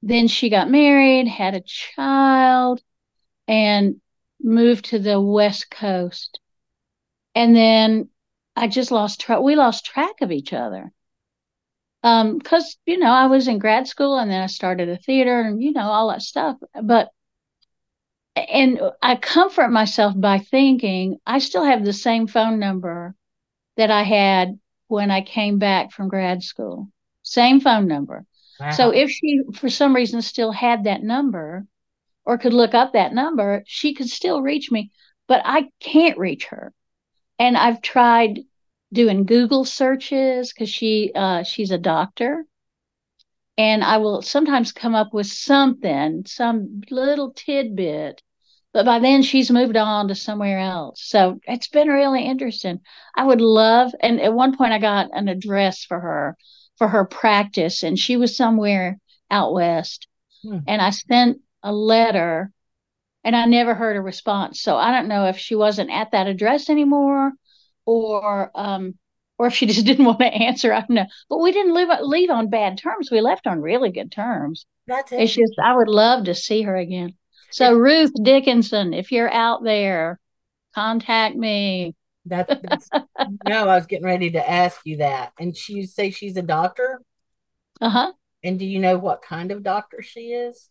then 0.02 0.28
she 0.28 0.50
got 0.50 0.70
married, 0.70 1.28
had 1.28 1.56
a 1.56 1.62
child, 1.62 2.82
and 3.48 4.02
moved 4.42 4.86
to 4.86 5.00
the 5.00 5.20
West 5.22 5.72
Coast. 5.72 6.40
And 7.36 7.56
then 7.56 8.10
I 8.56 8.68
just 8.68 8.92
lost 8.92 9.22
track. 9.22 9.42
We 9.42 9.56
lost 9.56 9.86
track 9.86 10.22
of 10.22 10.32
each 10.32 10.54
other. 10.54 10.92
Um, 12.04 12.38
because 12.38 12.78
you 12.86 12.98
know, 12.98 13.12
I 13.12 13.28
was 13.28 13.48
in 13.48 13.60
grad 13.60 13.88
school 13.88 14.18
and 14.18 14.32
then 14.32 14.42
I 14.42 14.48
started 14.48 14.90
a 14.90 14.98
theater 14.98 15.42
and 15.42 15.62
you 15.62 15.74
know, 15.74 15.82
all 15.82 16.10
that 16.10 16.22
stuff. 16.22 16.58
But 16.82 17.10
and 18.36 18.80
I 19.02 19.16
comfort 19.16 19.70
myself 19.70 20.14
by 20.20 20.40
thinking 20.40 21.20
I 21.26 21.40
still 21.40 21.64
have 21.64 21.84
the 21.84 21.94
same 21.94 22.28
phone 22.28 22.60
number 22.60 23.16
that 23.78 23.92
I 23.92 24.04
had 24.04 24.60
when 24.88 25.12
I 25.12 25.22
came 25.22 25.60
back 25.60 25.92
from 25.92 26.10
grad 26.10 26.44
school. 26.44 26.90
Same 27.24 27.60
phone 27.60 27.88
number. 27.88 28.26
So 28.70 28.92
if 28.92 29.10
she, 29.10 29.42
for 29.54 29.70
some 29.70 29.96
reason, 29.96 30.22
still 30.22 30.52
had 30.52 30.84
that 30.84 31.02
number 31.04 31.66
or 32.26 32.38
could 32.38 32.54
look 32.54 32.74
up 32.74 32.94
that 32.94 33.14
number, 33.14 33.64
she 33.66 33.94
could 33.94 34.10
still 34.10 34.42
reach 34.42 34.72
me, 34.72 34.92
but 35.28 35.42
I 35.46 35.70
can't 35.80 36.18
reach 36.18 36.46
her. 36.48 36.74
And 37.40 37.58
I've 37.58 37.82
tried 37.82 38.40
doing 38.92 39.26
Google 39.26 39.66
searches 39.66 40.52
because 40.52 40.70
she, 40.70 41.12
uh, 41.14 41.44
she's 41.44 41.72
a 41.72 41.78
doctor. 41.78 42.46
And 43.58 43.84
I 43.84 43.98
will 43.98 44.22
sometimes 44.22 44.72
come 44.72 44.96
up 44.96 45.14
with 45.14 45.28
something, 45.28 46.24
some 46.26 46.82
little 46.90 47.32
tidbit, 47.32 48.22
but 48.74 48.86
by 48.86 49.00
then 49.00 49.22
she's 49.22 49.52
moved 49.52 49.76
on 49.76 50.08
to 50.08 50.16
somewhere 50.16 50.60
else. 50.60 51.02
So 51.04 51.40
it's 51.44 51.68
been 51.68 51.90
really 51.90 52.24
interesting. 52.24 52.80
I 53.16 53.26
would 53.26 53.42
love, 53.42 53.92
and 54.00 54.22
at 54.22 54.34
one 54.34 54.56
point 54.56 54.72
I 54.72 54.80
got 54.80 55.10
an 55.12 55.28
address 55.28 55.84
for 55.84 56.00
her 56.00 56.38
for 56.78 56.88
her 56.88 57.04
practice, 57.04 57.84
and 57.84 58.00
she 58.00 58.16
was 58.16 58.38
somewhere 58.38 59.00
out 59.30 59.54
west. 59.54 60.08
Hmm. 60.44 60.60
And 60.68 60.82
I 60.82 60.92
sent 60.92 61.42
a 61.62 61.74
letter 61.74 62.52
and 63.24 63.36
I 63.36 63.46
never 63.46 63.76
heard 63.76 63.98
a 63.98 64.02
response. 64.02 64.62
So 64.62 64.78
I 64.78 64.92
don't 64.92 65.10
know 65.10 65.26
if 65.26 65.38
she 65.38 65.56
wasn't 65.56 65.92
at 65.92 66.12
that 66.12 66.28
address 66.28 66.70
anymore 66.70 67.34
or 67.90 68.52
um 68.56 68.96
or 69.38 69.48
if 69.48 69.56
she 69.56 69.66
just 69.68 69.86
didn't 69.86 70.06
want 70.06 70.20
to 70.20 70.26
answer. 70.26 70.74
I 70.74 70.82
don't 70.82 70.92
know. 70.92 71.06
But 71.30 71.40
we 71.40 71.52
didn't 71.52 71.74
leave 71.74 71.88
leave 72.02 72.30
on 72.30 72.50
bad 72.50 72.78
terms. 72.78 73.10
We 73.12 73.22
left 73.22 73.48
on 73.48 73.62
really 73.62 73.92
good 73.92 74.12
terms. 74.12 74.66
That's 74.88 75.12
it. 75.12 75.22
It's 75.22 75.34
just 75.34 75.54
I 75.64 75.76
would 75.76 75.88
love 75.88 76.26
to 76.26 76.36
see 76.36 76.64
her 76.64 76.76
again. 76.76 77.14
So 77.52 77.74
Ruth 77.74 78.12
Dickinson, 78.22 78.94
if 78.94 79.12
you're 79.12 79.32
out 79.32 79.64
there, 79.64 80.20
contact 80.76 81.36
me. 81.36 81.96
That, 82.26 82.62
that's 82.62 82.90
no, 83.48 83.68
I 83.68 83.76
was 83.76 83.88
getting 83.88 84.06
ready 84.06 84.32
to 84.32 84.50
ask 84.50 84.82
you 84.86 84.98
that. 84.98 85.32
And 85.40 85.56
she 85.58 85.86
say 85.86 86.12
she's 86.12 86.38
a 86.38 86.44
doctor? 86.44 87.02
Uh 87.82 87.90
huh. 87.90 88.12
And 88.44 88.60
do 88.60 88.66
you 88.66 88.80
know 88.80 88.98
what 88.98 89.22
kind 89.22 89.52
of 89.52 89.64
doctor 89.64 90.02
she 90.02 90.32
is? 90.32 90.70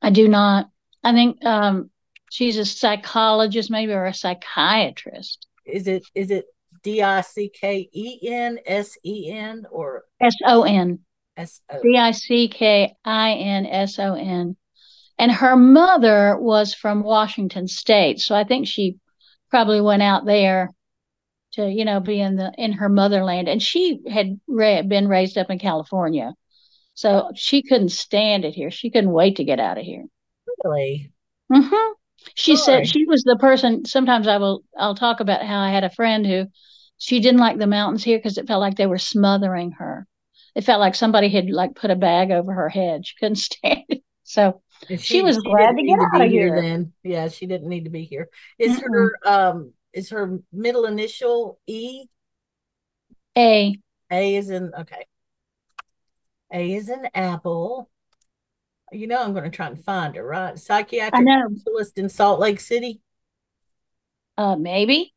I 0.00 0.10
do 0.10 0.28
not. 0.28 0.70
I 1.02 1.12
think 1.12 1.44
um, 1.44 1.90
she's 2.30 2.56
a 2.56 2.64
psychologist, 2.64 3.70
maybe, 3.70 3.92
or 3.92 4.06
a 4.06 4.14
psychiatrist. 4.14 5.46
Is 5.64 5.86
it 5.86 6.04
is 6.14 6.30
it 6.30 6.46
D 6.82 7.02
I 7.02 7.20
C 7.20 7.48
K 7.48 7.88
E 7.92 8.18
N 8.28 8.58
S 8.66 8.96
E 9.04 9.30
N 9.30 9.66
or 9.70 10.04
S 10.20 10.34
O 10.46 10.62
N. 10.62 11.00
S 11.36 11.60
O? 11.70 11.80
D 11.82 11.96
I 11.96 12.10
C 12.10 12.48
K 12.48 12.94
I 13.04 13.32
N 13.32 13.66
S 13.66 13.98
O 13.98 14.14
N. 14.14 14.56
And 15.18 15.30
her 15.30 15.56
mother 15.56 16.36
was 16.38 16.74
from 16.74 17.02
Washington 17.02 17.68
State, 17.68 18.18
so 18.18 18.34
I 18.34 18.44
think 18.44 18.66
she 18.66 18.96
probably 19.50 19.80
went 19.80 20.02
out 20.02 20.24
there 20.24 20.70
to, 21.52 21.70
you 21.70 21.84
know, 21.84 22.00
be 22.00 22.20
in 22.20 22.36
the 22.36 22.52
in 22.56 22.72
her 22.72 22.88
motherland. 22.88 23.48
And 23.48 23.62
she 23.62 24.00
had 24.10 24.40
been 24.48 25.08
raised 25.08 25.38
up 25.38 25.50
in 25.50 25.58
California, 25.58 26.34
so 26.94 27.30
she 27.34 27.62
couldn't 27.62 27.90
stand 27.90 28.44
it 28.44 28.54
here. 28.54 28.70
She 28.70 28.90
couldn't 28.90 29.12
wait 29.12 29.36
to 29.36 29.44
get 29.44 29.60
out 29.60 29.78
of 29.78 29.84
here. 29.84 30.04
Really? 30.64 31.12
Mm 31.52 31.68
hmm 31.70 31.92
She 32.34 32.56
Sorry. 32.56 32.64
said 32.64 32.86
she 32.86 33.04
was 33.06 33.22
the 33.24 33.36
person. 33.36 33.84
Sometimes 33.84 34.26
I 34.28 34.38
will. 34.38 34.64
I'll 34.78 34.94
talk 34.94 35.20
about 35.20 35.44
how 35.44 35.58
I 35.60 35.70
had 35.70 35.84
a 35.84 35.90
friend 35.90 36.26
who 36.26 36.46
she 36.98 37.20
didn't 37.20 37.40
like 37.40 37.58
the 37.58 37.66
mountains 37.66 38.04
here 38.04 38.18
because 38.18 38.38
it 38.38 38.46
felt 38.46 38.60
like 38.60 38.76
they 38.76 38.86
were 38.86 38.98
smothering 38.98 39.72
her. 39.72 40.06
It 40.54 40.64
felt 40.64 40.80
like 40.80 40.94
somebody 40.94 41.28
had 41.28 41.50
like 41.50 41.74
put 41.74 41.90
a 41.90 41.96
bag 41.96 42.30
over 42.30 42.52
her 42.52 42.68
head. 42.68 43.06
She 43.06 43.16
couldn't 43.18 43.36
stand 43.36 43.84
it. 43.88 44.02
So 44.24 44.62
And 44.88 45.00
She 45.00 45.22
was 45.22 45.38
glad 45.38 45.72
didn't 45.74 45.76
to 45.76 45.82
get 45.84 45.98
out 46.14 46.22
be 46.22 46.26
of 46.26 46.30
here 46.30 46.52
here. 46.52 46.54
then. 46.54 46.92
Yeah, 47.02 47.28
she 47.28 47.46
didn't 47.46 47.68
need 47.68 47.84
to 47.84 47.90
be 47.90 48.04
here. 48.04 48.28
Is 48.58 48.78
her 48.78 49.12
um 49.24 49.72
is 49.92 50.10
her 50.10 50.38
middle 50.52 50.84
initial 50.86 51.58
E? 51.66 52.06
a 53.36 53.74
A 54.10 54.36
is 54.36 54.50
in 54.50 54.72
okay. 54.74 55.06
A 56.52 56.74
is 56.74 56.88
an 56.88 57.08
apple. 57.14 57.90
You 58.92 59.06
know 59.06 59.22
I'm 59.22 59.32
going 59.32 59.44
to 59.44 59.50
try 59.50 59.66
and 59.66 59.82
find 59.82 60.14
her, 60.16 60.24
right? 60.24 60.58
Psychiatric 60.58 61.24
know. 61.24 61.48
specialist 61.56 61.98
in 61.98 62.08
Salt 62.08 62.40
Lake 62.40 62.60
City. 62.60 63.00
Uh, 64.36 64.56
maybe. 64.56 65.14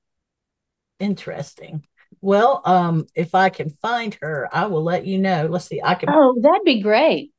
Interesting. 0.99 1.86
Well, 2.21 2.61
um, 2.65 3.05
if 3.15 3.36
I 3.36 3.49
can 3.49 3.69
find 3.69 4.13
her, 4.21 4.49
I 4.51 4.65
will 4.67 4.84
let 4.84 5.05
you 5.05 5.19
know. 5.19 5.47
Let's 5.49 5.65
see. 5.65 5.82
I 5.84 5.95
can 5.95 6.09
Oh, 6.09 6.38
that'd 6.41 6.63
be 6.63 6.82
great. 6.82 7.32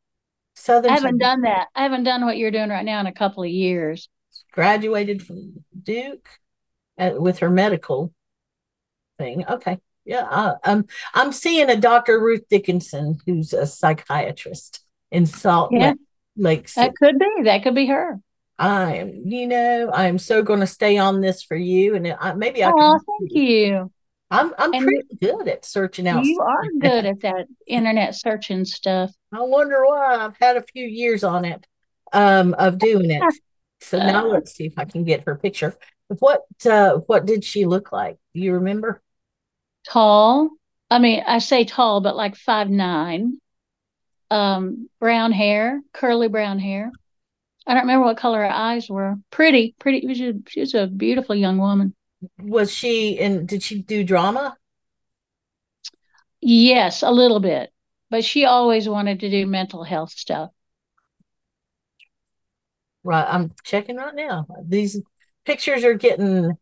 Southern 0.55 0.91
I 0.93 0.95
haven't 0.95 1.18
done 1.18 1.43
that. 1.43 1.68
I 1.74 1.82
haven't 1.82 2.05
done 2.05 2.24
what 2.24 2.37
you're 2.39 2.51
doing 2.51 2.70
right 2.70 2.84
now 2.84 3.01
in 3.01 3.07
a 3.07 3.12
couple 3.12 3.43
of 3.43 3.51
years. 3.51 4.09
graduated 4.53 5.22
from 5.22 5.64
Duke 5.82 6.28
uh, 6.99 7.12
with 7.16 7.41
her 7.41 7.51
medical 7.51 8.12
thing. 9.18 9.45
Okay. 9.47 9.78
Yeah, 10.05 10.26
I, 10.30 10.55
I'm 10.64 10.87
I'm 11.14 11.32
seeing 11.32 11.68
a 11.68 11.76
Dr. 11.76 12.20
Ruth 12.20 12.45
Dickinson 12.49 13.18
who's 13.26 13.53
a 13.53 13.66
psychiatrist 13.66 14.80
in 15.11 15.26
Salt 15.26 15.72
Yeah. 15.72 15.89
Lake, 15.91 15.99
City. 16.37 16.68
That 16.76 16.95
could 16.97 17.18
be. 17.18 17.43
That 17.43 17.62
could 17.64 17.74
be 17.74 17.87
her. 17.87 18.20
I 18.59 18.97
am, 18.97 19.22
you 19.26 19.47
know, 19.47 19.91
I'm 19.93 20.18
so 20.18 20.43
going 20.43 20.61
to 20.61 20.66
stay 20.66 20.97
on 20.99 21.20
this 21.20 21.43
for 21.43 21.57
you, 21.57 21.95
and 21.95 22.07
I, 22.20 22.32
maybe 22.34 22.64
I 22.64 22.72
Oh, 22.72 22.72
can. 22.72 23.01
thank 23.07 23.34
you. 23.34 23.91
I'm 24.30 24.53
I'm 24.59 24.74
And 24.74 24.84
pretty 24.84 25.05
good 25.20 25.49
at 25.49 25.64
searching 25.64 26.09
out. 26.09 26.26
You 26.26 26.26
stuff 26.26 26.49
are 26.49 26.70
good 26.80 27.07
at 27.07 27.20
that 27.20 27.47
internet 27.66 28.14
searching 28.16 28.64
stuff. 28.64 29.12
I 29.32 29.41
wonder 29.43 29.84
why 29.84 30.16
I've 30.16 30.37
had 30.41 30.57
a 30.57 30.62
few 30.62 30.87
years 30.87 31.24
on 31.24 31.45
it 31.45 31.66
um 32.12 32.55
of 32.55 32.78
doing 32.78 33.11
it. 33.11 33.32
So 33.80 33.99
now 34.01 34.26
Uh. 34.26 34.28
let's 34.28 34.53
see 34.55 34.66
if 34.66 34.74
I 34.78 34.84
can 34.84 35.05
get 35.05 35.24
her 35.26 35.37
picture. 35.37 35.76
What 36.09 36.43
uh 36.64 36.99
what 37.07 37.26
did 37.26 37.45
she 37.45 37.66
look 37.66 37.93
like? 37.93 38.18
Do 38.34 38.41
you 38.41 38.55
remember? 38.55 39.03
Tall. 39.89 40.51
I 40.91 40.99
mean, 40.99 41.22
I 41.26 41.39
say 41.39 41.64
tall, 41.64 42.01
but 42.01 42.14
like 42.16 42.37
five 42.37 42.68
nine. 42.70 43.39
Um, 44.31 44.89
brown 44.99 45.33
hair, 45.33 45.83
curly 45.93 46.29
brown 46.29 46.59
hair. 46.59 46.91
I 47.66 47.74
don't 47.74 47.83
remember 47.83 48.07
what 48.07 48.16
color 48.16 48.39
her 48.41 48.51
eyes 48.51 48.89
were. 48.89 49.16
Pretty, 49.31 49.74
pretty. 49.79 50.01
She 50.01 50.07
was 50.07 50.20
a, 50.20 50.33
she 50.49 50.61
was 50.61 50.74
a 50.74 50.87
beautiful 50.87 51.35
young 51.35 51.59
woman. 51.59 51.95
Was 52.43 52.72
she 52.72 53.18
in 53.18 53.47
did 53.47 53.62
she 53.62 53.83
do 53.83 54.05
drama? 54.05 54.57
Yes, 56.41 57.03
a 57.03 57.11
little 57.11 57.41
bit, 57.41 57.72
but 58.11 58.24
she 58.24 58.45
always 58.45 58.89
wanted 58.89 59.20
to 59.20 59.31
do 59.31 59.47
mental 59.47 59.85
health 59.85 60.12
stuff. 60.12 60.51
Right, 63.05 63.27
I'm 63.29 63.53
checking 63.64 63.97
right 63.97 64.14
now. 64.14 64.47
These 64.66 65.01
pictures 65.45 65.85
are 65.85 65.95
getting 65.95 66.57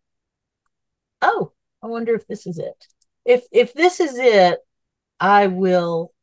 Oh, 1.23 1.53
I 1.83 1.87
wonder 1.87 2.15
if 2.15 2.27
this 2.27 2.47
is 2.47 2.59
it. 2.59 2.87
If 3.25 3.45
if 3.53 3.75
this 3.75 4.01
is 4.01 4.17
it, 4.19 4.61
I 5.21 5.49
will 5.49 6.14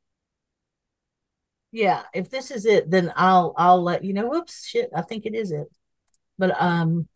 Yeah, 1.72 2.04
if 2.14 2.30
this 2.30 2.52
is 2.52 2.66
it, 2.66 2.90
then 2.92 3.12
I'll 3.16 3.54
I'll 3.58 3.82
let 3.82 4.04
you 4.04 4.14
know. 4.14 4.28
Whoops, 4.28 4.66
shit, 4.66 4.90
I 4.96 5.02
think 5.02 5.26
it 5.26 5.34
is 5.36 5.52
it. 5.52 5.68
But 6.38 6.62
um 6.62 7.08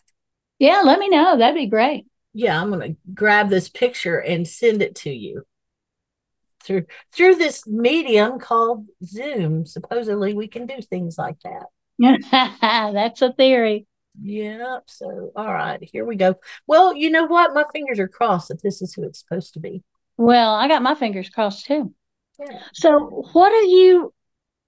Yeah, 0.59 0.81
let 0.83 0.99
me 0.99 1.09
know. 1.09 1.37
That'd 1.37 1.55
be 1.55 1.67
great. 1.67 2.05
yeah, 2.33 2.61
I'm 2.61 2.69
gonna 2.69 2.95
grab 3.13 3.49
this 3.49 3.69
picture 3.69 4.19
and 4.19 4.47
send 4.47 4.81
it 4.81 4.95
to 4.97 5.09
you 5.11 5.45
through 6.63 6.85
through 7.13 7.35
this 7.35 7.65
medium 7.67 8.39
called 8.39 8.87
Zoom. 9.03 9.65
Supposedly 9.65 10.33
we 10.33 10.47
can 10.47 10.65
do 10.65 10.81
things 10.81 11.17
like 11.17 11.37
that. 11.43 11.67
That's 12.61 13.21
a 13.21 13.33
theory. 13.33 13.87
Yep. 14.21 14.83
So 14.87 15.31
all 15.35 15.53
right, 15.53 15.79
here 15.81 16.05
we 16.05 16.15
go. 16.15 16.35
Well, 16.67 16.95
you 16.95 17.09
know 17.09 17.25
what? 17.25 17.53
My 17.53 17.65
fingers 17.73 17.99
are 17.99 18.07
crossed 18.07 18.47
that 18.49 18.61
this 18.63 18.81
is 18.81 18.93
who 18.93 19.03
it's 19.03 19.19
supposed 19.19 19.53
to 19.53 19.59
be. 19.59 19.83
Well, 20.17 20.53
I 20.55 20.67
got 20.67 20.81
my 20.81 20.95
fingers 20.95 21.29
crossed 21.29 21.65
too. 21.65 21.93
Yeah. 22.39 22.59
So, 22.73 23.25
what 23.33 23.51
are 23.51 23.61
you 23.61 24.13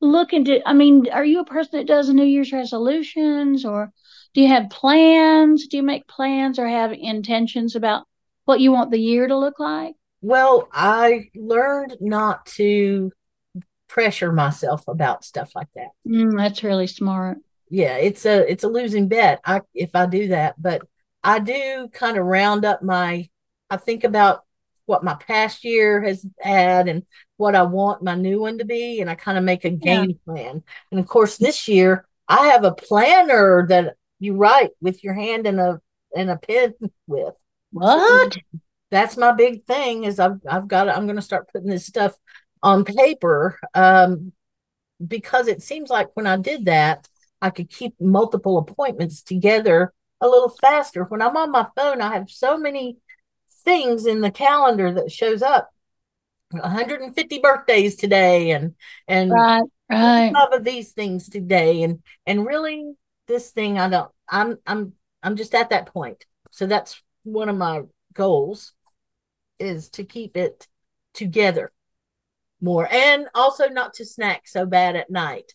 looking 0.01 0.45
to? 0.45 0.67
I 0.67 0.73
mean, 0.73 1.09
are 1.09 1.25
you 1.25 1.39
a 1.39 1.45
person 1.45 1.79
that 1.79 1.87
does 1.87 2.09
New 2.09 2.25
Year's 2.25 2.51
resolutions 2.51 3.65
or 3.65 3.91
do 4.33 4.41
you 4.41 4.47
have 4.47 4.69
plans? 4.69 5.67
Do 5.67 5.77
you 5.77 5.83
make 5.83 6.07
plans 6.07 6.59
or 6.59 6.67
have 6.67 6.91
intentions 6.93 7.75
about 7.75 8.05
what 8.45 8.59
you 8.59 8.71
want 8.71 8.91
the 8.91 8.99
year 8.99 9.27
to 9.27 9.37
look 9.37 9.59
like? 9.59 9.95
Well, 10.21 10.67
I 10.71 11.29
learned 11.35 11.97
not 11.99 12.45
to 12.57 13.11
pressure 13.87 14.31
myself 14.31 14.83
about 14.87 15.23
stuff 15.23 15.51
like 15.55 15.69
that. 15.75 15.89
Mm, 16.07 16.37
that's 16.37 16.63
really 16.63 16.87
smart. 16.87 17.37
Yeah, 17.69 17.97
it's 17.97 18.25
a 18.25 18.49
it's 18.49 18.63
a 18.63 18.69
losing 18.69 19.07
bet. 19.07 19.41
I 19.45 19.61
if 19.73 19.91
I 19.95 20.05
do 20.05 20.29
that, 20.29 20.61
but 20.61 20.81
I 21.23 21.39
do 21.39 21.89
kind 21.91 22.17
of 22.17 22.25
round 22.25 22.65
up 22.65 22.81
my 22.81 23.27
I 23.69 23.77
think 23.77 24.03
about 24.03 24.43
what 24.87 25.03
my 25.05 25.15
past 25.15 25.63
year 25.63 26.01
has 26.03 26.25
had 26.41 26.89
and 26.89 27.05
what 27.37 27.55
I 27.55 27.63
want 27.63 28.03
my 28.03 28.15
new 28.15 28.41
one 28.41 28.59
to 28.59 28.65
be, 28.65 29.01
and 29.01 29.09
I 29.09 29.15
kind 29.15 29.37
of 29.37 29.45
make 29.45 29.65
a 29.65 29.71
Yeah. 29.81 30.05
game 30.05 30.19
plan. 30.25 30.63
And 30.91 30.99
of 30.99 31.07
course, 31.07 31.37
this 31.37 31.67
year 31.69 32.07
I 32.27 32.47
have 32.47 32.65
a 32.65 32.73
planner 32.73 33.67
that 33.69 33.95
you 34.19 34.35
write 34.35 34.71
with 34.81 35.03
your 35.03 35.13
hand 35.15 35.47
and 35.47 35.59
a 35.59 35.81
and 36.15 36.31
a 36.31 36.37
pen 36.37 36.73
with. 37.07 37.35
What? 37.71 38.37
That's 38.91 39.17
my 39.17 39.33
big 39.33 39.65
thing 39.65 40.05
is 40.05 40.19
I've 40.19 40.39
I've 40.49 40.67
got 40.67 40.89
I'm 40.89 41.05
going 41.05 41.17
to 41.17 41.21
start 41.21 41.49
putting 41.53 41.69
this 41.69 41.85
stuff 41.85 42.15
on 42.63 42.85
paper 42.85 43.59
um 43.75 44.31
because 45.05 45.47
it 45.47 45.61
seems 45.63 45.89
like 45.89 46.09
when 46.15 46.27
I 46.27 46.37
did 46.37 46.65
that 46.65 47.07
I 47.41 47.51
could 47.51 47.69
keep 47.69 47.95
multiple 48.01 48.57
appointments 48.57 49.21
together 49.23 49.93
a 50.21 50.27
little 50.27 50.49
faster. 50.49 51.03
When 51.05 51.21
I'm 51.21 51.37
on 51.37 51.51
my 51.51 51.67
phone, 51.75 52.01
I 52.01 52.13
have 52.15 52.31
so 52.31 52.57
many 52.57 52.97
things 53.67 54.05
in 54.05 54.21
the 54.21 54.31
calendar 54.31 54.93
that 54.93 55.11
shows 55.11 55.41
up. 55.41 55.69
150 56.51 57.39
birthdays 57.39 57.97
today 57.97 58.51
and 58.51 58.73
and 59.07 59.29
Right, 59.29 59.63
right. 59.89 60.35
five 60.35 60.53
of 60.53 60.63
these 60.63 60.93
things 60.93 61.27
today 61.29 61.83
and 61.83 62.01
and 62.25 62.45
really 62.45 62.93
this 63.27 63.51
thing 63.51 63.77
I 63.77 63.89
don't 63.89 64.11
I'm 64.29 64.57
I'm 64.65 64.93
I'm 65.21 65.35
just 65.35 65.53
at 65.53 65.71
that 65.71 65.87
point. 65.87 66.25
So 66.51 66.65
that's 66.65 67.01
one 67.23 67.49
of 67.49 67.57
my 67.57 67.81
goals 68.13 68.73
is 69.59 69.89
to 69.91 70.05
keep 70.05 70.37
it 70.37 70.67
together 71.13 71.71
more 72.61 72.87
and 72.91 73.27
also 73.35 73.67
not 73.67 73.95
to 73.95 74.05
snack 74.05 74.47
so 74.47 74.65
bad 74.65 74.95
at 74.95 75.09
night. 75.09 75.51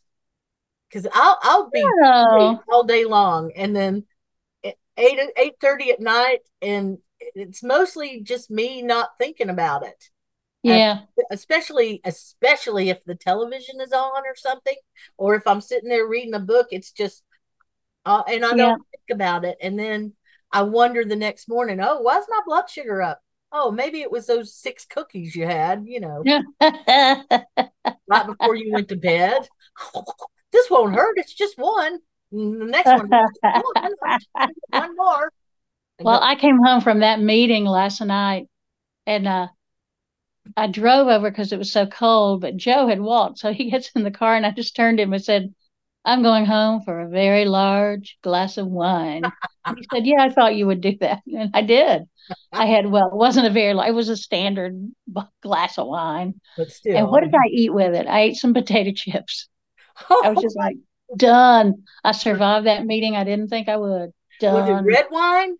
Cuz 0.92 1.06
I'll 1.12 1.38
I'll 1.42 1.70
be 1.70 1.94
Oh, 2.02 2.62
all 2.70 2.84
day 2.84 3.04
long 3.04 3.52
and 3.56 3.74
then 3.74 4.04
at 4.64 4.76
8 4.96 5.18
eight 5.36 5.54
thirty 5.60 5.90
at 5.90 6.00
night 6.00 6.40
and 6.60 6.98
it's 7.34 7.62
mostly 7.62 8.20
just 8.22 8.50
me 8.50 8.82
not 8.82 9.10
thinking 9.18 9.48
about 9.50 9.84
it. 9.84 10.10
Yeah. 10.64 11.00
especially 11.32 12.00
especially 12.04 12.88
if 12.88 13.04
the 13.04 13.16
television 13.16 13.80
is 13.80 13.92
on 13.92 14.22
or 14.24 14.36
something 14.36 14.76
or 15.16 15.34
if 15.34 15.44
i'm 15.44 15.60
sitting 15.60 15.88
there 15.88 16.06
reading 16.06 16.34
a 16.34 16.38
book 16.38 16.68
it's 16.70 16.92
just 16.92 17.24
uh, 18.06 18.22
and 18.28 18.44
i 18.44 18.52
don't 18.54 18.80
think 18.92 19.10
about 19.10 19.44
it. 19.44 19.58
And 19.60 19.76
then 19.76 20.12
i 20.52 20.62
wonder 20.62 21.04
the 21.04 21.16
next 21.16 21.48
morning 21.48 21.80
oh 21.80 22.00
why's 22.02 22.24
my 22.28 22.40
blood 22.46 22.70
sugar 22.70 23.02
up? 23.02 23.20
Oh 23.50 23.72
maybe 23.72 24.02
it 24.02 24.10
was 24.12 24.26
those 24.26 24.54
six 24.54 24.84
cookies 24.84 25.34
you 25.34 25.46
had 25.46 25.84
you 25.84 25.98
know. 25.98 26.22
Right 28.08 28.26
before 28.26 28.54
you 28.54 28.72
went 28.72 28.88
to 28.90 28.96
bed. 28.96 29.48
This 30.52 30.70
won't 30.70 30.94
hurt 30.94 31.16
it's 31.18 31.34
just 31.34 31.58
one. 31.58 31.98
And 32.30 32.60
the 32.60 32.66
next 32.66 32.86
one 32.86 33.08
"One, 33.08 33.24
I'm 33.74 33.90
just 33.90 34.28
gonna 34.36 34.46
get 34.46 34.80
one 34.80 34.96
more 34.96 35.32
Well, 36.04 36.20
I 36.22 36.36
came 36.36 36.58
home 36.62 36.80
from 36.80 37.00
that 37.00 37.20
meeting 37.20 37.64
last 37.64 38.00
night 38.00 38.48
and 39.06 39.26
uh, 39.28 39.48
I 40.56 40.66
drove 40.66 41.08
over 41.08 41.30
because 41.30 41.52
it 41.52 41.58
was 41.58 41.72
so 41.72 41.86
cold, 41.86 42.40
but 42.40 42.56
Joe 42.56 42.86
had 42.86 43.00
walked. 43.00 43.38
So 43.38 43.52
he 43.52 43.70
gets 43.70 43.90
in 43.94 44.02
the 44.02 44.10
car 44.10 44.34
and 44.34 44.44
I 44.44 44.50
just 44.50 44.76
turned 44.76 44.98
to 44.98 45.04
him 45.04 45.12
and 45.12 45.24
said, 45.24 45.54
I'm 46.04 46.22
going 46.22 46.46
home 46.46 46.82
for 46.82 47.00
a 47.00 47.08
very 47.08 47.44
large 47.44 48.18
glass 48.22 48.58
of 48.58 48.66
wine. 48.66 49.22
He 49.76 49.86
said, 49.92 50.04
Yeah, 50.04 50.20
I 50.20 50.30
thought 50.30 50.56
you 50.56 50.66
would 50.66 50.80
do 50.80 50.96
that. 51.00 51.22
And 51.32 51.50
I 51.54 51.62
did. 51.62 52.02
I 52.52 52.66
had, 52.66 52.86
well, 52.86 53.08
it 53.08 53.14
wasn't 53.14 53.46
a 53.46 53.50
very, 53.50 53.70
it 53.70 53.94
was 53.94 54.08
a 54.08 54.16
standard 54.16 54.90
glass 55.42 55.78
of 55.78 55.86
wine. 55.86 56.40
but 56.56 56.70
still. 56.70 56.96
And 56.96 57.08
what 57.08 57.22
did 57.22 57.34
I 57.34 57.46
eat 57.50 57.72
with 57.72 57.94
it? 57.94 58.06
I 58.08 58.22
ate 58.22 58.36
some 58.36 58.54
potato 58.54 58.90
chips. 58.92 59.48
I 60.10 60.30
was 60.30 60.42
just 60.42 60.56
like, 60.56 60.76
done. 61.16 61.84
I 62.02 62.12
survived 62.12 62.66
that 62.66 62.84
meeting. 62.84 63.14
I 63.14 63.24
didn't 63.24 63.48
think 63.48 63.68
I 63.68 63.76
would. 63.76 64.10
Was 64.42 64.68
it 64.68 64.72
red 64.72 65.06
wine? 65.10 65.56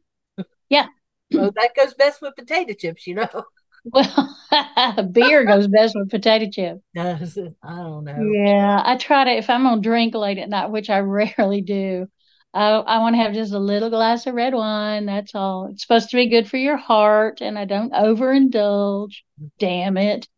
Yeah. 0.72 0.86
Oh, 1.34 1.52
that 1.54 1.74
goes 1.76 1.92
best 1.92 2.22
with 2.22 2.34
potato 2.34 2.72
chips, 2.72 3.06
you 3.06 3.14
know. 3.14 3.28
Well, 3.84 4.38
beer 5.10 5.44
goes 5.44 5.66
best 5.66 5.96
with 5.96 6.08
potato 6.08 6.48
chips. 6.48 6.80
Does 6.94 7.36
it? 7.36 7.52
I 7.64 7.78
don't 7.78 8.04
know. 8.04 8.32
Yeah, 8.32 8.80
I 8.84 8.96
try 8.96 9.24
to, 9.24 9.30
if 9.32 9.50
I'm 9.50 9.64
gonna 9.64 9.80
drink 9.80 10.14
late 10.14 10.38
at 10.38 10.48
night, 10.48 10.70
which 10.70 10.88
I 10.88 10.98
rarely 11.00 11.62
do, 11.62 12.06
I, 12.54 12.68
I 12.74 12.98
want 12.98 13.16
to 13.16 13.22
have 13.22 13.34
just 13.34 13.52
a 13.52 13.58
little 13.58 13.90
glass 13.90 14.28
of 14.28 14.34
red 14.34 14.54
wine. 14.54 15.06
That's 15.06 15.34
all. 15.34 15.66
It's 15.66 15.82
supposed 15.82 16.10
to 16.10 16.16
be 16.16 16.28
good 16.28 16.48
for 16.48 16.58
your 16.58 16.76
heart, 16.76 17.40
and 17.40 17.58
I 17.58 17.64
don't 17.64 17.92
overindulge. 17.92 19.16
Damn 19.58 19.96
it. 19.96 20.28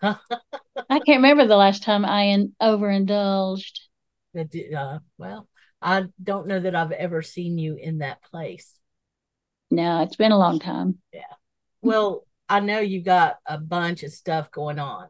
I 0.00 0.14
can't 0.88 1.08
remember 1.08 1.48
the 1.48 1.56
last 1.56 1.82
time 1.82 2.04
I 2.04 2.22
in, 2.26 2.54
overindulged. 2.62 3.80
Uh, 4.36 4.98
well, 5.18 5.48
I 5.82 6.04
don't 6.22 6.46
know 6.46 6.60
that 6.60 6.76
I've 6.76 6.92
ever 6.92 7.22
seen 7.22 7.58
you 7.58 7.74
in 7.74 7.98
that 7.98 8.22
place. 8.22 8.75
No, 9.70 10.02
it's 10.02 10.16
been 10.16 10.32
a 10.32 10.38
long 10.38 10.58
time. 10.58 10.98
Yeah. 11.12 11.22
Well, 11.82 12.26
I 12.48 12.60
know 12.60 12.78
you 12.78 13.02
got 13.02 13.38
a 13.46 13.58
bunch 13.58 14.02
of 14.02 14.12
stuff 14.12 14.50
going 14.50 14.78
on. 14.78 15.08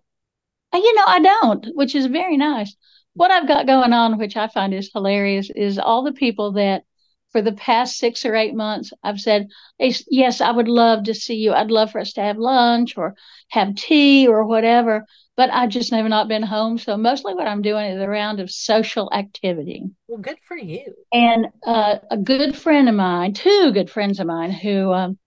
Uh, 0.72 0.78
you 0.78 0.94
know, 0.94 1.04
I 1.06 1.20
don't, 1.20 1.66
which 1.74 1.94
is 1.94 2.06
very 2.06 2.36
nice. 2.36 2.74
What 3.14 3.30
I've 3.30 3.48
got 3.48 3.66
going 3.66 3.92
on, 3.92 4.18
which 4.18 4.36
I 4.36 4.48
find 4.48 4.74
is 4.74 4.90
hilarious, 4.92 5.50
is 5.54 5.78
all 5.78 6.02
the 6.02 6.12
people 6.12 6.52
that 6.52 6.84
for 7.32 7.42
the 7.42 7.52
past 7.52 7.98
six 7.98 8.24
or 8.24 8.34
eight 8.34 8.54
months 8.54 8.92
I've 9.02 9.20
said, 9.20 9.48
"Yes, 9.78 10.40
I 10.40 10.50
would 10.50 10.68
love 10.68 11.04
to 11.04 11.14
see 11.14 11.36
you. 11.36 11.52
I'd 11.52 11.70
love 11.70 11.92
for 11.92 12.00
us 12.00 12.12
to 12.14 12.22
have 12.22 12.38
lunch 12.38 12.96
or 12.96 13.14
have 13.48 13.74
tea 13.74 14.26
or 14.26 14.44
whatever." 14.44 15.04
But 15.36 15.50
I 15.52 15.66
just 15.66 15.92
have 15.92 16.06
not 16.06 16.28
been 16.28 16.42
home. 16.42 16.78
So 16.78 16.96
mostly 16.96 17.34
what 17.34 17.46
I'm 17.46 17.60
doing 17.60 17.90
is 17.90 18.00
a 18.00 18.08
round 18.08 18.40
of 18.40 18.50
social 18.50 19.12
activity. 19.12 19.84
Well, 20.08 20.18
good 20.18 20.38
for 20.48 20.56
you. 20.56 20.94
And 21.12 21.48
uh, 21.66 21.96
a 22.10 22.16
good 22.16 22.56
friend 22.56 22.88
of 22.88 22.94
mine, 22.94 23.34
two 23.34 23.70
good 23.72 23.90
friends 23.90 24.18
of 24.18 24.26
mine 24.26 24.50
who 24.50 24.92
um, 24.92 25.18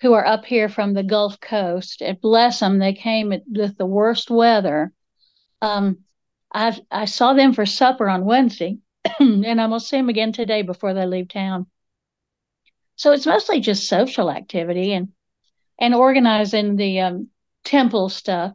who 0.00 0.12
are 0.14 0.26
up 0.26 0.44
here 0.44 0.68
from 0.68 0.94
the 0.94 1.02
Gulf 1.02 1.40
Coast, 1.40 2.00
and 2.02 2.20
bless 2.20 2.60
them, 2.60 2.78
they 2.78 2.94
came 2.94 3.28
with 3.28 3.76
the 3.76 3.86
worst 3.86 4.30
weather. 4.30 4.92
Um, 5.62 5.98
I 6.52 6.78
I 6.90 7.04
saw 7.04 7.34
them 7.34 7.52
for 7.52 7.66
supper 7.66 8.08
on 8.08 8.24
Wednesday, 8.24 8.78
and 9.20 9.46
I'm 9.60 9.70
gonna 9.70 9.80
see 9.80 9.96
them 9.96 10.08
again 10.08 10.32
today 10.32 10.62
before 10.62 10.94
they 10.94 11.06
leave 11.06 11.28
town. 11.28 11.66
So 12.96 13.12
it's 13.12 13.26
mostly 13.26 13.60
just 13.60 13.88
social 13.88 14.30
activity 14.30 14.92
and 14.92 15.08
and 15.78 15.94
organizing 15.94 16.76
the 16.76 17.00
um, 17.00 17.28
temple 17.64 18.08
stuff 18.10 18.52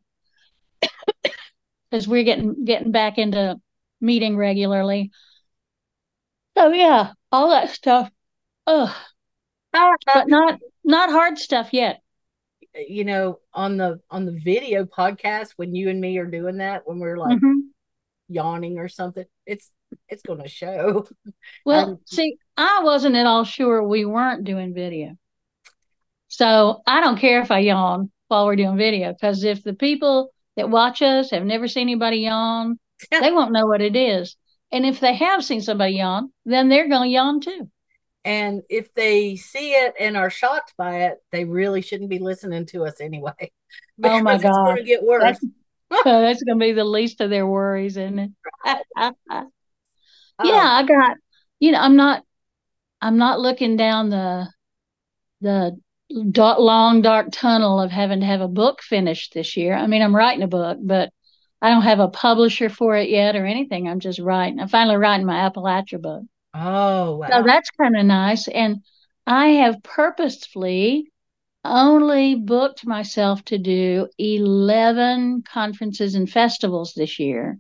because 1.90 2.08
we're 2.08 2.24
getting 2.24 2.66
getting 2.66 2.92
back 2.92 3.18
into 3.18 3.60
meeting 4.02 4.38
regularly. 4.38 5.12
So 6.58 6.72
yeah, 6.72 7.14
all 7.32 7.50
that 7.50 7.70
stuff. 7.72 8.10
Ugh, 8.68 8.96
but 10.06 10.28
not 10.28 10.60
not 10.84 11.10
hard 11.10 11.38
stuff 11.40 11.74
yet. 11.74 12.02
you 12.88 13.04
know, 13.04 13.40
on 13.54 13.78
the 13.78 14.00
on 14.10 14.26
the 14.26 14.32
video 14.32 14.86
podcast 14.86 15.52
when 15.56 15.74
you 15.76 15.90
and 15.90 16.00
me 16.00 16.18
are 16.18 16.26
doing 16.26 16.58
that, 16.58 16.84
when 16.88 17.00
we're 17.00 17.18
like 17.18 17.40
Mhm. 17.40 17.70
yawning 18.28 18.78
or 18.80 18.88
something, 18.88 19.26
it's 19.46 19.72
it's 20.10 20.24
gonna 20.24 20.48
show. 20.48 21.08
Well, 21.66 21.90
Um, 21.92 22.00
see, 22.06 22.38
I 22.58 22.82
wasn't 22.84 23.16
at 23.16 23.26
all 23.26 23.44
sure 23.44 23.84
we 23.84 24.06
weren't 24.06 24.44
doing 24.44 24.74
video. 24.74 25.18
So 26.28 26.82
I 26.86 27.02
don't 27.02 27.18
care 27.20 27.42
if 27.42 27.52
I 27.52 27.60
yawn 27.60 28.12
while 28.28 28.46
we're 28.46 28.56
doing 28.56 28.78
video 28.78 29.14
because 29.14 29.44
if 29.44 29.64
the 29.64 29.74
people 29.74 30.32
that 30.58 30.70
watch 30.70 31.02
us 31.02 31.32
have 31.32 31.44
never 31.46 31.68
seen 31.68 31.84
anybody 31.84 32.18
yawn, 32.18 32.80
they 33.12 33.32
won't 33.32 33.52
know 33.52 33.66
what 33.68 33.82
it 33.82 33.96
is. 33.96 34.36
And 34.72 34.86
if 34.86 35.00
they 35.00 35.16
have 35.16 35.46
seen 35.46 35.62
somebody 35.62 35.94
yawn, 35.96 36.32
then 36.46 36.70
they're 36.70 36.90
going 36.90 37.10
to 37.10 37.14
yawn 37.14 37.42
too. 37.42 37.70
And 38.26 38.64
if 38.70 38.94
they 38.96 39.36
see 39.36 39.72
it 39.74 39.94
and 40.00 40.18
are 40.18 40.32
shocked 40.32 40.74
by 40.78 41.04
it, 41.04 41.20
they 41.32 41.46
really 41.46 41.82
shouldn't 41.82 42.10
be 42.10 42.20
listening 42.20 42.66
to 42.68 42.86
us 42.86 43.00
anyway. 43.00 43.34
Oh 44.04 44.20
my 44.22 44.38
Because 44.38 44.42
it's 44.42 44.58
God. 44.58 44.68
gonna 44.68 44.84
get 44.84 45.04
worse. 45.04 45.22
That's, 45.22 46.04
that's 46.04 46.44
going 46.44 46.60
to 46.60 46.66
be 46.66 46.74
the 46.74 46.84
least 46.84 47.22
of 47.22 47.30
their 47.30 47.48
worries, 47.48 47.96
isn't 47.96 48.20
it? 48.20 48.32
Oh, 50.40 50.46
yeah, 50.46 50.70
I 50.72 50.84
got, 50.86 51.18
you 51.60 51.72
know, 51.72 51.80
I'm 51.80 51.96
not, 51.96 52.24
I'm 53.02 53.18
not 53.18 53.40
looking 53.42 53.78
down 53.78 54.10
the, 54.10 54.48
the 55.42 55.80
dark, 56.32 56.60
long 56.60 57.02
dark 57.02 57.30
tunnel 57.32 57.82
of 57.82 57.92
having 57.92 58.22
to 58.22 58.26
have 58.26 58.42
a 58.42 58.48
book 58.48 58.82
finished 58.84 59.34
this 59.34 59.58
year. 59.58 59.76
I 59.76 59.88
mean, 59.88 60.02
I'm 60.02 60.16
writing 60.16 60.44
a 60.44 60.48
book, 60.48 60.80
but 60.82 61.12
I 61.62 61.70
don't 61.70 61.84
have 61.84 62.00
a 62.00 62.10
publisher 62.10 62.70
for 62.70 62.96
it 62.98 63.10
yet 63.10 63.36
or 63.36 63.46
anything. 63.46 63.88
I'm 63.90 64.00
just 64.00 64.20
writing. 64.20 64.60
I'm 64.60 64.68
finally 64.70 64.98
writing 64.98 65.26
my 65.26 65.50
Appalachia 65.50 66.02
book. 66.02 66.24
Oh 66.56 67.18
wow. 67.18 67.30
So 67.32 67.44
that's 67.44 67.70
kind 67.72 67.96
of 67.98 68.06
nice. 68.06 68.48
And 68.48 68.84
I 69.28 69.48
have 69.64 69.84
purposefully 69.84 71.12
only 71.66 72.36
booked 72.36 72.86
myself 72.86 73.44
to 73.46 73.58
do 73.60 74.10
11 74.20 75.44
conferences 75.44 76.16
and 76.16 76.30
festivals 76.30 76.94
this 76.96 77.20
year. 77.20 77.60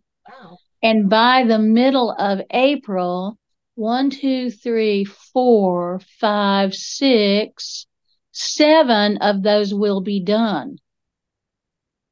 And 0.86 1.09
by 1.09 1.45
the 1.45 1.57
middle 1.57 2.11
of 2.11 2.41
April, 2.51 3.39
one, 3.73 4.11
two, 4.11 4.51
three, 4.51 5.03
four, 5.03 5.99
five, 6.19 6.75
six, 6.75 7.88
seven 8.31 9.17
of 9.17 9.41
those 9.41 9.73
will 9.73 10.01
be 10.01 10.23
done. 10.23 10.77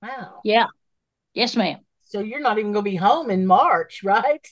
Wow. 0.01 0.39
Yeah. 0.43 0.65
Yes, 1.36 1.55
ma'am. 1.55 1.82
So 2.05 2.21
you're 2.21 2.39
not 2.39 2.57
even 2.57 2.71
gonna 2.71 2.82
be 2.82 2.95
home 2.95 3.30
in 3.30 3.45
March, 3.45 4.01
right? 4.03 4.43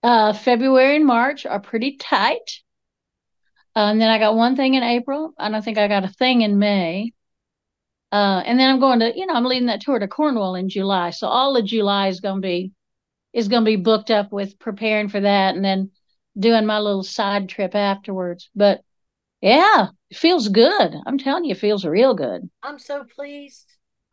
Uh, 0.00 0.32
February 0.32 0.94
and 0.94 1.04
March 1.04 1.44
are 1.44 1.58
pretty 1.58 1.96
tight. 1.96 2.60
Uh, 3.74 3.90
and 3.90 4.00
then 4.00 4.10
I 4.10 4.20
got 4.20 4.36
one 4.36 4.54
thing 4.54 4.74
in 4.74 4.84
April. 4.84 5.34
I 5.36 5.50
don't 5.50 5.64
think 5.64 5.76
I 5.76 5.88
got 5.88 6.04
a 6.04 6.08
thing 6.08 6.42
in 6.42 6.60
May. 6.60 7.14
Uh, 8.12 8.44
and 8.46 8.60
then 8.60 8.70
I'm 8.70 8.78
going 8.78 9.00
to, 9.00 9.12
you 9.12 9.26
know, 9.26 9.34
I'm 9.34 9.44
leading 9.44 9.66
that 9.66 9.80
tour 9.80 9.98
to 9.98 10.06
Cornwall 10.06 10.54
in 10.54 10.68
July. 10.68 11.10
So 11.10 11.26
all 11.26 11.56
of 11.56 11.64
July 11.64 12.06
is 12.06 12.20
going 12.20 12.36
to 12.36 12.46
be 12.46 12.70
is 13.36 13.48
going 13.48 13.62
to 13.62 13.70
be 13.70 13.76
booked 13.76 14.10
up 14.10 14.32
with 14.32 14.58
preparing 14.58 15.10
for 15.10 15.20
that 15.20 15.54
and 15.54 15.62
then 15.62 15.90
doing 16.38 16.64
my 16.64 16.78
little 16.78 17.02
side 17.02 17.50
trip 17.50 17.74
afterwards. 17.74 18.48
But 18.56 18.80
yeah, 19.42 19.88
it 20.10 20.16
feels 20.16 20.48
good. 20.48 20.94
I'm 21.04 21.18
telling 21.18 21.44
you, 21.44 21.52
it 21.52 21.58
feels 21.58 21.84
real 21.84 22.14
good. 22.14 22.48
I'm 22.62 22.78
so 22.78 23.04
pleased. 23.04 23.66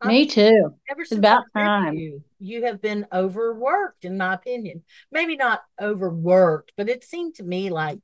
Me 0.04 0.20
I'm- 0.20 0.28
too. 0.28 0.74
Ever 0.90 1.06
since 1.06 1.18
about 1.18 1.44
time. 1.56 1.94
you, 1.94 2.22
you 2.38 2.66
have 2.66 2.82
been 2.82 3.06
overworked, 3.10 4.04
in 4.04 4.18
my 4.18 4.34
opinion. 4.34 4.82
Maybe 5.10 5.36
not 5.36 5.62
overworked, 5.80 6.72
but 6.76 6.90
it 6.90 7.02
seemed 7.02 7.36
to 7.36 7.42
me 7.42 7.70
like 7.70 8.00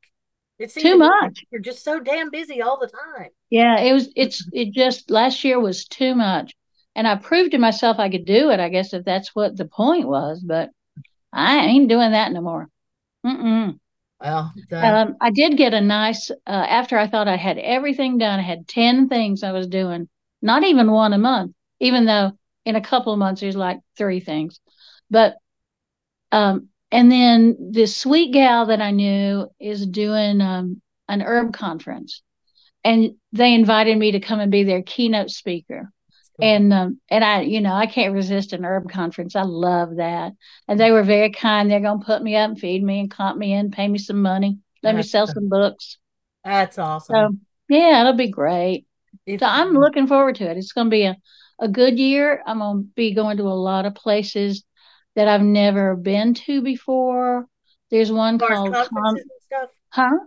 it's 0.59 0.73
Too 0.73 0.81
to 0.81 0.91
me 0.93 1.05
like 1.05 1.23
much. 1.23 1.45
You're 1.51 1.61
just 1.61 1.85
so 1.85 2.01
damn 2.01 2.31
busy 2.31 2.63
all 2.63 2.79
the 2.79 2.89
time. 2.89 3.29
Yeah, 3.51 3.79
it 3.81 3.93
was 3.93 4.09
it's 4.17 4.49
it 4.55 4.73
just 4.73 5.11
last 5.11 5.45
year 5.45 5.61
was 5.61 5.85
too 5.85 6.15
much. 6.15 6.55
And 6.95 7.07
I 7.07 7.17
proved 7.17 7.53
to 7.53 7.59
myself 7.59 7.99
I 7.99 8.09
could 8.09 8.25
do 8.25 8.51
it, 8.51 8.59
I 8.59 8.71
guess 8.71 8.95
if 8.95 9.05
that's 9.05 9.35
what 9.35 9.59
the 9.59 9.67
point 9.67 10.09
was, 10.09 10.41
but 10.41 10.71
I 11.33 11.67
ain't 11.67 11.89
doing 11.89 12.13
that 12.13 12.33
no 12.33 12.41
more. 12.41 12.69
Mm-mm. 13.27 13.79
Well, 14.21 14.53
Um, 14.97 15.17
I 15.21 15.31
did 15.31 15.57
get 15.57 15.75
a 15.75 15.81
nice 15.81 16.31
uh, 16.31 16.35
after 16.47 16.99
I 16.99 17.07
thought 17.07 17.29
I 17.29 17.37
had 17.37 17.59
everything 17.59 18.19
done. 18.19 18.39
I 18.39 18.43
had 18.43 18.67
10 18.69 19.09
things 19.09 19.43
I 19.43 19.53
was 19.53 19.67
doing, 19.67 20.09
not 20.43 20.65
even 20.65 20.91
one 20.91 21.13
a 21.13 21.19
month, 21.19 21.53
even 21.81 22.07
though 22.07 22.33
in 22.65 22.77
a 22.77 22.81
couple 22.81 23.13
of 23.13 23.19
months 23.19 23.41
there's 23.41 23.57
like 23.57 23.81
three 23.97 24.21
things. 24.21 24.61
But 25.11 25.37
um, 26.33 26.69
and 26.93 27.11
then 27.11 27.57
this 27.73 27.97
sweet 27.97 28.33
gal 28.33 28.67
that 28.67 28.81
I 28.81 28.91
knew 28.91 29.49
is 29.61 29.87
doing 29.87 30.41
um, 30.41 30.83
an 31.09 31.23
herb 31.23 31.53
conference, 31.53 32.23
and 32.85 33.13
they 33.33 33.55
invited 33.55 33.99
me 33.99 34.13
to 34.13 34.21
come 34.21 34.41
and 34.41 34.53
be 34.53 34.65
their 34.65 34.83
keynote 34.83 35.31
speaker. 35.31 35.93
And 36.43 36.73
um, 36.73 37.01
and 37.09 37.25
I, 37.25 37.43
you 37.43 37.61
know, 37.61 37.73
I 37.73 37.87
can't 37.87 38.15
resist 38.15 38.53
an 38.53 38.65
herb 38.65 38.91
conference. 38.91 39.37
I 39.37 39.43
love 39.43 39.97
that. 39.97 40.33
And 40.69 40.79
they 40.79 40.91
were 40.91 41.03
very 41.03 41.31
kind. 41.31 41.71
They're 41.71 41.81
gonna 41.81 42.05
put 42.05 42.23
me 42.23 42.37
up 42.37 42.51
and 42.51 42.59
feed 42.59 42.83
me 42.83 43.01
and 43.01 43.11
comp 43.11 43.39
me 43.39 43.53
in, 43.53 43.71
pay 43.71 43.89
me 43.89 43.99
some 43.99 44.23
money, 44.23 44.59
let 44.83 44.95
me 44.95 45.03
sell 45.03 45.27
some 45.27 45.49
books. 45.49 45.99
that's 46.45 46.79
awesome. 46.79 47.15
So 47.69 47.77
yeah, 47.77 48.01
it'll 48.01 48.15
be 48.15 48.31
great. 48.31 48.87
So 49.29 49.47
I'm 49.47 49.73
looking 49.73 50.07
forward 50.07 50.37
to 50.37 50.51
it. 50.51 50.57
It's 50.57 50.73
gonna 50.73 50.91
be 50.91 51.05
a, 51.05 51.17
a 51.61 51.69
good 51.69 51.99
year. 51.99 52.43
I'm 52.47 52.59
gonna 52.59 52.83
be 52.83 53.15
going 53.15 53.37
to 53.37 53.45
a 53.45 53.55
lot 53.55 53.87
of 53.87 53.95
places 53.95 54.65
that 55.17 55.29
I've 55.29 55.43
never 55.43 55.97
been 55.97 56.35
to 56.35 56.63
before. 56.63 57.47
There's 57.91 58.13
one 58.13 58.37
as 58.37 58.41
far 58.41 58.53
as 58.53 58.59
called 58.59 58.73
conferences 58.73 58.93
Con- 58.93 59.17
and 59.17 59.43
stuff. 59.43 59.71
huh? 59.91 60.19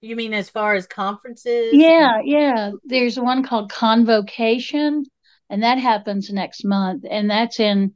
You 0.00 0.16
mean 0.16 0.34
as 0.34 0.50
far 0.50 0.74
as 0.74 0.86
conferences? 0.86 1.72
Yeah, 1.72 2.20
yeah. 2.24 2.72
There's 2.84 3.18
one 3.18 3.42
called 3.42 3.72
Convocation, 3.72 5.04
and 5.50 5.62
that 5.62 5.78
happens 5.78 6.30
next 6.30 6.64
month, 6.64 7.04
and 7.08 7.30
that's 7.30 7.60
in, 7.60 7.94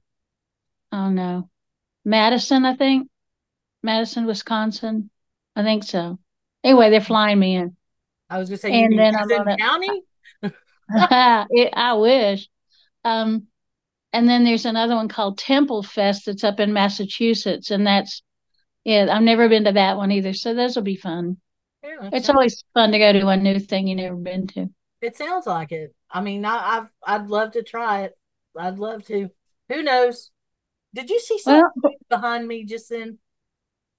I 0.92 0.96
don't 1.04 1.14
know, 1.14 1.48
Madison, 2.04 2.64
I 2.64 2.74
think. 2.76 3.08
Madison, 3.82 4.26
Wisconsin. 4.26 5.10
I 5.56 5.62
think 5.62 5.84
so. 5.84 6.18
Anyway, 6.62 6.90
they're 6.90 7.00
flying 7.00 7.38
me 7.38 7.56
in. 7.56 7.76
I 8.28 8.38
was 8.38 8.48
gonna 8.48 8.58
say, 8.58 8.82
And 8.84 8.98
then 8.98 9.16
I'm 9.16 9.26
Madison 9.28 9.44
gonna- 9.44 9.56
County? 9.56 10.02
It, 11.50 11.72
I 11.74 11.94
wish. 11.94 12.48
Um, 13.04 13.46
and 14.12 14.28
then 14.28 14.44
there's 14.44 14.66
another 14.66 14.96
one 14.96 15.08
called 15.08 15.38
Temple 15.38 15.82
Fest 15.84 16.26
that's 16.26 16.42
up 16.44 16.58
in 16.60 16.72
Massachusetts, 16.72 17.70
and 17.70 17.86
that's 17.86 18.22
yeah, 18.84 19.06
I've 19.10 19.22
never 19.22 19.48
been 19.48 19.64
to 19.64 19.72
that 19.72 19.96
one 19.96 20.10
either. 20.10 20.32
So 20.32 20.52
those 20.54 20.74
will 20.74 20.82
be 20.82 20.96
fun. 20.96 21.36
Yeah, 21.84 22.10
It's 22.12 22.28
always 22.30 22.64
fun 22.74 22.92
to 22.92 22.98
go 22.98 23.12
to 23.12 23.28
a 23.28 23.36
new 23.36 23.58
thing 23.60 23.86
you 23.86 23.94
never 23.96 24.16
been 24.16 24.46
to. 24.48 24.66
It 25.00 25.16
sounds 25.16 25.46
like 25.46 25.72
it. 25.72 25.94
I 26.10 26.20
mean, 26.20 26.44
I, 26.44 26.78
I've 26.78 26.88
I'd 27.22 27.28
love 27.28 27.52
to 27.52 27.62
try 27.62 28.02
it. 28.04 28.18
I'd 28.56 28.78
love 28.78 29.04
to. 29.06 29.30
Who 29.68 29.82
knows? 29.82 30.30
Did 30.94 31.10
you 31.10 31.20
see 31.20 31.38
something 31.38 31.64
Well, 31.72 31.72
behind 32.10 32.48
me 32.48 32.64
just 32.66 32.90
then? 32.90 33.18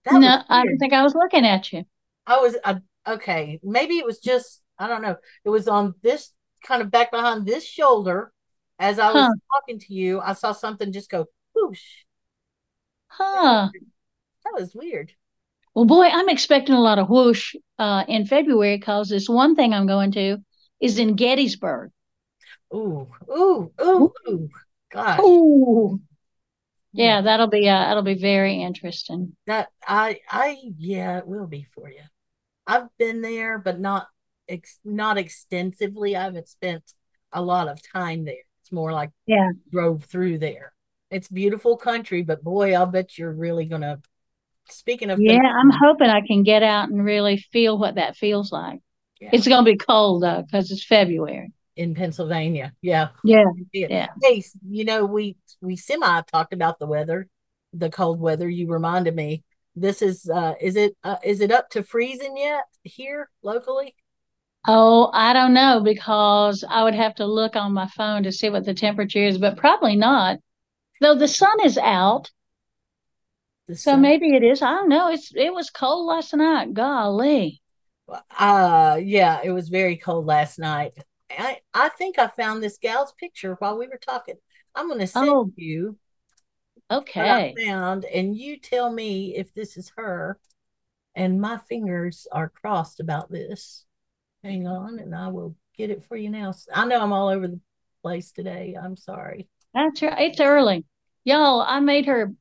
That 0.06 0.22
no, 0.22 0.44
I 0.50 0.64
don't 0.66 0.78
think 0.78 0.94
I 0.94 1.04
was 1.04 1.16
looking 1.16 1.46
at 1.46 1.72
you. 1.74 1.86
I 2.26 2.40
was 2.40 2.58
uh, 2.64 2.80
okay. 3.08 3.60
Maybe 3.64 3.98
it 3.98 4.06
was 4.06 4.20
just 4.20 4.62
I 4.78 4.88
don't 4.88 5.02
know. 5.02 5.18
It 5.46 5.50
was 5.50 5.68
on 5.68 5.96
this 6.02 6.32
kind 6.64 6.82
of 6.82 6.92
back 6.92 7.12
behind 7.12 7.46
this 7.46 7.66
shoulder. 7.66 8.32
As 8.80 9.00
I 9.00 9.12
was 9.12 9.28
Huh. 9.28 9.36
talking 9.54 9.80
to 9.80 9.94
you, 9.94 10.20
I 10.22 10.34
saw 10.34 10.54
something 10.54 10.92
just 10.92 11.10
go 11.10 11.28
whoosh. 11.56 11.84
Huh. 13.10 13.74
That 14.44 14.54
was 14.54 14.76
weird. 14.76 15.16
Well, 15.74 15.86
boy, 15.86 16.08
I'm 16.08 16.30
expecting 16.30 16.76
a 16.76 16.82
lot 16.82 17.00
of 17.00 17.10
whoosh 17.10 17.56
uh, 17.80 18.04
in 18.08 18.26
February 18.26 18.78
because 18.78 19.10
this 19.10 19.28
one 19.30 19.56
thing 19.56 19.74
I'm 19.74 19.88
going 19.88 20.12
to 20.14 20.38
is 20.82 20.98
in 21.00 21.16
Gettysburg. 21.16 21.92
Ooh, 22.74 23.08
ooh, 23.30 23.72
ooh, 23.82 24.14
ooh. 24.28 24.50
Gosh, 24.92 25.20
Ooh. 25.22 26.02
Yeah, 26.94 27.22
that'll 27.22 27.48
be 27.48 27.70
uh, 27.70 27.80
that'll 27.80 28.04
be 28.04 28.16
very 28.20 28.62
interesting. 28.62 29.36
that 29.48 29.70
I 29.88 30.20
I 30.30 30.58
yeah, 30.78 31.20
it 31.20 31.28
will 31.28 31.48
be 31.48 31.64
for 31.64 31.90
you. 31.90 32.02
I've 32.68 32.90
been 32.98 33.22
there, 33.22 33.58
but 33.58 33.80
not 33.80 34.08
ex 34.50 34.80
not 34.84 35.18
extensively. 35.18 36.16
I 36.16 36.24
haven't 36.24 36.50
spent 36.50 36.84
a 37.32 37.42
lot 37.42 37.70
of 37.70 37.80
time 37.94 38.26
there. 38.26 38.44
It's 38.62 38.72
more 38.72 38.92
like 38.92 39.12
Yeah. 39.26 39.52
drove 39.72 40.04
through 40.04 40.40
there. 40.40 40.74
It's 41.10 41.28
beautiful 41.30 41.78
country, 41.78 42.24
but 42.24 42.44
boy, 42.44 42.74
I'll 42.74 42.86
bet 42.86 43.18
you're 43.18 43.32
really 43.34 43.66
gonna. 43.66 44.02
Speaking 44.70 45.10
of 45.10 45.20
Yeah, 45.20 45.34
things- 45.42 45.46
I'm 45.58 45.70
hoping 45.72 46.10
I 46.10 46.22
can 46.26 46.44
get 46.44 46.64
out 46.64 46.90
and 46.90 47.04
really 47.04 47.38
feel 47.38 47.78
what 47.78 47.96
that 47.96 48.16
feels 48.18 48.52
like. 48.52 48.82
Yeah. 49.22 49.30
It's 49.34 49.48
going 49.48 49.64
to 49.64 49.72
be 49.72 49.78
cold 49.78 50.24
though 50.24 50.42
because 50.42 50.72
it's 50.72 50.84
February. 50.84 51.54
in 51.76 51.96
Pennsylvania, 51.96 52.74
yeah, 52.82 53.10
Yeah, 53.24 53.46
yeah. 53.72 54.08
Hey, 54.22 54.44
you 54.68 54.84
know 54.84 55.06
we 55.06 55.38
we 55.62 55.76
semi 55.78 56.22
talked 56.24 56.54
about 56.54 56.80
the 56.80 56.88
weather, 56.88 57.28
the 57.74 57.90
cold 57.90 58.20
weather. 58.20 58.50
You 58.50 58.68
reminded 58.68 59.16
me. 59.16 59.44
This 59.76 60.02
is 60.02 60.30
uh 60.30 60.56
is 60.60 60.76
it 60.76 60.98
uh, 61.04 61.16
is 61.24 61.40
it 61.40 61.52
up 61.52 61.70
to 61.70 61.84
freezing 61.84 62.36
yet 62.36 62.64
here 62.84 63.30
locally? 63.42 63.96
Oh, 64.68 65.10
I 65.14 65.34
don't 65.34 65.54
know 65.54 65.82
because 65.82 66.64
I 66.68 66.84
would 66.84 66.94
have 66.96 67.16
to 67.16 67.26
look 67.26 67.56
on 67.56 67.74
my 67.74 67.88
phone 67.88 68.24
to 68.24 68.32
see 68.32 68.50
what 68.50 68.66
the 68.66 68.74
temperature 68.74 69.24
is, 69.24 69.38
but 69.38 69.56
probably 69.58 69.96
not. 69.96 70.40
Though 71.00 71.16
the 71.16 71.28
sun 71.28 71.58
is 71.64 71.78
out, 71.78 72.30
The 73.68 73.76
so 73.76 73.92
sun- 73.92 74.02
maybe 74.02 74.36
it 74.36 74.44
is. 74.44 74.62
I 74.62 74.72
don't 74.72 74.90
know. 74.90 75.08
It's 75.10 75.32
it 75.36 75.54
was 75.54 75.70
cold 75.70 76.06
last 76.08 76.36
night. 76.36 76.74
Golly. 76.74 77.62
Uh 78.38 79.00
yeah, 79.02 79.42
it 79.44 79.52
was 79.52 79.70
very 79.70 79.98
cold 79.98 80.26
last 80.26 80.60
night. 80.60 80.94
I 81.30 81.60
I 81.74 81.90
think 81.90 82.20
I 82.20 82.28
found 82.28 82.62
this 82.64 82.78
gal's 82.78 83.14
picture 83.14 83.56
while 83.56 83.78
we 83.78 83.88
were 83.88 84.00
talking. 84.02 84.36
I'm 84.76 84.88
gonna 84.90 85.08
send 85.08 85.34
Oh. 85.34 85.52
you 85.56 85.98
what 87.14 87.30
I 87.30 87.38
Okay. 87.38 87.54
found, 87.66 88.06
and 88.06 88.36
you 88.36 88.58
tell 88.60 88.92
me 88.92 89.36
if 89.36 89.54
this 89.54 89.78
is 89.78 89.92
her. 89.98 90.40
And 91.16 91.42
my 91.42 91.58
fingers 91.58 92.26
are 92.32 92.50
crossed 92.50 93.00
about 93.02 93.30
this. 93.30 93.86
Hang 94.44 94.68
on, 94.68 95.00
and 95.00 95.14
I 95.14 95.28
will 95.28 95.56
get 95.78 95.90
it 95.90 96.04
for 96.06 96.16
you 96.16 96.30
now. 96.30 96.54
I 96.74 96.86
know 96.86 97.02
I'm 97.02 97.14
all 97.14 97.28
over 97.30 97.48
the 97.48 97.60
place 98.02 98.32
today. 98.32 98.78
I'm 98.82 98.96
sorry. 98.96 99.50
That's 99.74 100.02
right. 100.02 100.32
It's 100.32 100.40
early. 100.40 100.86
Y'all, 101.24 101.62
I 101.62 101.80
made 101.82 102.06
her 102.06 102.34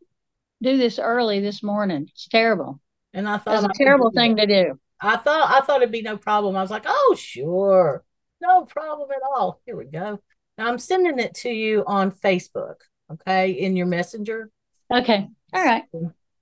do 0.62 0.76
this 0.76 0.98
early 0.98 1.40
this 1.40 1.62
morning. 1.62 2.06
It's 2.10 2.28
terrible. 2.28 2.80
And 3.12 3.28
I 3.28 3.38
thought 3.38 3.62
That's 3.62 3.76
a 3.76 3.78
terrible 3.82 4.12
thing 4.12 4.36
to 4.36 4.46
do. 4.46 4.80
I 5.00 5.16
thought 5.16 5.50
I 5.50 5.64
thought 5.64 5.82
it'd 5.82 5.92
be 5.92 6.02
no 6.02 6.16
problem. 6.16 6.56
I 6.56 6.62
was 6.62 6.70
like, 6.70 6.84
oh 6.86 7.16
sure, 7.18 8.04
no 8.40 8.64
problem 8.64 9.10
at 9.10 9.22
all. 9.34 9.60
Here 9.66 9.76
we 9.76 9.86
go. 9.86 10.20
Now 10.58 10.68
I'm 10.68 10.78
sending 10.78 11.18
it 11.18 11.34
to 11.36 11.50
you 11.50 11.84
on 11.86 12.12
Facebook, 12.12 12.76
okay, 13.10 13.52
in 13.52 13.76
your 13.76 13.86
messenger. 13.86 14.50
Okay. 14.92 15.28
All 15.52 15.64
right. 15.64 15.84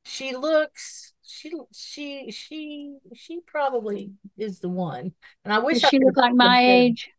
She 0.04 0.34
looks 0.34 1.12
she 1.22 1.52
she 1.72 2.30
she 2.30 2.96
she 3.14 3.40
probably 3.46 4.12
is 4.36 4.60
the 4.60 4.68
one. 4.68 5.12
And 5.44 5.52
I 5.52 5.58
wish 5.58 5.74
Does 5.76 5.84
I 5.84 5.88
she 5.88 5.98
look 6.00 6.16
like 6.16 6.34
my 6.34 6.60
age? 6.62 7.10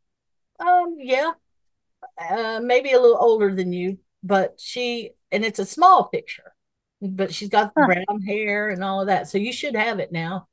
Um, 0.60 0.96
yeah. 1.00 1.32
Uh, 2.20 2.60
maybe 2.64 2.92
a 2.92 3.00
little 3.00 3.18
older 3.20 3.54
than 3.54 3.74
you, 3.74 3.98
but 4.24 4.60
she 4.60 5.12
and 5.32 5.46
it's 5.46 5.60
a 5.60 5.66
small 5.66 6.06
picture, 6.10 6.54
but 7.02 7.34
she's 7.34 7.50
got 7.50 7.74
Huh. 7.78 7.86
brown 7.86 8.22
hair 8.26 8.70
and 8.70 8.84
all 8.84 9.02
of 9.02 9.08
that. 9.08 9.28
So 9.28 9.38
you 9.38 9.54
should 9.54 9.76
have 9.76 10.00
it 10.00 10.12
now. 10.12 10.48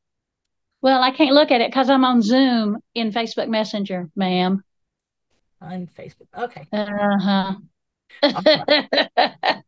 Well, 0.82 1.02
I 1.02 1.10
can't 1.10 1.34
look 1.34 1.50
at 1.50 1.60
it 1.60 1.70
because 1.70 1.90
I'm 1.90 2.04
on 2.04 2.22
Zoom 2.22 2.78
in 2.94 3.10
Facebook 3.10 3.48
Messenger, 3.48 4.08
ma'am. 4.14 4.62
on 5.60 5.86
Facebook. 5.86 6.28
Okay. 6.36 6.66
Uh-huh. 6.72 7.54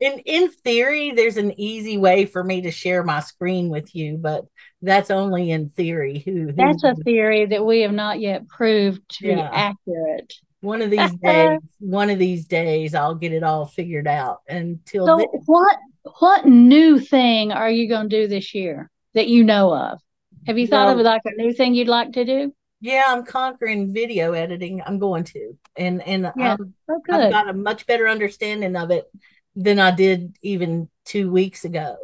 In 0.00 0.18
in 0.20 0.50
theory, 0.50 1.10
there's 1.10 1.36
an 1.36 1.60
easy 1.60 1.98
way 1.98 2.24
for 2.24 2.42
me 2.42 2.62
to 2.62 2.70
share 2.70 3.02
my 3.02 3.20
screen 3.20 3.68
with 3.68 3.94
you, 3.94 4.16
but 4.16 4.46
that's 4.80 5.10
only 5.10 5.50
in 5.50 5.68
theory. 5.68 6.20
Who, 6.24 6.46
who 6.46 6.52
That's 6.52 6.82
a 6.84 6.94
theory 7.04 7.44
that 7.44 7.66
we 7.66 7.80
have 7.80 7.92
not 7.92 8.18
yet 8.18 8.48
proved 8.48 9.02
to 9.18 9.24
be 9.24 9.32
accurate. 9.32 10.32
one 10.60 10.80
of 10.80 10.90
these 10.90 11.14
days, 11.22 11.58
one 11.80 12.08
of 12.08 12.18
these 12.18 12.46
days, 12.46 12.94
I'll 12.94 13.14
get 13.14 13.34
it 13.34 13.42
all 13.42 13.66
figured 13.66 14.08
out. 14.08 14.38
Until 14.48 15.06
So 15.06 15.16
then, 15.18 15.26
what 15.44 15.76
what 16.18 16.46
new 16.46 16.98
thing 16.98 17.52
are 17.52 17.70
you 17.70 17.86
going 17.86 18.08
to 18.08 18.22
do 18.22 18.26
this 18.26 18.54
year 18.54 18.90
that 19.12 19.28
you 19.28 19.44
know 19.44 19.74
of? 19.74 20.00
Have 20.46 20.58
you 20.58 20.66
thought 20.66 20.88
of 20.88 20.98
like 20.98 21.22
a 21.24 21.32
new 21.36 21.52
thing 21.52 21.74
you'd 21.74 21.88
like 21.88 22.12
to 22.12 22.24
do? 22.24 22.52
yeah, 22.80 23.04
I'm 23.08 23.24
conquering 23.24 23.92
video 23.92 24.32
editing. 24.32 24.82
I'm 24.84 24.98
going 24.98 25.24
to, 25.24 25.56
and 25.76 26.02
and 26.02 26.32
Yeah. 26.36 26.52
I'm 26.52 26.74
Oh, 26.88 27.02
I've 27.10 27.30
got 27.30 27.48
a 27.48 27.52
much 27.52 27.86
better 27.86 28.08
understanding 28.08 28.76
of 28.76 28.90
it 28.90 29.10
than 29.54 29.78
I 29.78 29.90
did 29.90 30.36
even 30.42 30.88
two 31.04 31.30
weeks 31.30 31.64
ago. 31.64 31.96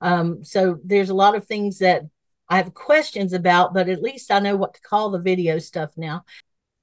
Um, 0.00 0.44
so 0.44 0.78
there's 0.84 1.10
a 1.10 1.14
lot 1.14 1.34
of 1.36 1.46
things 1.46 1.78
that 1.78 2.02
I 2.48 2.56
have 2.56 2.74
questions 2.74 3.32
about, 3.32 3.72
but 3.72 3.88
at 3.88 4.02
least 4.02 4.30
I 4.30 4.40
know 4.40 4.56
what 4.56 4.74
to 4.74 4.80
call 4.80 5.10
the 5.10 5.18
video 5.18 5.58
stuff 5.58 5.90
now. 5.96 6.24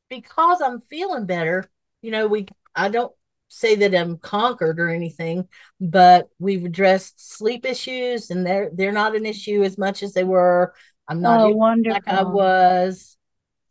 Because 0.10 0.62
I'm 0.62 0.82
feeling 0.82 1.26
better, 1.26 1.70
you 2.02 2.12
know, 2.12 2.28
we 2.28 2.47
I 2.76 2.89
don't 2.89 3.14
say 3.50 3.76
that 3.76 3.93
I'm 3.95 4.18
conquered 4.18 4.80
or 4.80 4.89
anything, 4.89 5.47
but 5.82 6.30
we've 6.39 6.64
addressed 6.66 7.36
sleep 7.38 7.66
issues 7.66 8.30
and 8.32 8.45
they're 8.45 8.70
they're 8.74 8.91
not 8.93 9.16
an 9.16 9.26
issue 9.26 9.64
as 9.64 9.78
much 9.78 10.04
as 10.04 10.14
they 10.14 10.24
were. 10.24 10.74
I'm 11.08 11.22
not 11.22 11.41
Oh, 11.41 11.50
wonderful. 11.56 11.93
like 11.95 12.08
I 12.08 12.24
was. 12.24 13.18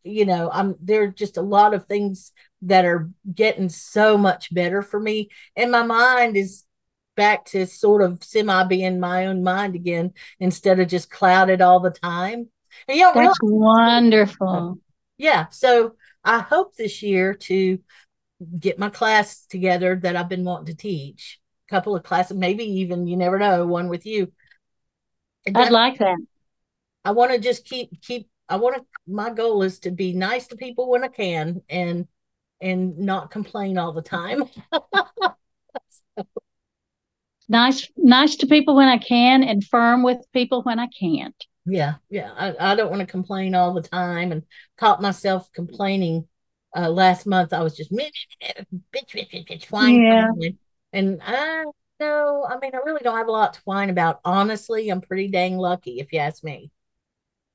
You 0.04 0.24
know, 0.24 0.50
I'm 0.52 0.74
there 0.80 1.02
are 1.02 1.08
just 1.08 1.36
a 1.36 1.42
lot 1.42 1.74
of 1.74 1.86
things 1.86 2.32
that 2.62 2.84
are 2.84 3.10
getting 3.34 3.68
so 3.68 4.16
much 4.16 4.52
better 4.54 4.80
for 4.82 4.98
me. 4.98 5.28
And 5.56 5.70
my 5.70 5.82
mind 5.82 6.36
is 6.36 6.64
back 7.16 7.44
to 7.46 7.66
sort 7.66 8.00
of 8.02 8.22
semi 8.22 8.64
being 8.64 9.00
my 9.00 9.26
own 9.26 9.42
mind 9.42 9.74
again 9.74 10.12
instead 10.40 10.80
of 10.80 10.88
just 10.88 11.10
clouded 11.10 11.60
all 11.60 11.80
the 11.80 11.90
time. 11.90 12.48
And 12.86 12.96
you 12.96 13.10
That's 13.12 13.38
wonderful. 13.42 14.78
yeah. 15.18 15.46
So 15.50 15.96
I 16.24 16.40
hope 16.40 16.76
this 16.76 17.02
year 17.02 17.34
to 17.34 17.78
get 18.58 18.78
my 18.78 18.90
class 18.90 19.46
together 19.46 19.96
that 20.02 20.16
I've 20.16 20.28
been 20.28 20.44
wanting 20.44 20.66
to 20.66 20.74
teach. 20.74 21.40
A 21.68 21.74
couple 21.74 21.94
of 21.94 22.02
classes, 22.02 22.36
maybe 22.36 22.64
even 22.64 23.06
you 23.06 23.16
never 23.16 23.38
know, 23.38 23.66
one 23.66 23.88
with 23.88 24.06
you. 24.06 24.32
And 25.46 25.56
I'd 25.56 25.72
like 25.72 25.98
that. 25.98 26.18
I 27.04 27.12
want 27.12 27.32
to 27.32 27.38
just 27.38 27.64
keep 27.64 28.00
keep 28.02 28.28
I 28.48 28.56
want 28.56 28.76
to 28.76 28.84
my 29.06 29.30
goal 29.30 29.62
is 29.62 29.80
to 29.80 29.90
be 29.90 30.12
nice 30.12 30.46
to 30.48 30.56
people 30.56 30.90
when 30.90 31.04
I 31.04 31.08
can 31.08 31.62
and 31.68 32.06
and 32.60 32.98
not 32.98 33.30
complain 33.30 33.78
all 33.78 33.92
the 33.92 34.02
time. 34.02 34.44
Nice 37.48 37.88
nice 37.96 38.36
to 38.36 38.46
people 38.46 38.76
when 38.76 38.88
I 38.88 38.98
can 38.98 39.42
and 39.42 39.64
firm 39.64 40.02
with 40.02 40.18
people 40.34 40.62
when 40.62 40.78
I 40.78 40.86
can't. 40.88 41.34
Yeah, 41.64 41.94
yeah. 42.10 42.30
I, 42.36 42.72
I 42.72 42.74
don't 42.74 42.90
want 42.90 43.00
to 43.00 43.06
complain 43.06 43.54
all 43.54 43.72
the 43.72 43.80
time 43.82 44.32
and 44.32 44.42
caught 44.76 45.00
myself 45.00 45.50
complaining 45.52 46.27
uh 46.76 46.88
last 46.88 47.26
month. 47.26 47.52
I 47.52 47.62
was 47.62 47.76
just 47.76 47.92
bitch, 47.92 48.26
bitch, 48.42 49.14
bitch, 49.14 49.48
bitch, 49.48 49.70
whine, 49.70 50.02
Yeah. 50.02 50.28
And 50.92 51.20
I 51.22 51.64
no, 52.00 52.46
I 52.48 52.58
mean 52.58 52.72
I 52.74 52.78
really 52.84 53.00
don't 53.02 53.16
have 53.16 53.28
a 53.28 53.32
lot 53.32 53.54
to 53.54 53.60
whine 53.64 53.90
about. 53.90 54.20
Honestly, 54.24 54.88
I'm 54.88 55.00
pretty 55.00 55.28
dang 55.28 55.58
lucky 55.58 56.00
if 56.00 56.12
you 56.12 56.20
ask 56.20 56.42
me. 56.44 56.70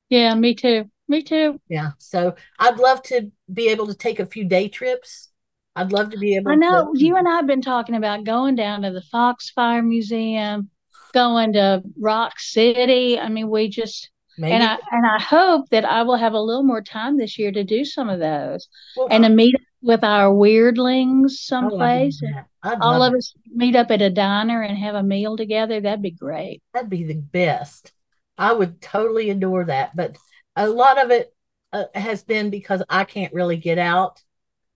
Yeah, 0.10 0.36
me 0.36 0.54
too. 0.54 0.90
Me 1.08 1.24
too. 1.24 1.60
Yeah. 1.68 1.92
So 1.98 2.36
I'd 2.60 2.78
love 2.78 3.02
to 3.04 3.32
be 3.52 3.70
able 3.70 3.88
to 3.88 3.94
take 3.94 4.20
a 4.20 4.26
few 4.26 4.46
day 4.46 4.68
trips. 4.68 5.30
I'd 5.76 5.92
love 5.92 6.12
to 6.12 6.18
be 6.18 6.36
able 6.36 6.52
to 6.52 6.52
I 6.52 6.56
know 6.56 6.94
to 6.94 7.00
you 7.00 7.16
and 7.16 7.28
I 7.28 7.36
have 7.38 7.48
been 7.48 7.62
talking 7.62 7.96
about 7.96 8.24
going 8.24 8.56
down 8.56 8.84
to 8.84 8.92
the 8.92 9.02
Foxfire 9.02 9.82
Museum, 9.82 10.70
going 11.14 11.54
to 11.54 11.84
Rock 12.00 12.40
City. 12.40 13.20
I 13.20 13.30
mean, 13.30 13.50
we 13.50 13.70
just 13.70 14.10
maybe 14.38 14.54
and 14.54 14.64
I 14.64 14.78
and 14.92 15.06
I 15.06 15.20
hope 15.20 15.70
that 15.70 15.86
I 15.86 16.04
will 16.04 16.16
have 16.16 16.34
a 16.34 16.40
little 16.40 16.64
more 16.64 16.82
time 16.82 17.18
this 17.18 17.38
year 17.38 17.52
to 17.52 17.64
do 17.64 17.86
some 17.86 18.10
of 18.10 18.20
those 18.20 18.68
well, 18.96 19.08
and 19.10 19.24
to 19.24 19.30
meet 19.30 19.56
up 19.56 19.62
with 19.82 20.04
our 20.04 20.34
weirdlings 20.34 21.26
oh, 21.26 21.28
someplace. 21.28 22.22
All 22.64 23.04
of 23.04 23.14
us 23.14 23.34
meet 23.54 23.76
up 23.76 23.92
at 23.92 24.02
a 24.02 24.10
diner 24.10 24.62
and 24.62 24.78
have 24.78 24.96
a 24.96 25.04
meal 25.04 25.36
together. 25.36 25.82
That'd 25.82 26.02
be 26.02 26.12
great. 26.12 26.64
That'd 26.74 26.90
be 26.90 27.04
the 27.04 27.16
best. 27.16 27.92
I 28.38 28.54
would 28.54 28.82
totally 28.82 29.30
adore 29.30 29.66
that. 29.66 29.96
But 29.96 30.18
a 30.56 30.70
lot 30.70 31.04
of 31.04 31.12
it 31.12 31.34
uh, 31.74 31.86
has 31.94 32.24
been 32.24 32.50
because 32.50 32.82
I 32.90 33.04
can't 33.04 33.34
really 33.34 33.58
get 33.58 33.78
out. 33.78 34.22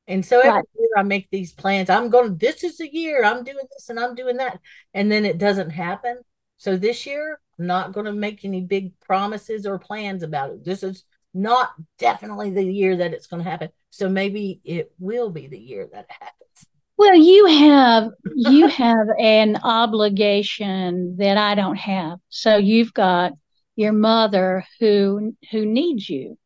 And 0.08 0.26
so 0.26 0.40
every 0.40 0.52
Right. 0.52 0.66
year 0.78 0.90
I 0.98 1.04
make 1.04 1.30
these 1.32 1.54
plans. 1.54 1.90
I'm 1.90 2.10
going, 2.10 2.38
this 2.38 2.64
is 2.64 2.78
the 2.78 2.94
year 2.94 3.24
I'm 3.24 3.44
doing 3.44 3.66
this 3.72 3.90
and 3.90 4.00
I'm 4.00 4.16
doing 4.16 4.38
that. 4.38 4.60
And 4.94 5.12
then 5.12 5.26
it 5.26 5.38
doesn't 5.38 5.70
happen. 5.70 6.18
So 6.58 6.76
this 6.76 7.06
year, 7.06 7.40
I'm 7.60 7.68
not 7.68 7.94
going 7.94 8.06
to 8.06 8.14
make 8.14 8.44
any 8.44 8.62
big 8.62 9.00
promises 9.00 9.66
or 9.66 9.80
plans 9.80 10.24
about 10.24 10.52
it. 10.52 10.66
This 10.66 10.84
is 10.84 11.04
not 11.34 11.72
definitely 12.00 12.52
the 12.52 12.64
year 12.64 12.98
that 12.98 13.14
it's 13.14 13.28
going 13.28 13.44
to 13.44 13.50
happen. 13.50 13.70
So 13.90 14.10
maybe 14.10 14.60
it 14.64 14.92
will 15.00 15.30
be 15.30 15.48
the 15.48 15.60
year 15.60 15.88
that 15.92 16.06
it 16.06 16.12
happens. 16.12 16.66
Well, 16.98 17.16
you 17.16 17.46
have 17.46 18.10
you 18.36 18.68
have 18.68 19.08
an 19.20 19.58
obligation 19.58 21.18
that 21.18 21.38
I 21.38 21.54
don't 21.54 21.78
have. 21.78 22.18
So 22.30 22.58
you've 22.58 22.94
got 22.94 23.34
your 23.76 23.94
mother 23.94 24.66
who 24.80 25.36
who 25.52 25.66
needs 25.66 26.10
you. 26.10 26.40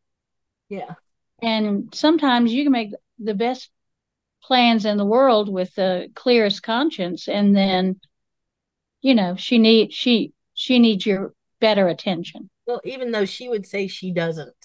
Yeah. 0.67 0.95
And 1.41 1.89
sometimes 1.93 2.53
you 2.53 2.63
can 2.63 2.73
make 2.73 2.91
the 3.17 3.33
best 3.33 3.69
plans 4.43 4.85
in 4.85 4.97
the 4.97 5.05
world 5.05 5.47
with 5.47 5.73
the 5.75 6.09
clearest 6.15 6.63
conscience 6.63 7.29
and 7.29 7.55
then 7.55 8.01
you 9.01 9.15
know, 9.15 9.35
she 9.35 9.57
need 9.57 9.93
she 9.93 10.33
she 10.53 10.79
needs 10.79 11.05
your 11.05 11.33
better 11.59 11.87
attention. 11.87 12.49
Well, 12.65 12.81
even 12.85 13.11
though 13.11 13.25
she 13.25 13.49
would 13.49 13.65
say 13.65 13.87
she 13.87 14.11
doesn't. 14.11 14.55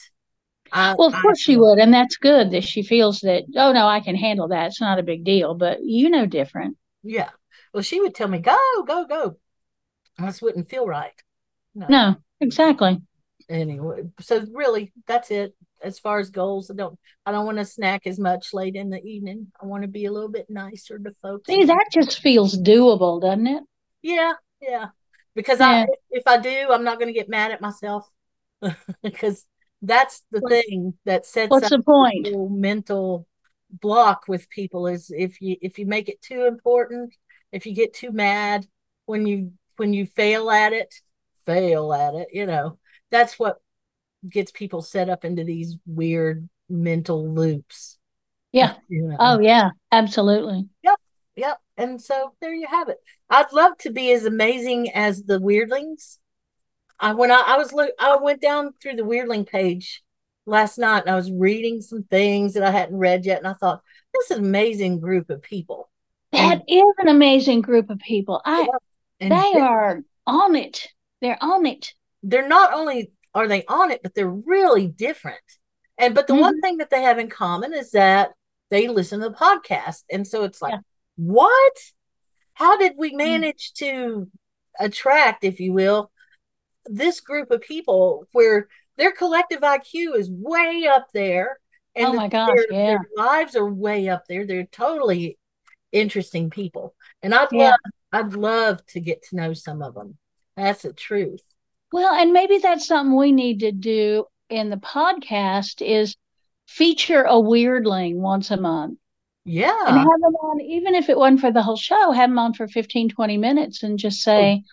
I, 0.73 0.95
Well, 0.99 1.09
of 1.09 1.15
I 1.15 1.23
course 1.23 1.41
she 1.41 1.57
would, 1.57 1.79
and 1.79 1.93
that's 1.95 2.17
good 2.17 2.51
that 2.51 2.65
she 2.65 2.83
feels 2.83 3.21
that, 3.21 3.45
oh 3.57 3.73
no, 3.73 3.87
I 3.87 4.01
can 4.01 4.17
handle 4.17 4.49
that. 4.49 4.67
It's 4.67 4.81
not 4.81 4.99
a 4.99 5.03
big 5.05 5.25
deal, 5.25 5.55
but 5.55 5.79
you 5.83 6.11
know 6.11 6.27
different. 6.27 6.77
Yeah. 7.03 7.31
Well, 7.73 7.83
she 7.83 8.01
would 8.01 8.15
tell 8.15 8.29
me, 8.29 8.39
go, 8.39 8.59
go, 8.87 9.07
go. 9.07 9.37
This 10.19 10.43
wouldn't 10.43 10.69
feel 10.69 10.87
right. 10.87 11.13
No. 11.75 11.87
No, 11.89 12.17
exactly. 12.41 13.01
Anyway, 13.49 14.03
so 14.21 14.45
really, 14.53 14.93
that's 15.07 15.31
it. 15.31 15.55
As 15.83 15.99
far 15.99 16.19
as 16.19 16.31
goals, 16.31 16.71
I 16.71 16.75
don't, 16.75 16.99
I 17.25 17.33
don't 17.33 17.47
want 17.47 17.59
to 17.59 17.65
snack 17.65 18.07
as 18.07 18.19
much 18.19 18.53
late 18.55 18.75
in 18.75 18.91
the 18.91 19.03
evening. 19.05 19.53
I 19.63 19.67
want 19.67 19.83
to 19.83 19.89
be 19.89 20.07
a 20.07 20.13
little 20.13 20.31
bit 20.31 20.47
nicer 20.49 20.99
to 20.99 21.15
folks. 21.23 21.47
See, 21.49 21.65
that 21.65 21.87
just 21.93 22.19
feels 22.21 22.57
doable, 22.59 23.21
doesn't 23.21 23.47
it? 23.47 23.63
Yeah, 24.07 24.33
yeah. 24.61 24.87
Because 25.35 25.61
I, 25.61 25.87
if 26.11 26.23
I 26.27 26.39
do, 26.39 26.69
I'm 26.71 26.85
not 26.85 26.99
going 26.99 27.13
to 27.13 27.19
get 27.19 27.29
mad 27.29 27.51
at 27.51 27.61
myself. 27.61 28.09
because 29.03 29.45
that's 29.83 30.23
the 30.31 30.41
What- 30.41 30.53
thing 30.53 30.95
that 31.05 31.27
sets 31.27 31.51
What's 31.51 31.67
up 31.67 31.73
the 31.73 31.83
point? 31.83 32.29
mental 32.53 33.27
block 33.69 34.25
with 34.29 34.49
people 34.49 34.87
is 34.87 35.11
if 35.11 35.41
you 35.41 35.57
if 35.61 35.79
you 35.79 35.87
make 35.87 36.09
it 36.09 36.23
too 36.23 36.47
important, 36.47 37.15
if 37.51 37.67
you 37.67 37.75
get 37.75 37.93
too 37.93 38.13
mad 38.13 38.67
when 39.07 39.27
you 39.27 39.53
when 39.77 39.93
you 39.93 40.07
fail 40.07 40.51
at 40.51 40.73
it, 40.73 40.95
fail 41.45 41.93
at 41.93 42.15
it, 42.15 42.29
you 42.33 42.47
know, 42.47 42.79
that's 43.11 43.39
what 43.39 43.61
gets 44.27 44.53
people 44.53 44.83
set 44.83 45.09
up 45.11 45.25
into 45.25 45.45
these 45.45 45.77
weird 45.85 46.49
mental 46.69 47.29
loops. 47.35 47.99
Yeah. 48.53 48.77
You 48.89 49.09
know? 49.09 49.17
Oh, 49.19 49.39
yeah, 49.41 49.71
absolutely. 49.93 50.69
Yep. 50.83 50.99
Yep. 51.37 51.59
And 51.77 52.01
so 52.01 52.35
there 52.41 52.55
you 52.55 52.67
have 52.67 52.89
it. 52.89 52.99
I'd 53.29 53.53
love 53.53 53.77
to 53.79 53.91
be 53.91 54.13
as 54.13 54.25
amazing 54.25 54.91
as 54.93 55.25
the 55.25 55.39
weirdlings. 55.39 56.19
I 56.99 57.13
when 57.13 57.31
I, 57.31 57.43
I 57.47 57.57
was 57.59 57.73
look 57.73 57.91
I 57.99 58.17
went 58.17 58.41
down 58.41 58.73
through 58.81 58.97
the 58.97 59.03
weirdling 59.03 59.47
page 59.47 60.03
last 60.47 60.79
night 60.79 61.01
and 61.01 61.11
I 61.11 61.17
was 61.17 61.31
reading 61.31 61.83
some 61.83 62.05
things 62.05 62.55
that 62.55 62.63
I 62.63 62.71
hadn't 62.71 62.97
read 62.97 63.27
yet 63.27 63.39
and 63.39 63.47
I 63.47 63.53
thought 63.53 63.83
this 64.15 64.31
is 64.31 64.39
an 64.39 64.45
amazing 64.45 65.01
group 65.01 65.29
of 65.29 65.43
people. 65.43 65.91
That 66.33 66.63
is 66.69 66.85
an 66.99 67.09
amazing 67.09 67.61
group 67.61 67.91
of 67.91 67.99
people. 67.99 68.41
I 68.45 68.67
And 69.21 69.33
they 69.33 69.61
are 69.61 70.03
on 70.27 70.57
it. 70.57 70.89
They're 71.21 71.39
on 71.41 71.67
it. 71.67 71.93
they're 72.23 72.49
not 72.49 72.73
only 72.73 73.13
are 73.35 73.49
they 73.49 73.65
on 73.67 73.91
it, 73.91 74.03
but 74.03 74.15
they're 74.15 74.29
really 74.29 74.89
different. 74.89 75.39
And 75.99 76.15
but 76.15 76.27
the 76.27 76.35
one 76.35 76.55
mm-hmm. 76.55 76.61
thing 76.61 76.77
that 76.79 76.91
they 76.91 77.03
have 77.03 77.19
in 77.19 77.29
common 77.29 77.75
is 77.75 77.91
that 77.93 78.31
they 78.71 78.89
listen 78.89 79.21
to 79.21 79.29
the 79.29 79.35
podcast. 79.35 80.03
And 80.11 80.27
so 80.27 80.45
it's 80.45 80.61
like, 80.61 80.73
Yeah. 80.73 80.81
What? 81.17 81.73
How 82.55 82.77
did 82.79 82.93
we 82.97 83.11
hmm. 83.11 83.19
manage 83.19 83.73
to 83.75 84.29
attract, 84.79 85.45
if 85.45 85.61
you 85.61 85.73
will, 85.73 86.11
this 86.87 87.21
group 87.21 87.51
of 87.51 87.61
people 87.61 88.27
where 88.33 88.69
their 88.97 89.13
collective 89.13 89.61
IQ 89.61 90.17
is 90.17 90.31
way 90.31 90.87
up 90.91 91.09
there 91.13 91.59
and 91.95 92.09
Oh 92.09 92.13
my 92.13 92.29
gosh, 92.29 92.51
their, 92.55 92.73
yeah. 92.73 92.87
their 92.87 93.09
lives 93.17 93.57
are 93.57 93.71
way 93.71 94.09
up 94.09 94.25
there. 94.29 94.47
They're 94.47 94.67
totally 94.67 95.39
interesting 95.93 96.51
people. 96.51 96.95
And 97.23 97.35
I'd 97.35 97.49
Yeah. 97.53 97.71
love 97.71 97.79
I'd 98.13 98.35
love 98.35 98.87
to 98.87 99.01
get 99.01 99.23
to 99.25 99.37
know 99.37 99.53
some 99.53 99.83
of 99.83 99.95
them. 99.95 100.17
That's 100.57 100.83
the 100.83 100.93
truth. 100.93 101.43
Well, 101.93 102.15
and 102.15 102.33
maybe 102.33 102.59
that's 102.59 102.87
something 102.87 103.17
we 103.17 103.33
need 103.33 103.61
to 103.61 103.73
do 103.73 104.27
in 104.49 104.71
the 104.71 104.77
podcast 104.77 105.85
is 105.85 106.17
feature 106.67 107.25
a 107.25 107.35
weirdling 107.35 108.17
once 108.17 108.51
a 108.51 108.57
month 108.57 108.99
and 109.47 109.55
Yeah. 109.55 109.99
have 109.99 110.21
them 110.21 110.35
on, 110.37 110.61
even 110.61 110.95
if 110.95 111.09
it 111.09 111.19
wasn't 111.19 111.41
for 111.41 111.53
the 111.53 111.63
whole 111.63 111.77
show, 111.77 112.13
have 112.13 112.31
them 112.31 112.39
on 112.39 112.55
for 112.55 112.69
15, 112.69 113.09
20 113.09 113.39
minutes 113.39 113.83
and 113.83 113.99
just 113.99 114.21
say, 114.23 114.65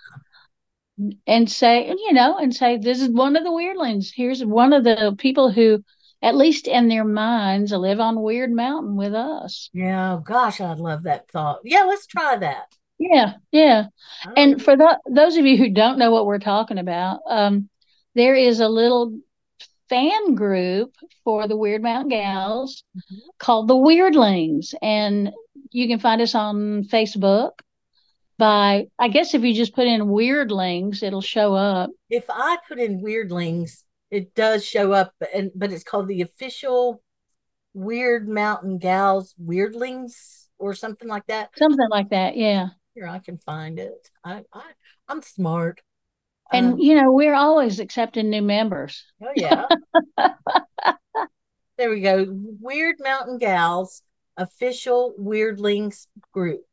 and 1.25 1.49
say, 1.49 1.87
you 1.89 2.13
know, 2.13 2.37
and 2.37 2.55
say, 2.55 2.77
this 2.77 3.01
is 3.01 3.09
one 3.09 3.35
of 3.35 3.43
the 3.43 3.49
weirdlings. 3.49 4.11
Here's 4.13 4.43
one 4.43 4.73
of 4.73 4.83
the 4.83 5.15
people 5.17 5.51
who, 5.51 5.83
at 6.21 6.35
least 6.35 6.67
in 6.67 6.87
their 6.87 7.03
minds, 7.03 7.71
live 7.71 7.99
on 7.99 8.17
Wyrd 8.17 8.51
Mountain 8.51 8.95
with 8.95 9.13
us. 9.13 9.69
Yeah, 9.73 10.19
gosh, 10.23 10.61
I'd 10.61 10.79
love 10.79 11.03
that 11.03 11.29
thought. 11.31 11.61
Yeah, 11.63 11.83
let's 11.83 12.05
try 12.05 12.37
that. 12.37 12.73
Yeah, 12.99 13.33
yeah. 13.51 13.87
Oh, 14.25 14.33
And 14.37 14.61
for 14.61 14.77
the, 14.77 14.99
those 15.09 15.35
of 15.35 15.45
you 15.45 15.57
who 15.57 15.69
don't 15.69 15.97
know 15.97 16.11
what 16.11 16.25
we're 16.25 16.39
talking 16.39 16.77
about, 16.77 17.21
um, 17.27 17.69
there 18.15 18.35
is 18.35 18.59
a 18.59 18.69
little 18.69 19.17
fan 19.93 20.35
group 20.35 20.95
for 21.23 21.47
the 21.47 21.55
Wyrd 21.55 21.81
Mountain 21.81 22.09
Gals 22.09 22.83
Mhm. 22.95 23.19
called 23.37 23.67
the 23.67 23.75
Weirdlings. 23.75 24.73
And 24.81 25.31
you 25.71 25.87
can 25.87 25.99
find 25.99 26.21
us 26.21 26.33
on 26.35 26.83
Facebook 26.85 27.51
by, 28.37 28.87
I 28.97 29.07
guess 29.09 29.33
if 29.33 29.43
you 29.43 29.53
just 29.53 29.75
put 29.75 29.85
in 29.87 30.01
Weirdlings, 30.01 31.03
it'll 31.03 31.21
show 31.21 31.53
up. 31.53 31.91
if 32.09 32.25
I 32.29 32.57
put 32.67 32.79
in 32.79 33.01
weirdlings, 33.01 33.83
it 34.11 34.35
does 34.35 34.63
show 34.65 34.91
up, 34.93 35.13
and 35.33 35.51
but 35.55 35.71
it's 35.71 35.83
called 35.83 36.07
the 36.07 36.21
official 36.21 37.01
Wyrd 37.75 38.27
Mountain 38.27 38.77
Gals 38.77 39.33
Weirdlings 39.43 40.47
or 40.59 40.73
something 40.75 41.07
like 41.07 41.25
that. 41.27 41.49
Something 41.57 41.89
like 41.89 42.09
that, 42.09 42.37
yeah. 42.37 42.69
Here, 42.93 43.07
I 43.07 43.19
can 43.19 43.37
find 43.37 43.79
it. 43.79 44.09
I, 44.23 44.43
I 44.53 44.63
I'm 45.07 45.21
smart. 45.23 45.81
And 46.53 46.73
Um, 46.73 46.79
you 46.79 46.95
know, 46.95 47.11
we're 47.11 47.33
always 47.33 47.79
accepting 47.79 48.29
new 48.29 48.41
members. 48.41 49.03
oh 49.21 49.31
yeah. 49.35 49.65
there 51.77 51.89
we 51.89 52.01
go. 52.01 52.25
Wyrd 52.25 52.95
Mountain 52.99 53.37
Gals 53.39 54.01
official 54.37 55.13
Weirdlings 55.19 56.07
group. 56.31 56.65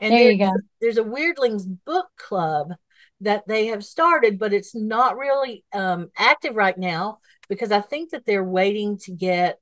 And 0.00 0.12
There 0.12 0.30
you 0.32 0.38
go. 0.38 0.52
there's 0.80 0.98
a 0.98 1.02
Weirdlings 1.04 1.64
book 1.84 2.08
club 2.16 2.72
that 3.20 3.46
they 3.46 3.66
have 3.66 3.84
started, 3.84 4.38
but 4.38 4.52
it's 4.54 4.74
not 4.74 5.18
really 5.18 5.64
um, 5.72 6.10
active 6.16 6.56
right 6.56 6.76
now 6.78 7.18
because 7.48 7.70
I 7.70 7.80
think 7.80 8.10
that 8.10 8.24
they're 8.24 8.44
waiting 8.44 8.96
to 9.00 9.12
get 9.12 9.60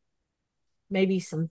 maybe 0.91 1.19
some 1.19 1.51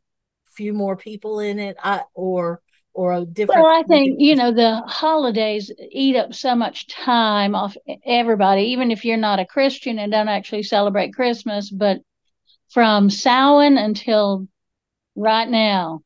few 0.56 0.74
more 0.74 0.96
people 0.96 1.40
in 1.40 1.60
it, 1.60 1.76
I, 1.84 2.04
or 2.14 2.62
or 2.98 3.14
a 3.14 3.24
different. 3.26 3.62
Well, 3.62 3.72
I 3.72 3.84
think, 3.84 4.16
you 4.18 4.36
know, 4.36 4.52
the 4.52 4.82
holidays 4.88 5.72
eat 5.92 6.16
up 6.16 6.34
so 6.34 6.56
much 6.56 6.88
time 6.88 7.54
off 7.54 7.78
everybody, 8.04 8.64
even 8.64 8.90
if 8.90 9.06
you're 9.06 9.18
not 9.18 9.40
a 9.40 9.46
Christian 9.46 10.00
and 10.00 10.12
don't 10.12 10.28
actually 10.28 10.64
celebrate 10.64 11.14
Christmas. 11.14 11.70
But 11.70 12.00
from 12.72 13.12
Samhain 13.12 13.78
until 13.78 14.48
right 15.16 15.48
now, 15.48 16.02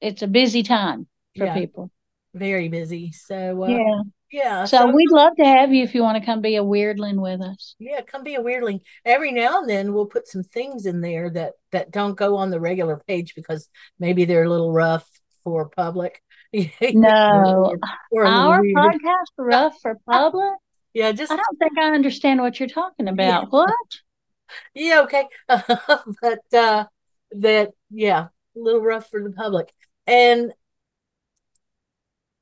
it's 0.00 0.22
a 0.22 0.26
busy 0.26 0.64
time 0.64 1.06
for 1.38 1.44
Yeah. 1.46 1.54
people. 1.54 1.90
very 2.34 2.68
busy. 2.68 3.12
So 3.12 3.62
uh, 3.62 3.68
Yeah. 3.68 4.00
yeah, 4.32 4.64
So 4.64 4.90
we'd 4.90 5.12
love 5.12 5.36
to 5.36 5.44
have 5.44 5.72
you 5.72 5.84
if 5.84 5.94
you 5.94 6.02
want 6.02 6.18
to 6.18 6.24
come 6.26 6.40
be 6.40 6.56
a 6.56 6.64
weirdling 6.64 7.20
with 7.20 7.40
us. 7.40 7.76
Yeah, 7.78 8.00
come 8.00 8.24
be 8.24 8.34
a 8.34 8.42
weirdling. 8.42 8.80
Every 9.04 9.30
now 9.30 9.60
and 9.60 9.70
then 9.70 9.92
we'll 9.92 10.06
put 10.06 10.26
some 10.26 10.42
things 10.42 10.86
in 10.86 11.00
there 11.02 11.30
that 11.30 11.52
that 11.70 11.92
don't 11.92 12.16
go 12.16 12.36
on 12.36 12.50
the 12.50 12.58
regular 12.58 13.00
page 13.06 13.36
because 13.36 13.68
maybe 14.00 14.24
they're 14.24 14.42
a 14.44 14.50
little 14.50 14.72
rough 14.72 15.08
for 15.44 15.68
public. 15.68 16.20
No, 16.92 17.74
or, 18.10 18.24
or 18.24 18.26
Our 18.26 18.60
weird. 18.60 18.76
podcast 18.76 19.26
rough 19.38 19.80
for 19.80 19.98
public. 20.08 20.52
Yeah, 20.92 21.12
just 21.12 21.32
I 21.32 21.36
don't 21.36 21.58
think 21.58 21.78
I 21.78 21.94
understand 21.94 22.40
what 22.40 22.60
you're 22.60 22.68
talking 22.68 23.08
about. 23.08 23.50
What? 23.50 23.70
yeah, 24.74 25.02
okay. 25.02 25.24
but 25.48 26.54
uh 26.54 26.84
that 27.32 27.70
yeah, 27.90 28.26
a 28.56 28.58
little 28.58 28.80
rough 28.82 29.08
for 29.10 29.22
the 29.22 29.30
public. 29.30 29.72
And 30.06 30.52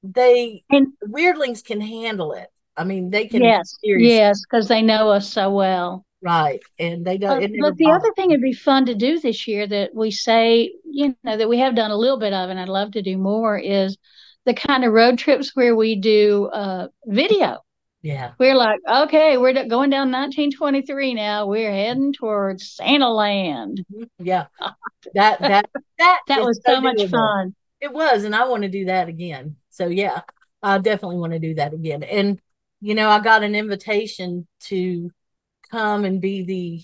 they 0.03 0.65
And 0.71 0.89
weirdlings 1.07 1.65
can 1.65 1.81
handle 1.81 2.33
it. 2.33 2.49
I 2.77 2.85
mean, 2.85 3.11
they 3.11 3.27
can 3.27 3.43
yes, 3.43 3.77
yes, 3.83 4.43
because 4.43 4.69
they 4.69 4.83
know 4.83 5.11
us 5.11 5.29
so 5.31 5.51
well. 5.51 6.05
Right, 6.23 6.61
and 6.79 7.05
they 7.05 7.19
don't. 7.19 7.41
But, 7.41 7.51
but 7.61 7.77
the 7.77 7.85
bothers. 7.85 8.03
other 8.05 8.13
thing 8.15 8.31
it'd 8.31 8.43
be 8.43 8.53
fun 8.53 8.87
to 8.87 8.95
do 8.95 9.19
this 9.21 9.47
year 9.49 9.67
that 9.67 9.95
we 9.95 10.11
say, 10.11 10.73
you 10.85 11.17
know, 11.25 11.37
that 11.37 11.49
we 11.49 11.59
have 11.59 11.75
done 11.75 11.91
a 11.91 11.97
little 11.97 12.19
bit 12.19 12.33
of, 12.33 12.51
and 12.51 12.59
I'd 12.61 12.69
love 12.69 12.93
to 12.93 13.03
do 13.03 13.17
more, 13.19 13.59
is 13.59 13.97
the 14.45 14.55
kind 14.55 14.85
of 14.85 14.93
road 14.93 15.19
trips 15.19 15.55
where 15.55 15.75
we 15.77 15.97
do 15.97 16.47
uh, 16.47 16.89
video. 17.07 17.59
Yeah, 18.03 18.33
We're 18.39 18.55
like, 18.57 18.81
okay, 18.91 19.37
we're 19.37 19.53
going 19.69 19.91
down 19.91 20.11
1923 20.11 21.13
now. 21.15 21.47
We're 21.47 21.71
heading 21.71 22.15
towards 22.15 22.73
Santa 22.73 23.11
Land. 23.11 23.85
yeah. 24.19 24.47
That 25.15 25.41
that 25.47 25.67
that 25.99 26.21
That 26.29 26.43
was 26.43 26.61
so 26.67 26.81
much 26.81 26.99
doable. 26.99 27.11
fun. 27.11 27.55
It 27.81 27.93
was, 27.93 28.25
and 28.25 28.35
I 28.35 28.47
want 28.49 28.63
to 28.63 28.69
do 28.69 28.87
that 28.87 29.09
again. 29.09 29.57
So 29.71 29.89
yeah, 29.89 30.23
I 30.63 30.79
definitely 30.79 31.17
want 31.19 31.33
to 31.33 31.39
do 31.39 31.55
that 31.55 31.73
again. 31.73 32.03
And 32.03 32.41
you 32.81 32.95
know, 32.95 33.09
I 33.09 33.21
got 33.21 33.43
an 33.43 33.55
invitation 33.55 34.47
to 34.65 35.11
come 35.71 36.05
and 36.05 36.21
be 36.21 36.43
the 36.45 36.83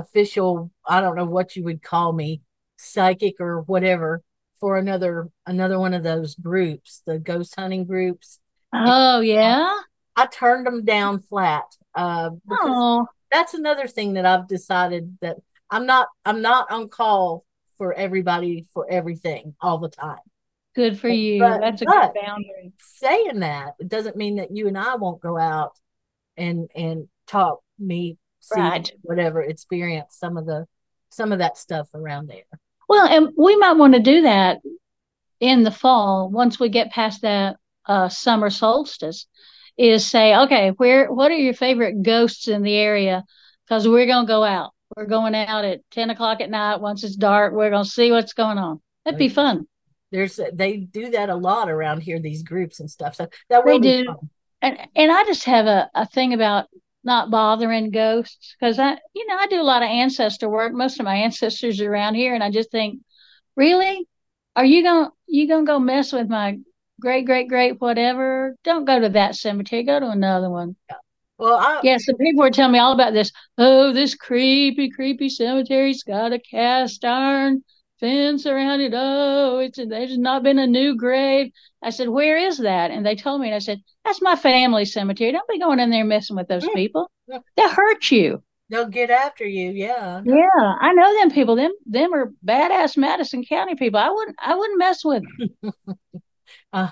official, 0.00 0.70
I 0.86 1.00
don't 1.00 1.16
know 1.16 1.24
what 1.24 1.56
you 1.56 1.64
would 1.64 1.82
call 1.82 2.12
me, 2.12 2.42
psychic 2.76 3.36
or 3.40 3.62
whatever 3.62 4.22
for 4.60 4.76
another 4.76 5.28
another 5.46 5.78
one 5.78 5.94
of 5.94 6.02
those 6.02 6.34
groups, 6.34 7.02
the 7.06 7.18
ghost 7.18 7.54
hunting 7.56 7.84
groups. 7.84 8.40
Oh, 8.72 9.20
yeah. 9.20 9.72
I 10.16 10.26
turned 10.26 10.66
them 10.66 10.84
down 10.84 11.20
flat. 11.20 11.64
Uh 11.94 12.30
because 12.30 12.58
Oh, 12.70 13.06
that's 13.30 13.54
another 13.54 13.86
thing 13.86 14.14
that 14.14 14.26
I've 14.26 14.48
decided 14.48 15.16
that 15.20 15.36
I'm 15.70 15.86
not 15.86 16.08
I'm 16.24 16.42
not 16.42 16.70
on 16.70 16.88
call 16.88 17.44
for 17.78 17.92
everybody 17.94 18.66
for 18.74 18.86
everything 18.90 19.54
all 19.60 19.78
the 19.78 19.88
time. 19.88 20.18
good 20.74 20.98
for 20.98 21.08
you. 21.08 21.38
But- 21.40 21.60
That's 21.60 21.82
a 21.82 21.84
good 21.86 22.10
boundary. 22.20 22.72
saying 22.78 23.40
that 23.40 23.74
it 23.78 23.88
doesn't 23.88 24.16
mean 24.16 24.36
that 24.36 24.50
you 24.50 24.66
and 24.68 24.76
I 24.78 24.96
won't 24.96 25.20
go 25.22 25.38
out 25.38 25.72
and 26.36 26.68
and 26.74 27.08
talk, 27.26 27.60
meet, 27.78 28.18
see 28.40 28.60
Right. 28.60 28.90
whatever, 29.02 29.42
experience 29.42 30.16
some 30.18 30.36
of 30.36 30.46
the 30.46 30.66
some 31.10 31.32
of 31.32 31.38
that 31.38 31.56
stuff 31.56 31.88
around 31.94 32.28
there. 32.28 32.44
Well, 32.88 33.06
and 33.06 33.32
we 33.36 33.56
might 33.56 33.72
want 33.72 33.94
to 33.94 34.00
do 34.00 34.22
that 34.22 34.60
in 35.40 35.62
the 35.62 35.70
fall 35.70 36.28
once 36.30 36.58
we 36.60 36.68
get 36.68 36.90
past 36.90 37.22
that 37.22 37.56
uh, 37.86 38.08
summer 38.08 38.50
solstice. 38.50 39.26
Is 39.76 40.04
say, 40.04 40.34
okay, 40.36 40.70
where 40.70 41.10
what 41.12 41.30
are 41.30 41.36
your 41.36 41.54
favorite 41.54 42.02
ghosts 42.02 42.48
in 42.48 42.62
the 42.62 42.74
area? 42.74 43.24
Because 43.64 43.86
we're 43.86 44.06
gonna 44.06 44.26
go 44.26 44.42
out. 44.42 44.72
We're 44.96 45.06
going 45.06 45.36
out 45.36 45.64
at 45.64 45.82
ten 45.92 46.10
o'clock 46.10 46.40
at 46.40 46.50
night. 46.50 46.80
Once 46.80 47.04
it's 47.04 47.14
dark, 47.14 47.54
we're 47.54 47.70
gonna 47.70 47.84
see 47.84 48.10
what's 48.10 48.32
going 48.32 48.58
on. 48.58 48.80
That'd 49.04 49.18
be 49.18 49.28
fun. 49.28 49.68
There's 50.10 50.40
they 50.52 50.78
do 50.78 51.10
that 51.10 51.30
a 51.30 51.36
lot 51.36 51.70
around 51.70 52.00
here, 52.00 52.18
these 52.18 52.42
groups 52.42 52.80
and 52.80 52.90
stuff. 52.90 53.14
So 53.14 53.28
that 53.50 53.64
They 53.64 53.72
will 53.72 53.78
be 53.78 54.02
do. 54.02 54.04
fun. 54.06 54.30
And 54.62 54.78
and 54.96 55.12
I 55.12 55.24
just 55.24 55.44
have 55.44 55.66
a, 55.66 55.88
a 55.94 56.06
thing 56.06 56.34
about 56.34 56.66
not 57.08 57.30
bothering 57.30 57.90
ghosts 57.90 58.54
because 58.60 58.78
I 58.78 58.98
you 59.14 59.26
know 59.26 59.36
I 59.36 59.48
do 59.48 59.60
a 59.60 59.64
lot 59.64 59.82
of 59.82 59.88
ancestor 59.88 60.48
work. 60.48 60.72
Most 60.72 61.00
of 61.00 61.04
my 61.04 61.16
ancestors 61.16 61.80
are 61.80 61.90
around 61.90 62.14
here, 62.14 62.34
and 62.34 62.44
I 62.44 62.50
just 62.52 62.70
think, 62.70 63.00
really, 63.56 64.06
are 64.54 64.64
you 64.64 64.82
gonna 64.84 65.10
you 65.26 65.48
gonna 65.48 65.66
go 65.66 65.80
mess 65.80 66.12
with 66.12 66.28
my 66.28 66.58
great 67.00 67.26
great 67.26 67.48
great 67.48 67.80
whatever? 67.80 68.54
Don't 68.64 68.84
go 68.84 69.00
to 69.00 69.08
that 69.10 69.34
cemetery. 69.34 69.82
Go 69.84 69.98
to 69.98 70.10
another 70.10 70.50
one. 70.50 70.76
Well, 71.38 71.58
I 71.58 71.80
Yeah, 71.82 71.98
some 71.98 72.16
people 72.16 72.42
were 72.42 72.50
telling 72.50 72.72
me 72.72 72.78
all 72.78 72.92
about 72.92 73.14
this. 73.14 73.32
Oh, 73.56 73.92
this 73.92 74.14
creepy 74.14 74.90
creepy 74.90 75.28
cemetery's 75.28 76.02
got 76.02 76.32
a 76.32 76.38
cast 76.38 77.04
iron 77.04 77.62
fence 78.00 78.46
around 78.46 78.80
it. 78.80 78.92
Oh, 78.94 79.58
it's 79.58 79.78
there's 79.78 80.18
not 80.18 80.42
been 80.42 80.58
a 80.58 80.66
new 80.66 80.96
grave. 80.96 81.52
I 81.82 81.90
said, 81.90 82.08
where 82.08 82.36
is 82.38 82.58
that? 82.58 82.90
And 82.90 83.04
they 83.06 83.14
told 83.16 83.40
me, 83.40 83.48
and 83.48 83.54
I 83.54 83.58
said, 83.60 83.82
that's 84.04 84.22
my 84.22 84.36
family 84.36 84.84
cemetery. 84.84 85.32
Don't 85.32 85.48
be 85.48 85.58
going 85.60 85.80
in 85.80 85.90
there 85.90 86.04
messing 86.04 86.36
with 86.36 86.48
those 86.48 86.68
people. 86.68 87.10
They'll 87.56 87.68
hurt 87.70 88.10
you. 88.10 88.42
they'll 88.70 88.86
get 88.88 89.10
after 89.10 89.46
you. 89.46 89.70
Yeah. 89.70 90.24
Yeah, 90.24 90.74
I 90.80 90.92
know 90.92 91.14
them 91.14 91.30
people. 91.30 91.56
Them 91.56 91.72
them 91.86 92.12
are 92.12 92.32
badass 92.44 92.96
Madison 92.96 93.44
County 93.44 93.76
people. 93.76 93.98
I 94.00 94.10
wouldn't 94.10 94.36
I 94.38 94.54
wouldn't 94.56 94.78
mess 94.78 95.04
with 95.04 95.22
them. 95.22 95.72
Uh, 96.72 96.90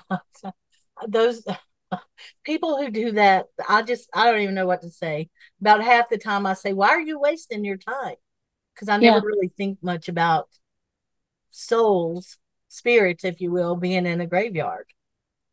those 1.07 1.43
people 2.43 2.77
who 2.77 2.89
do 2.89 3.11
that, 3.13 3.47
I 3.67 3.81
just 3.81 4.09
I 4.13 4.31
don't 4.31 4.41
even 4.41 4.55
know 4.55 4.67
what 4.67 4.81
to 4.81 4.89
say. 4.89 5.29
About 5.61 5.83
half 5.83 6.09
the 6.09 6.17
time 6.17 6.45
I 6.45 6.53
say, 6.53 6.73
"Why 6.73 6.89
are 6.89 7.01
you 7.01 7.19
wasting 7.19 7.65
your 7.65 7.77
time?" 7.77 8.15
Because 8.75 8.89
I 8.89 8.97
never 8.97 9.19
Yeah. 9.19 9.21
really 9.21 9.51
think 9.57 9.79
much 9.83 10.09
about 10.09 10.49
souls, 11.51 12.37
spirits, 12.69 13.23
if 13.23 13.41
you 13.41 13.51
will, 13.51 13.75
being 13.75 14.05
in 14.05 14.21
a 14.21 14.27
graveyard. 14.27 14.87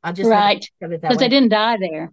I 0.02 0.12
just 0.12 0.30
Right. 0.30 0.60
think 0.60 0.70
of 0.82 0.92
it 0.92 1.02
that 1.02 1.08
Because 1.08 1.18
they 1.20 1.28
didn't 1.28 1.50
die 1.50 1.76
there. 1.78 2.12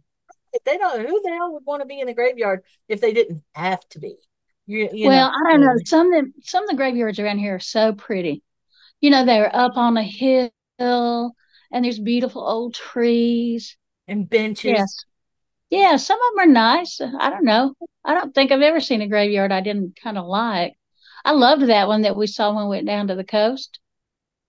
They 0.65 0.77
don't. 0.77 1.07
Who 1.07 1.21
the 1.21 1.29
hell 1.29 1.53
would 1.53 1.65
want 1.65 1.81
to 1.81 1.87
be 1.87 1.99
in 1.99 2.09
a 2.09 2.13
graveyard 2.13 2.63
if 2.87 2.99
they 3.01 3.13
didn't 3.13 3.43
have 3.55 3.87
to 3.89 3.99
be? 3.99 4.15
You, 4.67 4.89
you 4.91 5.07
well, 5.07 5.29
know, 5.29 5.35
I 5.35 5.51
don't 5.51 5.61
know. 5.61 5.75
Some 5.85 6.07
of 6.07 6.13
them, 6.13 6.33
some 6.43 6.63
of 6.63 6.69
the 6.69 6.75
graveyards 6.75 7.19
around 7.19 7.39
here 7.39 7.55
are 7.55 7.59
so 7.59 7.93
pretty. 7.93 8.43
You 8.99 9.09
know, 9.09 9.25
they're 9.25 9.53
up 9.55 9.77
on 9.77 9.97
a 9.97 10.03
hill 10.03 10.51
and 10.79 11.85
there's 11.85 11.99
beautiful 11.99 12.47
old 12.47 12.73
trees. 12.75 13.77
and 14.07 14.29
benches. 14.29 14.71
Yes. 14.71 15.05
Yeah, 15.69 15.95
some 15.97 16.19
of 16.19 16.35
them 16.35 16.49
are 16.49 16.51
nice. 16.51 16.99
I 17.01 17.29
don't 17.29 17.45
know. 17.45 17.73
I 18.03 18.13
don't 18.13 18.35
think 18.35 18.51
I've 18.51 18.61
ever 18.61 18.81
seen 18.81 19.01
a 19.01 19.07
graveyard 19.07 19.51
I 19.51 19.61
didn't 19.61 19.95
kind 20.01 20.17
of 20.17 20.25
like. 20.25 20.75
I 21.23 21.31
loved 21.31 21.63
that 21.63 21.87
one 21.87 22.01
that 22.03 22.15
we 22.15 22.27
saw 22.27 22.53
when 22.53 22.65
we 22.65 22.69
went 22.77 22.87
down 22.87 23.07
to 23.07 23.15
the 23.15 23.23
coast. 23.23 23.79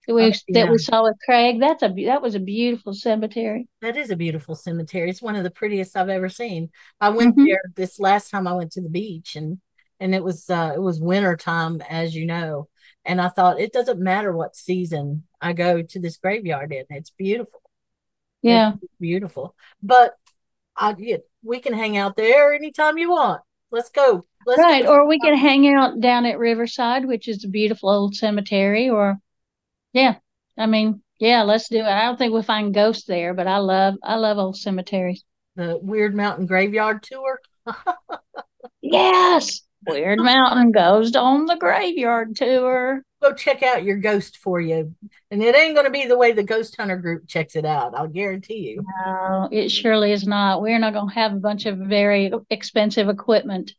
That 0.07 0.15
we 0.15 0.25
Oh, 0.25 0.33
that 0.49 0.71
we 0.71 0.79
saw 0.79 1.05
with 1.05 1.17
Craig. 1.25 1.61
That's 1.61 1.83
a 1.83 1.89
that 2.07 2.23
was 2.23 2.35
a 2.35 2.41
beautiful 2.41 2.93
cemetery. 2.93 3.69
That 3.83 3.97
is 3.97 4.11
a 4.11 4.17
beautiful 4.17 4.55
cemetery. 4.55 5.11
It's 5.11 5.23
one 5.23 5.37
of 5.37 5.45
the 5.45 5.51
prettiest 5.51 5.97
I've 5.97 6.09
ever 6.09 6.29
seen. 6.29 6.71
I 7.01 7.11
went 7.11 7.37
Mhm. 7.37 7.47
there 7.47 7.63
this 7.77 8.01
last 8.01 8.31
time 8.31 8.47
I 8.47 8.55
went 8.55 8.73
to 8.73 8.81
the 8.83 8.89
beach 8.89 9.37
and 9.37 9.61
and 10.01 10.15
it 10.15 10.25
was 10.25 10.51
uh 10.51 10.73
it 10.75 10.81
was 10.81 11.01
winter 11.01 11.37
time 11.37 11.81
as 11.83 12.15
you 12.17 12.27
know. 12.27 12.69
And 13.05 13.21
I 13.21 13.29
thought 13.29 13.61
it 13.61 13.73
doesn't 13.73 14.01
matter 14.01 14.33
what 14.33 14.57
season 14.57 15.25
I 15.41 15.53
go 15.53 15.83
to 15.83 16.01
this 16.01 16.17
graveyard 16.17 16.73
in. 16.73 16.85
It's 16.91 17.11
beautiful. 17.11 17.63
Yeah. 18.43 18.75
It's 18.83 18.95
beautiful. 19.01 19.55
But 19.83 20.17
I 20.77 20.95
yeah, 20.99 21.19
we 21.43 21.61
can 21.61 21.75
hang 21.75 21.97
out 21.97 22.17
there 22.17 22.53
anytime 22.55 22.99
you 22.99 23.11
want. 23.11 23.43
Let's 23.71 23.91
go. 23.91 24.27
Let's 24.47 24.59
Right. 24.59 24.87
Or 24.87 25.07
we 25.07 25.19
can 25.19 25.37
hang 25.37 25.73
out 25.73 26.01
down 26.01 26.27
at 26.27 26.39
Riverside, 26.39 27.07
which 27.07 27.29
is 27.29 27.45
a 27.45 27.49
beautiful 27.49 27.89
old 27.89 28.15
cemetery, 28.15 28.89
or 28.91 29.19
yeah. 29.93 30.17
I 30.59 30.67
mean, 30.67 31.03
yeah, 31.19 31.43
let's 31.43 31.69
do 31.69 31.79
it. 31.79 31.85
I 31.85 32.05
don't 32.05 32.19
think 32.19 32.33
we'll 32.33 32.43
find 32.43 32.75
ghosts 32.75 33.05
there, 33.05 33.35
but 33.35 33.47
I 33.47 33.59
love 33.59 33.95
I 34.03 34.17
love 34.17 34.39
old 34.39 34.57
cemeteries. 34.57 35.25
the 35.57 35.79
Wyrd 35.83 36.15
Mountain 36.15 36.47
Graveyard 36.47 37.03
Tour. 37.03 37.41
Yes. 38.83 39.63
Wyrd 39.89 40.23
Mountain 40.23 40.73
goes 40.73 41.17
on 41.17 41.47
the 41.47 41.57
graveyard 41.57 42.37
tour. 42.37 43.03
Go 43.21 43.33
check 43.33 43.63
out 43.63 43.85
your 43.85 43.97
ghost 43.97 44.37
for 44.39 44.61
you. 44.61 44.95
And 45.31 45.43
it 45.43 45.57
ain't 45.57 45.75
gonna 45.75 45.91
be 45.91 46.07
the 46.07 46.19
way 46.19 46.33
the 46.33 46.43
ghost 46.43 46.77
hunter 46.77 46.97
group 46.97 47.27
checks 47.27 47.57
it 47.57 47.65
out. 47.65 47.95
I'll 47.97 48.09
guarantee 48.09 48.71
you. 48.71 48.85
No, 49.05 49.49
it 49.51 49.71
surely 49.71 50.13
is 50.13 50.27
not. 50.27 50.63
We're 50.63 50.79
not 50.79 50.93
going 50.93 51.09
to 51.09 51.15
have 51.15 51.33
a 51.33 51.41
bunch 51.41 51.67
of 51.67 51.79
very 51.79 52.33
expensive 52.51 53.09
equipment. 53.09 53.73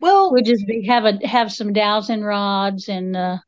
Well, 0.00 0.32
We'll 0.32 0.42
just 0.42 0.66
be 0.66 0.86
have 0.86 1.04
a 1.04 1.26
have 1.26 1.52
some 1.52 1.72
dowsing 1.72 2.22
rods 2.22 2.88
and 2.88 3.16
uh 3.16 3.38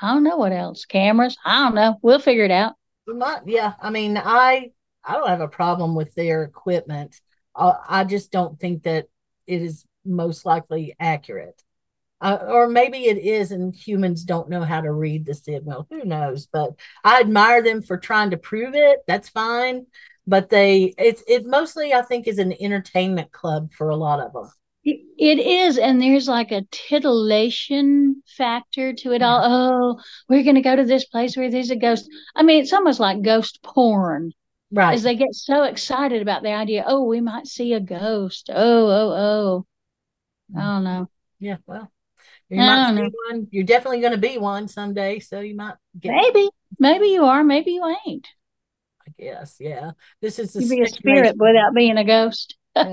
I 0.00 0.12
don't 0.12 0.24
know 0.24 0.36
what 0.36 0.52
else. 0.52 0.84
Cameras. 0.84 1.36
I 1.44 1.64
don't 1.64 1.74
know. 1.74 1.98
We'll 2.02 2.18
figure 2.18 2.44
it 2.44 2.50
out. 2.50 2.74
We 3.06 3.14
might, 3.14 3.42
yeah. 3.46 3.74
I 3.80 3.90
mean, 3.90 4.16
I 4.18 4.70
I 5.04 5.12
don't 5.14 5.28
have 5.28 5.40
a 5.40 5.48
problem 5.48 5.94
with 5.94 6.14
their 6.14 6.42
equipment. 6.42 7.20
Uh, 7.54 7.74
I 7.88 8.04
just 8.04 8.32
don't 8.32 8.58
think 8.58 8.84
that 8.84 9.06
it 9.46 9.62
is 9.62 9.84
most 10.04 10.44
likely 10.44 10.96
accurate. 10.98 11.62
Uh, 12.20 12.38
or 12.48 12.68
maybe 12.68 13.04
it 13.04 13.18
is, 13.18 13.52
and 13.52 13.74
humans 13.74 14.24
don't 14.24 14.48
know 14.48 14.62
how 14.62 14.80
to 14.80 14.90
read 14.90 15.26
the 15.26 15.34
signal. 15.34 15.86
Who 15.90 16.04
knows? 16.04 16.46
But 16.50 16.70
I 17.04 17.20
admire 17.20 17.62
them 17.62 17.82
for 17.82 17.98
trying 17.98 18.30
to 18.30 18.38
prove 18.38 18.74
it. 18.74 19.00
That's 19.06 19.28
fine. 19.28 19.86
But 20.26 20.48
they, 20.48 20.94
it's 20.96 21.22
it 21.26 21.46
mostly 21.46 21.92
I 21.92 22.02
think 22.02 22.26
is 22.26 22.38
an 22.38 22.54
entertainment 22.58 23.30
club 23.32 23.72
for 23.72 23.90
a 23.90 23.96
lot 23.96 24.20
of 24.20 24.32
them. 24.32 24.50
It, 24.86 25.38
is, 25.38 25.78
and 25.78 26.00
there's 26.00 26.28
like 26.28 26.52
a 26.52 26.66
titillation 26.70 28.22
factor 28.26 28.92
to 28.92 29.12
it 29.12 29.22
all. 29.22 29.40
Mm-hmm. 29.40 29.52
Oh, 29.52 30.02
we're 30.28 30.42
going 30.42 30.56
to 30.56 30.60
go 30.60 30.76
to 30.76 30.84
this 30.84 31.06
place 31.06 31.36
where 31.36 31.50
there's 31.50 31.70
a 31.70 31.76
ghost. 31.76 32.06
I 32.34 32.42
mean, 32.42 32.62
it's 32.62 32.72
almost 32.72 33.00
like 33.00 33.22
ghost 33.22 33.62
porn. 33.62 34.32
Right. 34.70 34.94
as 34.94 35.04
they 35.04 35.14
get 35.14 35.32
so 35.34 35.62
excited 35.62 36.20
about 36.20 36.42
the 36.42 36.52
idea, 36.52 36.84
oh, 36.86 37.04
we 37.04 37.20
might 37.20 37.46
see 37.46 37.74
a 37.74 37.80
ghost. 37.80 38.50
Oh, 38.52 38.86
oh, 38.88 39.12
oh. 39.12 39.66
I 40.54 40.58
mm-hmm. 40.58 40.68
don't 40.68 40.84
know. 40.84 41.10
Yeah. 41.38 41.56
Well, 41.66 41.90
you 42.48 42.58
might 42.58 42.92
be 42.92 43.02
know. 43.02 43.10
one. 43.30 43.48
You're 43.52 43.64
definitely 43.64 44.00
going 44.00 44.12
to 44.12 44.18
be 44.18 44.36
one 44.36 44.68
someday. 44.68 45.20
So 45.20 45.40
you 45.40 45.54
might 45.56 45.76
get. 45.98 46.12
Maybe, 46.12 46.50
maybe 46.78 47.06
you 47.06 47.24
are, 47.24 47.42
maybe 47.42 47.72
you 47.72 47.96
ain't. 48.06 48.28
Guess. 49.18 49.56
Yeah. 49.60 49.92
This 50.20 50.38
is 50.38 50.52
the 50.52 50.66
be 50.68 50.82
a 50.82 50.86
spirit 50.86 51.36
without 51.38 51.74
being 51.74 51.96
a 51.96 52.04
ghost. 52.04 52.56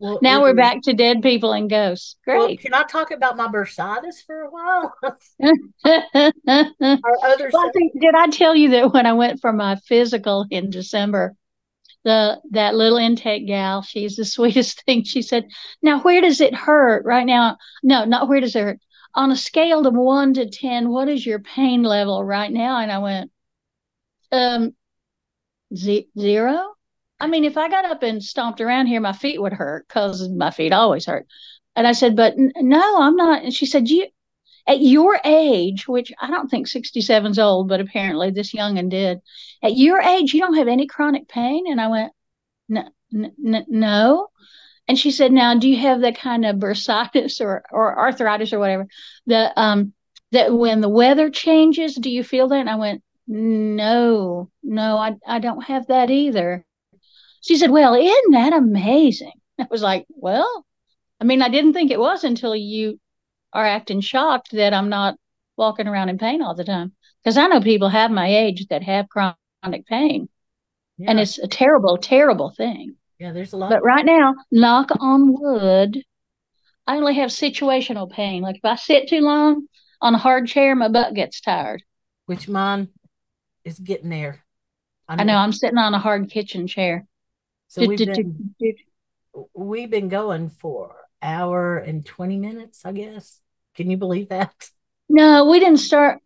Well, 0.00 0.18
Now 0.22 0.40
we're 0.40 0.54
back 0.54 0.80
to 0.84 0.94
dead 0.94 1.20
people 1.20 1.52
and 1.52 1.68
ghosts. 1.68 2.16
Well, 2.26 2.46
Great. 2.46 2.60
can 2.60 2.72
I 2.72 2.84
talk 2.84 3.10
about 3.10 3.36
my 3.36 3.48
bursitis 3.48 4.24
for 4.24 4.40
a 4.40 4.50
while? 4.50 4.94
well, 5.02 5.52
Our 5.84 7.16
other 7.22 7.50
I 7.54 7.70
think, 7.74 7.92
did 8.00 8.14
I 8.14 8.28
tell 8.28 8.54
you 8.56 8.70
that 8.70 8.94
when 8.94 9.04
I 9.04 9.12
went 9.12 9.42
for 9.42 9.52
my 9.52 9.76
physical 9.76 10.46
in 10.50 10.70
December, 10.70 11.34
the 12.04 12.40
that 12.52 12.74
little 12.74 12.96
intake 12.96 13.46
gal, 13.46 13.82
she's 13.82 14.16
the 14.16 14.24
sweetest 14.36 14.82
thing. 14.86 15.04
She 15.04 15.20
said, 15.20 15.48
"Now 15.82 16.00
where 16.00 16.22
does 16.22 16.40
it 16.40 16.54
hurt 16.54 17.04
right 17.04 17.26
now? 17.26 17.58
No, 17.82 18.06
not 18.06 18.26
where 18.26 18.40
does 18.40 18.56
it 18.56 18.62
hurt. 18.62 18.80
On 19.14 19.30
a 19.30 19.36
scale 19.36 19.86
of 19.86 19.92
one 19.92 20.32
to 20.32 20.48
ten, 20.48 20.88
what 20.88 21.10
is 21.10 21.26
your 21.26 21.40
pain 21.40 21.82
level 21.82 22.24
right 22.24 22.50
now?" 22.50 22.78
And 22.78 22.90
I 22.90 22.98
went, 23.00 23.30
"Um, 24.32 24.74
ze- 25.74 26.08
zero. 26.18 26.74
I 27.20 27.26
mean, 27.26 27.44
if 27.44 27.56
I 27.56 27.68
got 27.68 27.84
up 27.84 28.02
and 28.02 28.22
stomped 28.22 28.60
around 28.60 28.86
here, 28.86 29.00
my 29.00 29.12
feet 29.12 29.40
would 29.40 29.52
hurt 29.52 29.86
because 29.88 30.28
my 30.28 30.50
feet 30.50 30.72
always 30.72 31.06
hurt." 31.06 31.26
And 31.76 31.86
I 31.86 31.92
said, 31.92 32.16
"But 32.16 32.34
n- 32.34 32.52
no, 32.56 33.00
I'm 33.00 33.16
not." 33.16 33.42
And 33.44 33.54
she 33.54 33.66
said, 33.66 33.88
"You." 33.88 34.08
At 34.66 34.80
your 34.80 35.18
age, 35.24 35.88
which 35.88 36.12
I 36.20 36.28
don't 36.28 36.48
think 36.48 36.68
67's 36.68 37.38
old, 37.38 37.68
but 37.68 37.80
apparently 37.80 38.30
this 38.30 38.52
youngin 38.54 38.88
did, 38.88 39.20
at 39.62 39.76
your 39.76 40.00
age, 40.00 40.32
you 40.32 40.40
don't 40.40 40.54
have 40.54 40.68
any 40.68 40.86
chronic 40.86 41.28
pain? 41.28 41.64
And 41.68 41.80
I 41.80 41.88
went, 41.88 42.12
no, 42.68 42.84
n- 43.12 43.66
no. 43.68 44.28
And 44.86 44.98
she 44.98 45.10
said, 45.10 45.32
now, 45.32 45.54
do 45.58 45.68
you 45.68 45.76
have 45.78 46.02
that 46.02 46.18
kind 46.18 46.44
of 46.46 46.56
bursitis 46.56 47.40
or, 47.40 47.64
or 47.72 47.98
arthritis 47.98 48.52
or 48.52 48.58
whatever? 48.58 48.86
The, 49.26 49.52
um, 49.58 49.92
that 50.32 50.52
when 50.52 50.80
the 50.80 50.88
weather 50.88 51.30
changes, 51.30 51.94
do 51.96 52.10
you 52.10 52.22
feel 52.22 52.48
that? 52.48 52.60
And 52.60 52.70
I 52.70 52.76
went, 52.76 53.02
no, 53.30 54.50
no, 54.62 54.96
I, 54.98 55.14
I 55.26 55.38
don't 55.38 55.62
have 55.62 55.86
that 55.86 56.10
either. 56.10 56.64
She 57.42 57.56
said, 57.56 57.70
well, 57.70 57.94
isn't 57.94 58.32
that 58.32 58.52
amazing? 58.52 59.32
I 59.60 59.66
was 59.70 59.82
like, 59.82 60.06
well, 60.10 60.66
I 61.20 61.24
mean, 61.24 61.42
I 61.42 61.48
didn't 61.48 61.74
think 61.74 61.90
it 61.90 62.00
was 62.00 62.24
until 62.24 62.56
you 62.56 62.98
are 63.52 63.64
acting 63.66 64.00
shocked 64.00 64.50
that 64.52 64.74
I'm 64.74 64.88
not 64.88 65.16
walking 65.56 65.86
around 65.86 66.08
in 66.08 66.18
pain 66.18 66.42
all 66.42 66.54
the 66.54 66.64
time. 66.64 66.92
Because 67.22 67.36
I 67.38 67.46
know 67.46 67.60
people 67.60 67.88
have 67.90 68.10
my 68.10 68.26
age 68.28 68.66
that 68.68 68.82
have 68.82 69.08
chronic 69.08 69.86
pain, 69.86 70.28
yeah, 70.98 71.10
and 71.10 71.20
it's 71.20 71.38
a 71.38 71.46
terrible, 71.48 71.98
terrible 71.98 72.50
thing. 72.56 72.96
yeah, 73.18 73.32
there's 73.32 73.52
a 73.52 73.56
lot. 73.58 73.70
But 73.70 73.82
right 73.82 74.04
now, 74.04 74.34
knock 74.50 74.90
on 75.00 75.34
wood, 75.38 76.02
I 76.86 76.96
only 76.96 77.14
have 77.16 77.30
situational 77.30 78.10
pain. 78.10 78.42
Like 78.42 78.56
if 78.56 78.64
I 78.64 78.76
sit 78.76 79.08
too 79.08 79.20
long 79.20 79.66
on 80.00 80.14
a 80.14 80.18
hard 80.18 80.46
chair, 80.48 80.74
my 80.74 80.88
butt 80.88 81.14
gets 81.14 81.40
tired. 81.40 81.82
which 82.26 82.48
mine 82.48 82.88
is 83.64 83.78
getting 83.78 84.10
there. 84.10 84.40
I 85.08 85.24
know 85.24 85.36
I'm 85.36 85.52
sitting 85.52 85.78
on 85.78 85.94
a 85.94 85.98
hard 85.98 86.30
kitchen 86.30 86.66
chair. 86.66 87.06
So 87.68 87.86
we've 87.86 87.98
Do, 87.98 88.06
been 88.06 88.54
do, 88.60 88.74
we've 89.54 89.90
been 89.90 90.08
going 90.08 90.50
for 90.50 90.94
hour 91.22 91.78
and 91.78 92.04
20 92.04 92.38
minutes, 92.38 92.84
I 92.84 92.92
guess. 92.92 93.40
Can 93.74 93.90
you 93.90 93.96
believe 93.96 94.28
that? 94.28 94.52
No, 95.08 95.46
we 95.46 95.58
didn't 95.58 95.78
start. 95.78 96.20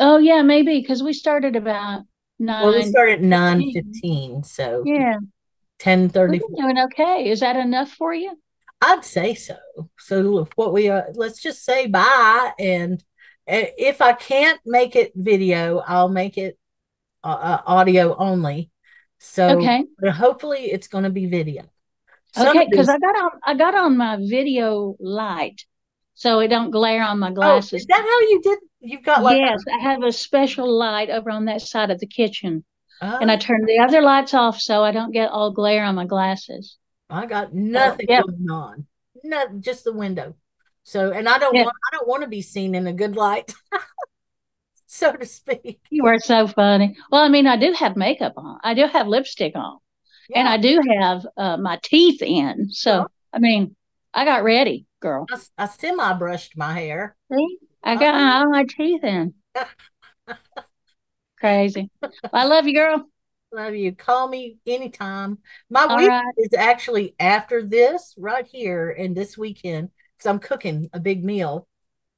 Oh 0.00 0.18
yeah, 0.18 0.42
maybe 0.42 0.80
because 0.80 1.02
we 1.02 1.12
started 1.12 1.54
about 1.56 2.02
nine. 2.38 2.64
Well, 2.64 2.74
we 2.74 2.82
started 2.82 3.14
at 3.14 3.22
9 3.22 3.72
15. 3.72 3.92
15, 3.92 4.44
so 4.44 4.82
Yeah, 4.84 5.16
10 5.78 6.02
we're 6.02 6.08
30. 6.08 6.40
doing 6.56 6.78
okay. 6.78 7.30
Is 7.30 7.40
that 7.40 7.56
enough 7.56 7.90
for 7.92 8.12
you? 8.12 8.36
I'd 8.80 9.04
say 9.04 9.34
so. 9.34 9.56
So 9.98 10.20
look, 10.20 10.52
what 10.56 10.72
we 10.72 10.88
are, 10.88 11.06
let's 11.14 11.40
just 11.40 11.64
say 11.64 11.86
bye. 11.86 12.52
And 12.58 13.02
uh, 13.48 13.70
if 13.78 14.02
I 14.02 14.12
can't 14.12 14.60
make 14.66 14.96
it 14.96 15.12
video, 15.14 15.78
I'll 15.78 16.08
make 16.08 16.36
it 16.38 16.58
uh, 17.24 17.28
uh, 17.28 17.62
audio 17.66 18.14
only. 18.16 18.70
So 19.18 19.58
Okay. 19.58 19.84
but 19.98 20.12
hopefully 20.12 20.70
it's 20.70 20.88
going 20.88 21.04
to 21.04 21.10
be 21.10 21.26
video. 21.26 21.64
Some 22.32 22.48
Okay, 22.48 22.66
because 22.68 22.88
I 22.88 22.98
got 22.98 23.16
on 23.16 23.30
I 23.42 23.54
got 23.54 23.74
on 23.74 23.96
my 23.96 24.18
video 24.20 24.96
light, 25.00 25.64
so 26.14 26.40
it 26.40 26.48
don't 26.48 26.70
glare 26.70 27.02
on 27.02 27.18
my 27.18 27.30
oh, 27.30 27.34
glasses. 27.34 27.82
is 27.82 27.86
that 27.86 28.00
how 28.00 28.20
you 28.20 28.40
did? 28.42 28.58
You've 28.80 29.02
got 29.04 29.22
like, 29.22 29.38
yes, 29.38 29.62
I 29.72 29.78
have 29.78 30.02
a 30.02 30.12
special 30.12 30.70
light 30.70 31.10
over 31.10 31.30
on 31.30 31.46
that 31.46 31.62
side 31.62 31.90
of 31.90 32.00
the 32.00 32.06
kitchen, 32.06 32.64
a, 33.00 33.18
and 33.20 33.30
I 33.30 33.36
turn 33.36 33.64
the 33.66 33.78
other 33.78 34.02
lights 34.02 34.34
off 34.34 34.60
so 34.60 34.82
I 34.82 34.92
don't 34.92 35.12
get 35.12 35.30
all 35.30 35.52
glare 35.52 35.84
on 35.84 35.94
my 35.94 36.06
glasses. 36.06 36.76
I 37.08 37.26
got 37.26 37.54
nothing 37.54 38.06
yeah. 38.08 38.22
going 38.22 38.50
on. 38.50 38.86
Not 39.22 39.60
just 39.60 39.84
the 39.84 39.92
window. 39.92 40.34
So, 40.82 41.12
and 41.12 41.28
I 41.28 41.38
don't 41.38 41.54
Yeah. 41.54 41.64
want 41.64 41.76
I 41.92 41.96
don't 41.96 42.08
want 42.08 42.22
to 42.22 42.28
be 42.28 42.42
seen 42.42 42.74
in 42.74 42.86
a 42.86 42.92
good 42.92 43.16
light, 43.16 43.54
so 44.94 45.12
to 45.12 45.26
speak. 45.26 45.80
You 45.90 46.06
are 46.06 46.18
so 46.18 46.46
funny. 46.46 46.96
Well, 47.10 47.22
I 47.22 47.28
mean, 47.28 47.46
I 47.46 47.56
do 47.56 47.72
have 47.72 47.96
makeup 47.96 48.34
on. 48.36 48.58
I 48.62 48.74
do 48.74 48.86
have 48.86 49.06
lipstick 49.08 49.54
on, 49.56 49.78
and 50.34 50.48
I 50.48 50.56
do 50.56 50.80
have 50.98 51.26
uh, 51.36 51.56
my 51.56 51.78
teeth 51.82 52.22
in. 52.22 52.68
So, 52.70 52.98
Yeah. 52.98 53.04
I 53.32 53.38
mean, 53.40 53.76
I 54.12 54.24
got 54.24 54.44
ready, 54.44 54.86
girl. 55.00 55.26
I, 55.30 55.38
I 55.58 55.66
semi 55.66 56.12
brushed 56.14 56.56
my 56.56 56.72
hair. 56.72 57.16
See, 57.32 57.58
I 57.82 57.96
got 57.96 58.14
Oh. 58.14 58.38
all 58.44 58.50
my 58.50 58.64
teeth 58.64 59.02
in. 59.04 59.34
Crazy. 61.38 61.90
Well, 62.00 62.12
I 62.32 62.44
love 62.44 62.66
you, 62.66 62.74
girl. 62.74 63.04
Love 63.52 63.74
you. 63.74 63.92
Call 63.94 64.28
me 64.28 64.58
anytime. 64.66 65.38
My 65.70 65.84
All 65.84 65.96
week 65.96 66.08
right. 66.08 66.32
is 66.38 66.54
actually 66.56 67.14
after 67.20 67.62
this 67.62 68.14
right 68.18 68.46
here 68.46 68.90
and 68.90 69.16
this 69.16 69.36
weekend 69.38 69.90
because 70.16 70.28
I'm 70.30 70.38
cooking 70.38 70.88
a 70.92 71.00
big 71.00 71.22
meal 71.24 71.68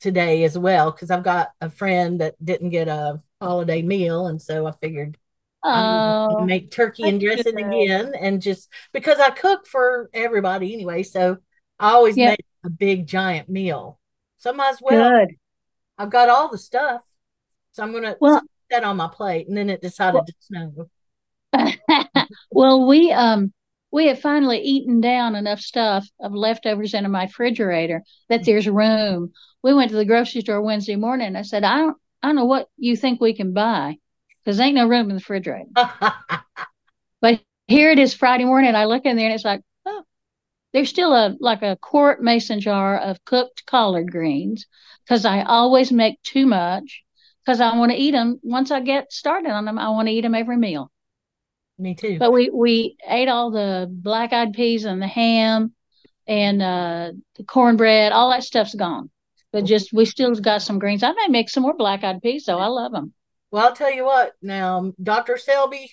today 0.01 0.45
as 0.45 0.57
well 0.59 0.91
because 0.91 1.11
I've 1.11 1.23
got 1.25 1.51
a 1.61 1.71
friend 1.71 2.21
that 2.21 2.35
didn't 2.45 2.71
get 2.71 2.89
a 2.89 3.21
holiday 3.41 3.83
meal 3.83 4.27
and 4.27 4.41
so 4.41 4.67
I 4.67 4.73
figured 4.81 5.17
Oh, 5.69 6.45
make 6.45 6.71
turkey 6.71 7.03
and 7.09 7.21
dressing 7.21 7.59
again 7.59 8.13
and 8.15 8.41
just 8.41 8.69
because 8.93 9.19
I 9.19 9.31
cook 9.31 9.67
for 9.67 10.09
everybody 10.15 10.73
anyway, 10.73 11.03
so 11.03 11.39
I 11.81 11.91
always 11.93 12.17
Yep. 12.17 12.31
make 12.31 12.45
a 12.65 12.71
big 12.71 13.07
giant 13.09 13.49
meal. 13.49 13.99
So 14.37 14.51
I 14.51 14.53
might 14.53 14.69
as 14.71 14.79
well. 14.81 15.11
good. 15.27 15.35
I've 15.99 16.11
got 16.11 16.29
all 16.29 16.49
the 16.51 16.59
stuff, 16.59 17.01
so 17.73 17.83
I'm 17.83 17.93
gonna 17.93 18.15
Well- 18.21 18.41
put 18.43 18.51
that 18.71 18.85
on 18.85 18.97
my 18.97 19.09
plate, 19.09 19.49
and 19.49 19.57
then 19.57 19.69
it 19.69 19.83
decided 19.83 20.15
Well- 20.15 20.25
to 20.27 20.35
snow. 20.41 20.89
well, 22.53 22.87
we 22.87 23.11
um 23.11 23.53
we 23.97 24.09
have 24.09 24.21
finally 24.21 24.59
eaten 24.59 25.01
down 25.01 25.35
enough 25.35 25.59
stuff 25.59 26.07
of 26.21 26.35
leftovers 26.35 26.93
in 26.93 27.11
my 27.11 27.23
refrigerator 27.23 28.03
that 28.29 28.45
there's 28.45 28.69
room. 28.69 29.33
We 29.63 29.73
went 29.73 29.91
to 29.91 29.97
the 29.97 30.05
grocery 30.05 30.43
store 30.43 30.61
Wednesday 30.61 30.97
morning. 30.97 31.29
And 31.29 31.39
I 31.39 31.41
said, 31.41 31.65
I 31.65 31.79
don't 31.79 31.97
I 32.23 32.27
don't 32.27 32.37
know 32.37 32.45
what 32.45 32.69
you 32.77 32.95
think 32.95 33.23
we 33.23 33.33
can 33.33 33.55
buy 33.55 33.97
because 34.45 34.61
ain't 34.61 34.75
no 34.75 34.87
room 34.87 35.09
in 35.09 35.09
the 35.09 35.15
refrigerator. 35.15 35.71
But 37.23 37.41
here 37.69 37.91
it 37.91 37.99
is 37.99 38.13
Friday 38.13 38.45
morning. 38.45 38.75
I 38.75 38.85
look 38.85 39.07
in 39.07 39.17
there 39.17 39.25
and 39.25 39.35
it's 39.35 39.47
like, 39.47 39.63
oh, 39.87 40.03
there's 40.75 40.91
still 40.91 41.15
a 41.15 41.35
like 41.41 41.63
a 41.63 41.79
quart 41.81 42.23
mason 42.23 42.61
jar 42.61 42.99
of 42.99 43.25
cooked 43.25 43.65
collard 43.65 44.13
greens 44.13 44.67
because 45.05 45.25
I 45.25 45.43
always 45.43 45.91
make 45.91 46.23
too 46.23 46.47
much 46.47 47.03
because 47.43 47.63
I 47.63 47.75
want 47.79 47.93
to 47.93 47.99
eat 47.99 48.11
them 48.11 48.41
once 48.43 48.71
I 48.71 48.81
get 48.81 49.11
started 49.11 49.51
on 49.51 49.65
them. 49.65 49.79
I 49.79 49.89
want 49.89 50.09
to 50.09 50.13
eat 50.13 50.21
them 50.21 50.35
every 50.35 50.59
meal. 50.59 50.91
Me 51.79 51.95
too. 51.95 52.19
But 52.19 52.33
we 52.33 52.51
we 52.51 52.97
ate 53.07 53.29
all 53.29 53.51
the 53.51 53.87
black 53.91 54.33
eyed 54.33 54.55
peas 54.55 54.85
and 54.85 55.01
the 55.01 55.07
ham 55.07 55.75
and 56.27 56.63
uh 56.63 57.13
the 57.37 57.45
cornbread. 57.45 58.13
All 58.13 58.31
that 58.31 58.45
stuff's 58.45 58.75
gone. 58.75 59.11
But 59.53 59.65
just 59.65 59.93
we 59.93 60.05
still 60.05 60.35
got 60.35 60.63
some 60.63 60.79
greens. 60.79 61.03
I 61.03 61.13
may 61.13 61.29
make 61.29 61.49
some 61.49 61.63
more 61.63 61.77
black 61.77 62.05
eyed 62.05 62.23
peas 62.23 62.45
though. 62.45 62.59
I 62.59 62.67
love 62.67 62.93
them. 62.93 63.13
Well, 63.51 63.67
I'll 63.67 63.77
tell 63.77 63.93
you 63.93 64.05
what. 64.05 64.33
Now, 64.43 64.93
Dr. 65.03 65.39
Selby, 65.39 65.91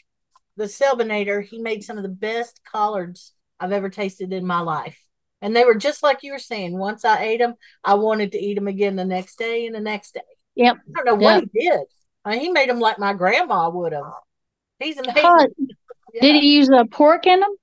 the 0.58 0.66
Selbinator, 0.66 1.44
he 1.44 1.60
made 1.60 1.84
some 1.84 1.98
of 1.98 2.04
the 2.04 2.10
best 2.10 2.60
collards 2.70 3.34
I've 3.60 3.72
ever 3.72 3.90
tasted 3.90 4.34
in 4.34 4.46
my 4.46 4.60
life. 4.60 5.00
And 5.42 5.56
they 5.56 5.66
were 5.66 5.76
just 5.76 6.04
like 6.04 6.24
you 6.24 6.32
were 6.32 6.40
saying. 6.40 6.78
Once 6.78 7.06
I 7.06 7.24
ate 7.24 7.40
them, 7.40 7.56
I 7.84 7.96
wanted 7.96 8.32
to 8.32 8.40
eat 8.40 8.56
them 8.56 8.68
again 8.68 8.96
the 8.96 9.06
next 9.06 9.38
day 9.38 9.66
and 9.66 9.76
the 9.76 9.82
next 9.82 10.14
day. 10.14 10.22
Yep. 10.56 10.78
I 10.78 11.04
don't 11.04 11.06
know 11.06 11.24
what 11.24 11.44
he 11.54 11.68
did. 11.68 11.82
I 12.26 12.32
mean, 12.32 12.40
he 12.40 12.50
made 12.50 12.70
them 12.70 12.80
like 12.80 12.98
my 12.98 13.14
grandma 13.14 13.70
would 13.70 13.94
have. 13.94 14.14
He's 14.84 14.98
amazing. 14.98 15.24
Oh, 15.26 15.48
Yeah. 16.14 16.22
Did 16.22 16.42
he 16.42 16.58
use 16.58 16.70
a 16.70 16.86
pork 16.86 17.26
in 17.26 17.40
them? 17.40 17.56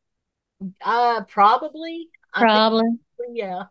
Uh, 0.85 1.23
probably. 1.25 2.09
I 2.35 2.41
think, 2.41 2.49
Probably. 2.49 2.89
yeah. 3.33 3.63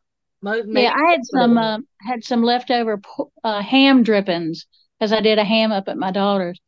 Yeah, 0.42 0.94
I 0.96 1.12
had 1.12 1.26
some 1.26 1.58
uh, 1.58 1.78
had 2.02 2.24
some 2.24 2.44
leftover 2.44 3.02
uh, 3.44 3.62
ham 3.62 4.04
drippings 4.04 4.68
because 4.98 5.12
I 5.12 5.20
did 5.20 5.38
a 5.38 5.44
ham 5.44 5.72
up 5.74 5.90
at 5.90 5.98
my 5.98 6.12
daughter's, 6.12 6.60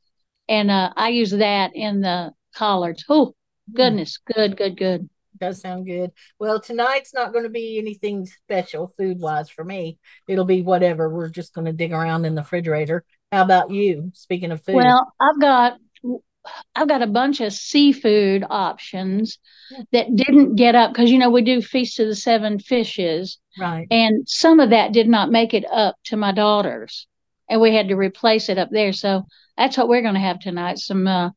and 0.49 0.69
uh, 0.69 0.91
I 0.95 1.09
used 1.09 1.39
that 1.39 1.71
in 1.73 2.01
the 2.01 2.33
collards. 2.53 3.05
Oh 3.07 3.33
goodness, 3.73 4.19
good, 4.33 4.57
good, 4.57 4.77
good. 4.77 5.09
Does 5.39 5.61
sound 5.61 5.85
good. 5.85 6.11
Well, 6.37 6.59
tonight's 6.59 7.13
not 7.13 7.31
going 7.31 7.45
to 7.45 7.49
be 7.49 7.79
anything 7.79 8.25
special 8.25 8.93
food 8.97 9.19
wise 9.19 9.49
for 9.49 9.63
me. 9.63 9.97
It'll 10.27 10.45
be 10.45 10.61
whatever. 10.61 11.09
We're 11.09 11.29
just 11.29 11.53
going 11.53 11.65
to 11.65 11.73
dig 11.73 11.93
around 11.93 12.25
in 12.25 12.35
the 12.35 12.41
refrigerator. 12.41 13.05
How 13.31 13.43
about 13.43 13.71
you? 13.71 14.11
Speaking 14.13 14.51
of 14.51 14.63
food, 14.63 14.75
Well, 14.75 15.13
I've 15.19 15.39
got 15.39 15.77
I've 16.75 16.87
got 16.87 17.01
a 17.01 17.07
bunch 17.07 17.41
of 17.41 17.53
seafood 17.53 18.43
options 18.49 19.37
that 19.91 20.15
didn't 20.15 20.55
get 20.55 20.75
up 20.75 20.91
because 20.91 21.11
you 21.11 21.19
know 21.19 21.29
we 21.29 21.41
do 21.41 21.61
feast 21.61 21.99
of 21.99 22.07
the 22.07 22.15
seven 22.15 22.59
fishes, 22.59 23.37
right? 23.59 23.87
and 23.91 24.27
some 24.27 24.59
of 24.59 24.71
that 24.71 24.91
did 24.93 25.07
not 25.07 25.31
make 25.31 25.53
it 25.53 25.65
up 25.71 25.95
to 26.05 26.17
my 26.17 26.31
daughters, 26.31 27.07
and 27.49 27.61
we 27.61 27.75
had 27.75 27.89
to 27.89 27.95
replace 27.95 28.49
it 28.49 28.57
up 28.57 28.69
there. 28.71 28.93
So 28.93 29.23
that's 29.57 29.77
what 29.77 29.87
we're 29.87 30.01
going 30.01 30.15
to 30.15 30.19
have 30.19 30.39
tonight: 30.39 30.79
some 30.79 31.07
uh, 31.07 31.29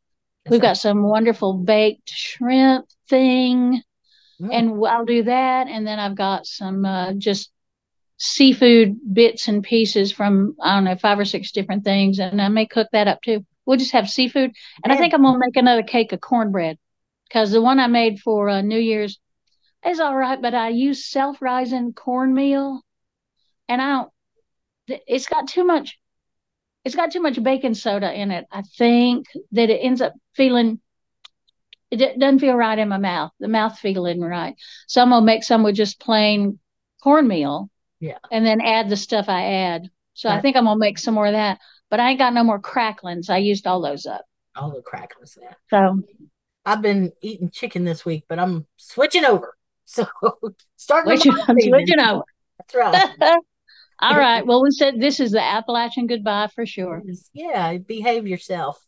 We've 0.48 0.60
got 0.60 0.76
some 0.76 1.02
wonderful 1.02 1.54
baked 1.54 2.10
shrimp 2.10 2.86
thing, 3.08 3.82
Mm. 4.40 4.48
and 4.52 4.86
I'll 4.86 5.04
do 5.04 5.22
that. 5.22 5.68
And 5.68 5.86
then 5.86 6.00
I've 6.00 6.16
got 6.16 6.44
some 6.44 6.84
uh, 6.84 7.12
just 7.12 7.52
seafood 8.16 8.96
bits 9.12 9.46
and 9.48 9.62
pieces 9.62 10.10
from 10.12 10.56
I 10.60 10.74
don't 10.74 10.84
know 10.84 10.96
five 10.96 11.18
or 11.20 11.24
six 11.24 11.52
different 11.52 11.84
things, 11.84 12.18
and 12.18 12.42
I 12.42 12.48
may 12.48 12.66
cook 12.66 12.88
that 12.92 13.06
up 13.08 13.22
too. 13.22 13.46
We'll 13.66 13.78
just 13.78 13.92
have 13.92 14.08
seafood, 14.08 14.52
and 14.82 14.92
I 14.92 14.96
think 14.96 15.14
I'm 15.14 15.22
gonna 15.22 15.38
make 15.38 15.56
another 15.56 15.82
cake 15.82 16.12
of 16.12 16.20
cornbread 16.20 16.78
because 17.28 17.50
the 17.50 17.62
one 17.62 17.80
I 17.80 17.86
made 17.86 18.20
for 18.20 18.48
uh, 18.48 18.60
New 18.60 18.78
Year's 18.78 19.18
is 19.86 20.00
all 20.00 20.16
right, 20.16 20.40
but 20.40 20.54
I 20.54 20.68
use 20.68 21.06
self-rising 21.06 21.94
cornmeal, 21.94 22.82
and 23.68 23.80
I 23.80 23.86
don't. 23.86 24.10
It's 25.06 25.26
got 25.26 25.48
too 25.48 25.64
much. 25.64 25.98
It's 26.84 26.94
got 26.94 27.10
too 27.10 27.22
much 27.22 27.42
baking 27.42 27.74
soda 27.74 28.12
in 28.12 28.30
it. 28.30 28.46
I 28.50 28.62
think 28.62 29.26
that 29.52 29.70
it 29.70 29.78
ends 29.78 30.02
up 30.02 30.12
feeling. 30.34 30.80
It 31.90 32.18
doesn't 32.18 32.40
feel 32.40 32.54
right 32.54 32.78
in 32.78 32.88
my 32.88 32.98
mouth. 32.98 33.30
The 33.40 33.48
mouth 33.48 33.78
feeling 33.78 34.20
right. 34.20 34.56
So 34.88 35.00
I'm 35.00 35.10
gonna 35.10 35.24
make 35.24 35.44
some 35.44 35.62
with 35.62 35.76
just 35.76 36.00
plain 36.00 36.58
cornmeal. 37.02 37.70
Yeah. 38.00 38.18
And 38.30 38.44
then 38.44 38.60
add 38.60 38.90
the 38.90 38.96
stuff 38.96 39.28
I 39.28 39.44
add. 39.44 39.88
So 40.14 40.28
I 40.28 40.40
think 40.40 40.56
I'm 40.56 40.64
gonna 40.64 40.78
make 40.78 40.98
some 40.98 41.14
more 41.14 41.26
of 41.26 41.32
that. 41.32 41.58
But 41.94 42.00
I 42.00 42.10
ain't 42.10 42.18
got 42.18 42.34
no 42.34 42.42
more 42.42 42.58
cracklings. 42.58 43.30
I 43.30 43.36
used 43.36 43.68
all 43.68 43.80
those 43.80 44.04
up. 44.04 44.24
all 44.56 44.72
the 44.72 44.82
cracklings 44.82 45.38
there. 45.40 45.56
So 45.70 46.02
I've 46.66 46.82
been 46.82 47.12
eating 47.22 47.50
chicken 47.50 47.84
this 47.84 48.04
week, 48.04 48.24
but 48.28 48.40
I'm 48.40 48.66
switching 48.78 49.24
over. 49.24 49.54
So 49.84 50.04
starting 50.74 51.16
switching, 51.20 51.40
I'm 51.46 51.60
switching 51.60 52.00
over. 52.00 52.24
That's 52.58 52.74
right. 52.74 53.10
all 54.00 54.16
right. 54.16 54.44
Well, 54.46 54.60
we 54.60 54.72
said 54.72 54.98
this 55.00 55.20
is 55.20 55.30
the 55.30 55.40
Appalachian 55.40 56.08
goodbye 56.08 56.48
for 56.52 56.66
sure. 56.66 57.00
yeah, 57.32 57.78
behave 57.78 58.26
yourself. 58.26 58.84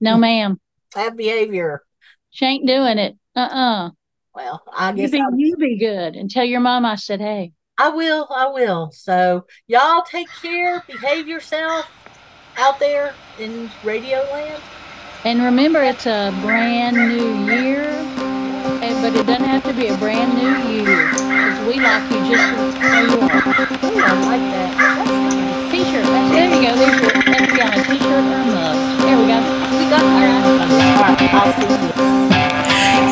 No, 0.00 0.16
ma'am. 0.16 0.58
Have 0.94 1.14
behavior. 1.14 1.82
She 2.30 2.46
ain't 2.46 2.66
doing 2.66 2.96
it. 2.96 3.18
Uh-uh. 3.34 3.90
Well, 4.34 4.62
I 4.72 4.92
You 4.92 4.96
guess 4.96 5.10
be 5.10 5.20
I, 5.20 5.24
you 5.36 5.56
be 5.58 5.78
good 5.78 6.16
and 6.16 6.30
tell 6.30 6.44
your 6.44 6.60
mom 6.60 6.86
I 6.86 6.94
said, 6.94 7.20
hey. 7.20 7.52
I 7.76 7.90
will. 7.90 8.26
I 8.34 8.46
will. 8.46 8.92
So 8.94 9.44
y'all 9.66 10.04
take 10.04 10.28
care. 10.40 10.82
Behave 10.86 11.28
yourself 11.28 11.86
out 12.58 12.78
there 12.78 13.14
in 13.38 13.70
Radio 13.84 14.18
Land. 14.32 14.62
And 15.24 15.42
remember, 15.42 15.82
it's 15.82 16.06
a 16.06 16.32
brand 16.42 16.96
new 16.96 17.52
year, 17.52 17.82
and, 17.82 19.02
but 19.02 19.18
it 19.18 19.26
doesn't 19.26 19.44
have 19.44 19.64
to 19.64 19.72
be 19.74 19.88
a 19.88 19.96
brand 19.98 20.34
new 20.34 20.56
you 20.72 20.84
because 20.84 21.66
we 21.66 21.80
like 21.80 22.10
you 22.10 22.18
just 22.30 22.56
as 22.80 23.12
you 23.12 23.20
are. 23.20 23.42
Ooh, 23.84 23.98
I 23.98 24.12
like 24.26 24.40
that. 24.52 24.70
That's. 24.78 25.72
T-shirt. 25.72 26.04
That's, 26.04 26.30
there 26.32 26.48
you 26.48 26.62
go. 26.62 26.76
There's 26.76 27.00
your, 27.00 27.10
that 27.12 27.36
could 27.36 27.52
be 27.52 27.60
uh, 27.60 27.66
on 27.66 27.72
a 27.72 27.82
T-shirt 27.84 28.06
or 28.06 28.38
a 28.38 28.46
mug. 28.46 28.76
There 29.02 29.16
we 29.18 29.24
go. 29.26 29.38
We 29.76 29.84
got 29.90 30.02
All 30.02 31.14
right, 31.14 31.34
I'll 31.34 31.52
see 31.52 32.30
you. 32.30 32.35